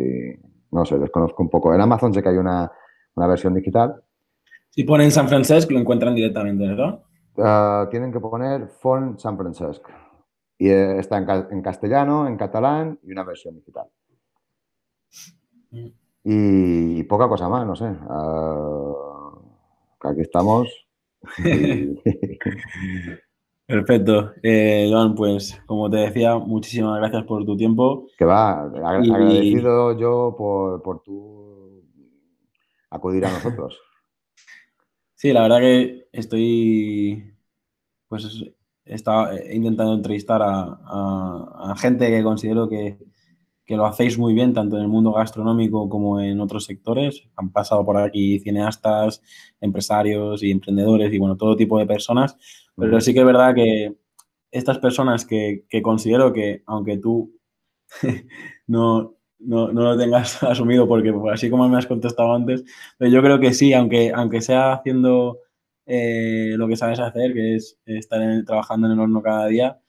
no 0.71 0.85
sé, 0.85 0.97
desconozco 0.97 1.41
un 1.41 1.49
poco. 1.49 1.73
En 1.73 1.81
Amazon 1.81 2.13
sé 2.13 2.21
que 2.21 2.29
hay 2.29 2.37
una, 2.37 2.71
versión 3.15 3.53
digital. 3.53 4.01
Si 4.69 4.83
ponen 4.83 5.11
San 5.11 5.27
Francisco 5.27 5.73
lo 5.73 5.79
encuentran 5.79 6.15
directamente, 6.15 6.67
¿verdad? 6.67 7.03
Ah, 7.37 7.87
tienen 7.89 8.11
que 8.11 8.19
poner 8.19 8.67
Font 8.67 9.19
San 9.19 9.37
Francisco. 9.37 9.89
Y 10.57 10.69
eh, 10.69 10.99
está 10.99 11.17
en, 11.17 11.61
castellano, 11.61 12.27
en 12.27 12.37
catalán 12.37 12.99
y 13.03 13.11
una 13.11 13.23
versión 13.23 13.55
digital. 13.55 13.87
Y, 16.23 17.03
poca 17.03 17.27
cosa 17.27 17.49
más, 17.49 17.65
no 17.65 17.75
sé. 17.75 17.85
Uh, 17.85 18.95
aquí 20.01 20.21
estamos. 20.21 20.67
Perfecto. 23.66 24.34
Eh, 24.43 24.89
Joan, 24.91 25.16
pues 25.16 25.59
como 25.66 25.89
te 25.89 25.97
decía, 25.97 26.38
muchísimas 26.38 26.99
gracias 26.99 27.24
por 27.24 27.45
tu 27.45 27.55
tiempo. 27.55 28.07
Que 28.18 28.26
va, 28.26 28.64
agradecido 28.64 29.97
yo 29.97 30.36
por, 30.38 30.82
por 30.82 31.01
tu 31.01 31.84
acudir 32.89 33.26
a 33.26 33.32
nosotros. 33.32 33.80
sí, 35.16 35.32
la 35.32 35.43
verdad 35.43 35.59
que 35.59 36.07
estoy, 36.11 37.34
pues, 38.07 38.43
estaba 38.86 39.34
intentando 39.51 39.93
entrevistar 39.93 40.41
a, 40.43 41.74
gente 41.78 42.07
que 42.07 42.24
considero 42.24 42.68
que, 42.68 42.97
que, 43.66 43.76
lo 43.76 43.86
hacéis 43.86 44.18
muy 44.18 44.34
bien, 44.34 44.53
tanto 44.53 44.78
en 44.78 44.84
el 44.84 44.88
mundo 44.88 45.14
gastronómico 45.14 45.89
como 45.89 46.20
en 46.20 46.39
otros 46.39 46.66
sectores. 46.66 47.24
Han 47.36 47.51
pasado 47.51 47.86
por 47.86 47.97
aquí 47.97 48.39
cineastas, 48.39 49.22
empresarios 49.61 50.43
y 50.43 50.51
emprendedores 50.51 51.14
y, 51.14 51.18
bueno, 51.18 51.38
todo 51.38 51.55
tipo 51.55 51.80
de 51.80 51.86
personas 51.86 52.38
pero 52.76 53.01
sí 53.01 53.14
que 53.14 53.20
es 53.20 53.26
verdad 53.26 53.53
que 53.53 53.95
estas 54.51 54.80
personas 54.80 55.26
que, 55.26 55.66
considero 55.82 56.34
que, 56.34 56.64
aunque 56.66 56.97
tú 56.97 57.39
no, 58.68 59.16
lo 59.39 59.97
tengas 59.97 60.41
asumido, 60.43 60.88
porque 60.88 61.14
pues, 61.14 61.34
así 61.34 61.49
como 61.49 61.68
me 61.68 61.78
has 61.78 61.88
contestado 61.88 62.34
antes, 62.34 62.64
pero 62.97 63.11
yo 63.11 63.22
creo 63.22 63.39
que 63.39 63.53
sí, 63.53 63.74
aunque, 63.74 64.11
aunque 64.14 64.41
sea 64.41 64.74
haciendo 64.74 65.39
eh, 65.86 66.53
lo 66.57 66.68
que 66.68 66.78
sabes 66.78 66.99
hacer, 66.99 67.34
que 67.34 67.55
es 67.55 67.80
estar 67.86 68.22
trabajando 68.45 68.88
en 68.88 68.94
el 68.94 68.99
horno 68.99 69.22
cada 69.22 69.48
día, 69.48 69.80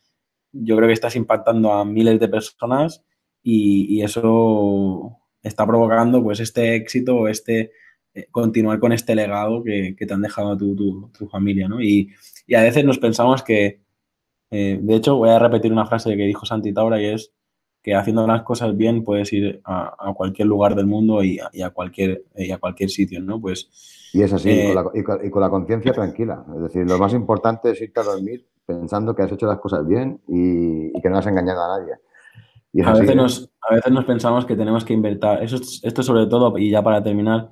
yo 0.53 0.77
creo 0.77 0.89
que 0.89 0.95
estás 0.95 1.17
impactando 1.17 1.73
a 1.73 1.85
miles 1.85 2.21
de 2.21 2.29
personas 2.29 3.05
y, 3.45 4.03
eso 4.03 5.19
está 5.43 5.67
provocando 5.67 6.23
pues 6.23 6.41
este 6.41 6.75
éxito 6.75 7.17
o 7.17 7.29
este 7.29 7.73
eh, 8.15 8.27
continuar 8.31 8.81
con 8.81 8.93
este 8.93 9.15
legado 9.15 9.63
que, 9.63 9.95
te 9.97 10.15
han 10.15 10.23
dejado 10.23 10.57
tu, 10.57 10.75
tu, 10.75 11.11
tu 11.17 11.29
familia, 11.29 11.69
¿no? 11.69 11.81
Y, 11.81 12.11
y 12.47 12.55
a 12.55 12.63
veces 12.63 12.85
nos 12.85 12.99
pensamos 12.99 13.43
que, 13.43 13.81
eh, 14.51 14.79
de 14.81 14.95
hecho, 14.95 15.17
voy 15.17 15.31
a 15.31 15.39
repetir 15.39 15.73
una 15.73 15.87
frase 15.87 16.17
que 16.17 16.25
dijo 16.25 16.47
Santi 16.47 16.73
Taura 16.73 17.01
y 17.01 17.07
es 17.07 17.33
que 17.85 17.95
haciendo 17.95 18.27
las 18.27 18.43
cosas 18.43 18.75
bien 18.75 19.05
puedes 19.05 19.31
ir 19.35 19.61
a, 19.63 20.15
cualquier 20.17 20.49
lugar 20.49 20.75
del 20.75 20.87
mundo 20.87 21.23
y 21.23 21.39
a, 21.39 21.69
cualquier, 21.71 22.25
y 22.35 22.51
a 22.51 22.57
cualquier 22.57 22.89
sitio, 22.89 23.21
¿no? 23.21 23.39
Pues, 23.39 23.69
y 24.15 24.23
es 24.23 24.33
así, 24.33 24.49
y 24.51 25.03
con 25.03 25.21
eh, 25.23 25.31
la, 25.35 25.51
conciencia 25.51 25.93
tranquila. 25.93 26.47
Es 26.57 26.63
decir, 26.63 26.89
lo 26.89 26.99
más 26.99 27.13
importante 27.13 27.73
es 27.73 27.83
irte 27.83 28.01
a 28.01 28.05
dormir 28.05 28.49
pensando 28.65 29.15
que 29.15 29.23
has 29.23 29.33
hecho 29.33 29.47
las 29.47 29.59
cosas 29.59 29.87
bien 29.87 30.19
y, 30.29 30.99
que 30.99 31.11
no 31.11 31.19
has 31.19 31.27
engañado 31.27 31.63
a 31.63 31.79
nadie. 31.79 31.93
A, 32.83 32.93
veces 32.93 33.17
nos, 33.17 33.51
a 33.69 33.75
veces 33.75 33.93
nos 33.93 34.05
pensamos 34.05 34.45
que 34.45 34.57
tenemos 34.57 34.85
que 34.85 34.95
invertir, 34.95 35.43
eso, 35.43 35.57
esto 35.83 36.03
sobre 36.03 36.27
todo, 36.27 36.59
y 36.59 36.71
ya 36.71 36.83
para 36.83 37.03
terminar, 37.03 37.51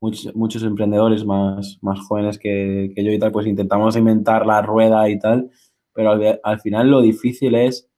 muchos, 0.00 0.34
muchos 0.34 0.62
emprendedores 0.62 1.24
más, 1.24 1.78
más 1.82 2.00
jóvenes 2.00 2.38
que, 2.38 2.92
que, 2.94 3.04
yo 3.04 3.12
y 3.12 3.18
tal, 3.18 3.32
pues 3.32 3.46
intentamos 3.46 3.96
inventar 3.96 4.46
la 4.46 4.62
rueda 4.62 5.08
y 5.08 5.18
tal, 5.18 5.50
pero 5.92 6.18
al, 6.42 6.60
final 6.60 6.90
lo 6.90 7.00
difícil 7.00 7.54
es 7.54 7.88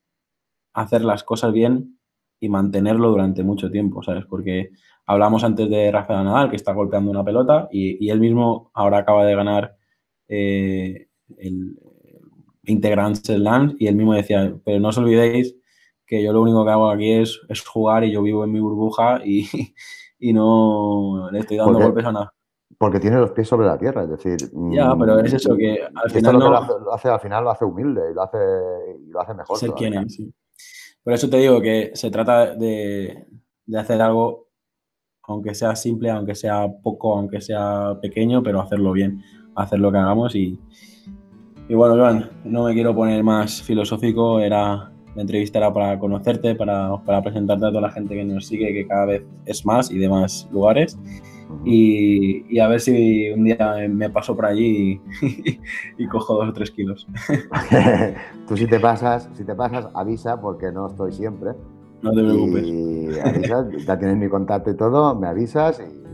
hacer 0.75 1.03
las 1.03 1.25
cosas 1.25 1.53
bien 1.53 1.99
y 2.39 2.49
mantenerlo 2.49 3.09
durante 3.09 3.43
mucho 3.43 3.71
tiempo, 3.71 4.03
¿sabes? 4.03 4.27
Porque 4.27 4.71
hablamos 5.07 5.45
antes 5.45 5.71
de 5.71 5.91
Rafael 5.91 6.25
Nadal, 6.25 6.51
que 6.51 6.57
está 6.57 6.73
golpeando 6.73 7.11
una 7.11 7.25
pelota, 7.25 7.69
y, 7.73 8.05
y 8.05 8.11
él 8.11 8.21
mismo 8.21 8.71
ahora 8.75 8.99
acaba 8.99 9.25
de 9.25 9.35
ganar 9.35 9.77
eh, 10.29 11.09
el 11.39 11.79
Integrant 12.65 13.17
Slam, 13.17 13.77
y 13.79 13.87
él 13.87 13.97
mismo 13.97 14.13
decía, 14.13 14.55
pero 14.65 14.79
no 14.79 14.89
os 14.89 14.99
olvidéis 14.99 15.57
que 16.07 16.23
yo 16.23 16.33
lo 16.33 16.43
único 16.43 16.65
que 16.65 16.71
hago 16.71 16.89
aquí 16.91 17.13
es, 17.13 17.41
es 17.49 17.67
jugar 17.67 18.05
y 18.05 18.13
yo 18.13 18.23
vivo 18.23 18.45
en 18.45 18.53
mi 18.53 18.61
burbuja 18.61 19.21
y, 19.25 19.49
y 20.19 20.33
no 20.33 21.29
le 21.31 21.41
estoy 21.41 21.57
dando 21.57 21.79
golpes 21.79 22.05
a 22.05 22.13
nada. 22.13 22.33
Porque 22.79 23.01
tiene 23.01 23.17
los 23.17 23.31
pies 23.31 23.49
sobre 23.49 23.67
la 23.67 23.79
tierra, 23.79 24.03
es 24.03 24.11
decir. 24.11 24.37
Ya, 24.71 24.95
mm, 24.95 25.01
pero 25.01 25.21
es 25.21 25.33
eso, 25.33 25.57
que 25.57 25.79
al 25.83 26.11
final. 26.11 26.39
Lo, 26.39 26.93
hace, 26.93 27.09
al 27.09 27.21
final 27.21 27.45
lo 27.45 27.51
hace 27.51 27.65
humilde 27.65 28.03
y 28.11 28.15
lo 28.15 28.23
hace, 28.23 28.39
lo 29.09 29.21
hace 29.21 29.35
mejor. 29.35 29.59
Ser 29.59 29.73
quien 29.73 29.95
es, 29.95 30.21
Por 31.03 31.15
eso 31.15 31.31
te 31.31 31.39
digo 31.39 31.61
que 31.61 31.93
se 31.95 32.11
trata 32.11 32.55
de, 32.55 33.27
hacer 33.75 34.03
algo, 34.03 34.49
aunque 35.23 35.55
sea 35.55 35.75
simple, 35.75 36.11
aunque 36.11 36.35
sea 36.35 36.69
poco, 36.83 37.17
aunque 37.17 37.41
sea 37.41 37.99
pequeño, 38.03 38.43
pero 38.43 38.61
hacer 38.61 38.79
lo 38.79 38.93
bien, 38.93 39.23
hacer 39.55 39.79
lo 39.79 39.91
que 39.91 39.99
hagamos 39.99 40.35
y, 40.35 40.61
Y 41.69 41.75
bueno, 41.75 41.95
Joan, 41.95 42.31
no 42.45 42.65
me 42.65 42.75
quiero 42.75 42.95
poner 42.95 43.25
más 43.25 43.63
filosófico, 43.63 44.39
era 44.41 44.93
la 45.17 45.23
entrevista 45.23 45.59
era 45.59 45.73
para 45.73 45.99
conocerte, 45.99 46.55
para, 46.55 46.95
para 46.99 47.23
presentarte 47.23 47.65
a 47.65 47.69
toda 47.71 47.81
la 47.81 47.91
gente 47.91 48.15
que 48.15 48.25
nos 48.25 48.47
sigue, 48.47 48.73
que 48.75 48.87
cada 48.87 49.07
vez 49.07 49.23
es 49.47 49.65
más 49.65 49.91
y 49.91 49.99
de 49.99 50.11
más 50.11 50.47
lugares. 50.53 50.99
Y, 51.65 52.45
y, 52.55 52.59
a 52.59 52.69
ver 52.69 52.81
si 52.81 53.31
un 53.31 53.45
día 53.45 53.77
me 53.89 54.11
paso 54.11 54.37
por 54.37 54.47
allí 54.47 55.01
y, 55.23 55.61
y 55.99 56.07
cojo 56.09 56.35
dos 56.35 56.51
o 56.51 56.53
tres 56.53 56.71
kilos. 56.71 57.07
Tú 58.49 58.57
si 58.57 58.67
te 58.67 58.79
pasas, 58.79 59.31
si 59.35 59.45
te 59.45 59.55
pasas, 59.55 59.89
avisa 59.95 60.39
porque 60.41 60.71
no 60.71 60.89
estoy 60.89 61.13
siempre. 61.13 61.53
No 62.03 62.13
te 62.13 62.23
preocupes. 62.23 62.65
Y 62.67 63.87
ya 63.87 63.99
tienes 63.99 64.17
mi 64.19 64.29
contacto 64.29 64.71
y 64.71 64.77
todo, 64.77 65.15
me 65.15 65.29
avisas 65.29 65.81
y 65.81 66.07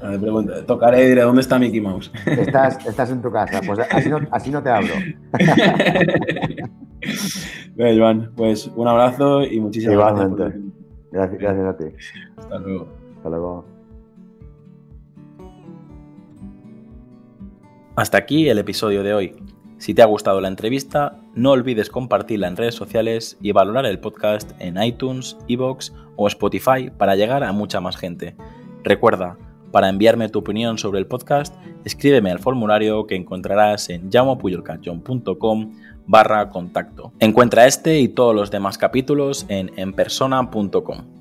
a 0.00 0.10
ver, 0.10 0.20
pregunta, 0.20 0.64
tocaré 0.64 1.04
y 1.04 1.08
diré, 1.08 1.22
¿dónde 1.22 1.40
está 1.40 1.58
Mickey 1.58 1.80
Mouse? 1.80 2.12
Estás, 2.24 2.78
estás 2.86 3.10
en 3.10 3.20
tu 3.20 3.32
casa, 3.32 3.60
pues 3.66 3.80
así 3.90 4.08
no, 4.08 4.20
así 4.30 4.50
no 4.50 4.62
te 4.62 4.70
hablo. 4.70 4.94
Pues 7.78 8.70
un 8.74 8.88
abrazo 8.88 9.44
y 9.44 9.60
muchísimas 9.60 9.94
Igualmente. 9.94 10.42
gracias. 10.42 10.62
Gracias, 11.12 11.40
gracias 11.40 11.66
a 11.66 11.76
ti. 11.76 11.84
Hasta 12.36 12.58
luego. 12.58 12.88
Hasta 13.16 13.28
luego. 13.30 13.64
Hasta 17.94 18.18
aquí 18.18 18.48
el 18.48 18.58
episodio 18.58 19.04
de 19.04 19.14
hoy. 19.14 19.36
Si 19.78 19.94
te 19.94 20.02
ha 20.02 20.06
gustado 20.06 20.40
la 20.40 20.48
entrevista, 20.48 21.20
no 21.34 21.52
olvides 21.52 21.88
compartirla 21.88 22.48
en 22.48 22.56
redes 22.56 22.74
sociales 22.74 23.38
y 23.40 23.52
valorar 23.52 23.86
el 23.86 24.00
podcast 24.00 24.50
en 24.58 24.82
iTunes, 24.82 25.36
Evox 25.46 25.94
o 26.16 26.26
Spotify 26.26 26.90
para 26.90 27.14
llegar 27.14 27.44
a 27.44 27.52
mucha 27.52 27.80
más 27.80 27.96
gente. 27.96 28.34
Recuerda, 28.82 29.38
para 29.70 29.88
enviarme 29.88 30.28
tu 30.28 30.40
opinión 30.40 30.78
sobre 30.78 30.98
el 30.98 31.06
podcast, 31.06 31.54
escríbeme 31.84 32.32
al 32.32 32.40
formulario 32.40 33.06
que 33.06 33.14
encontrarás 33.14 33.88
en 33.90 34.10
llamopuyolcanchon.com 34.10 35.72
barra 36.08 36.48
contacto. 36.48 37.12
Encuentra 37.20 37.68
este 37.68 38.00
y 38.00 38.08
todos 38.08 38.34
los 38.34 38.50
demás 38.50 38.78
capítulos 38.78 39.46
en 39.48 39.70
enpersona.com. 39.76 41.17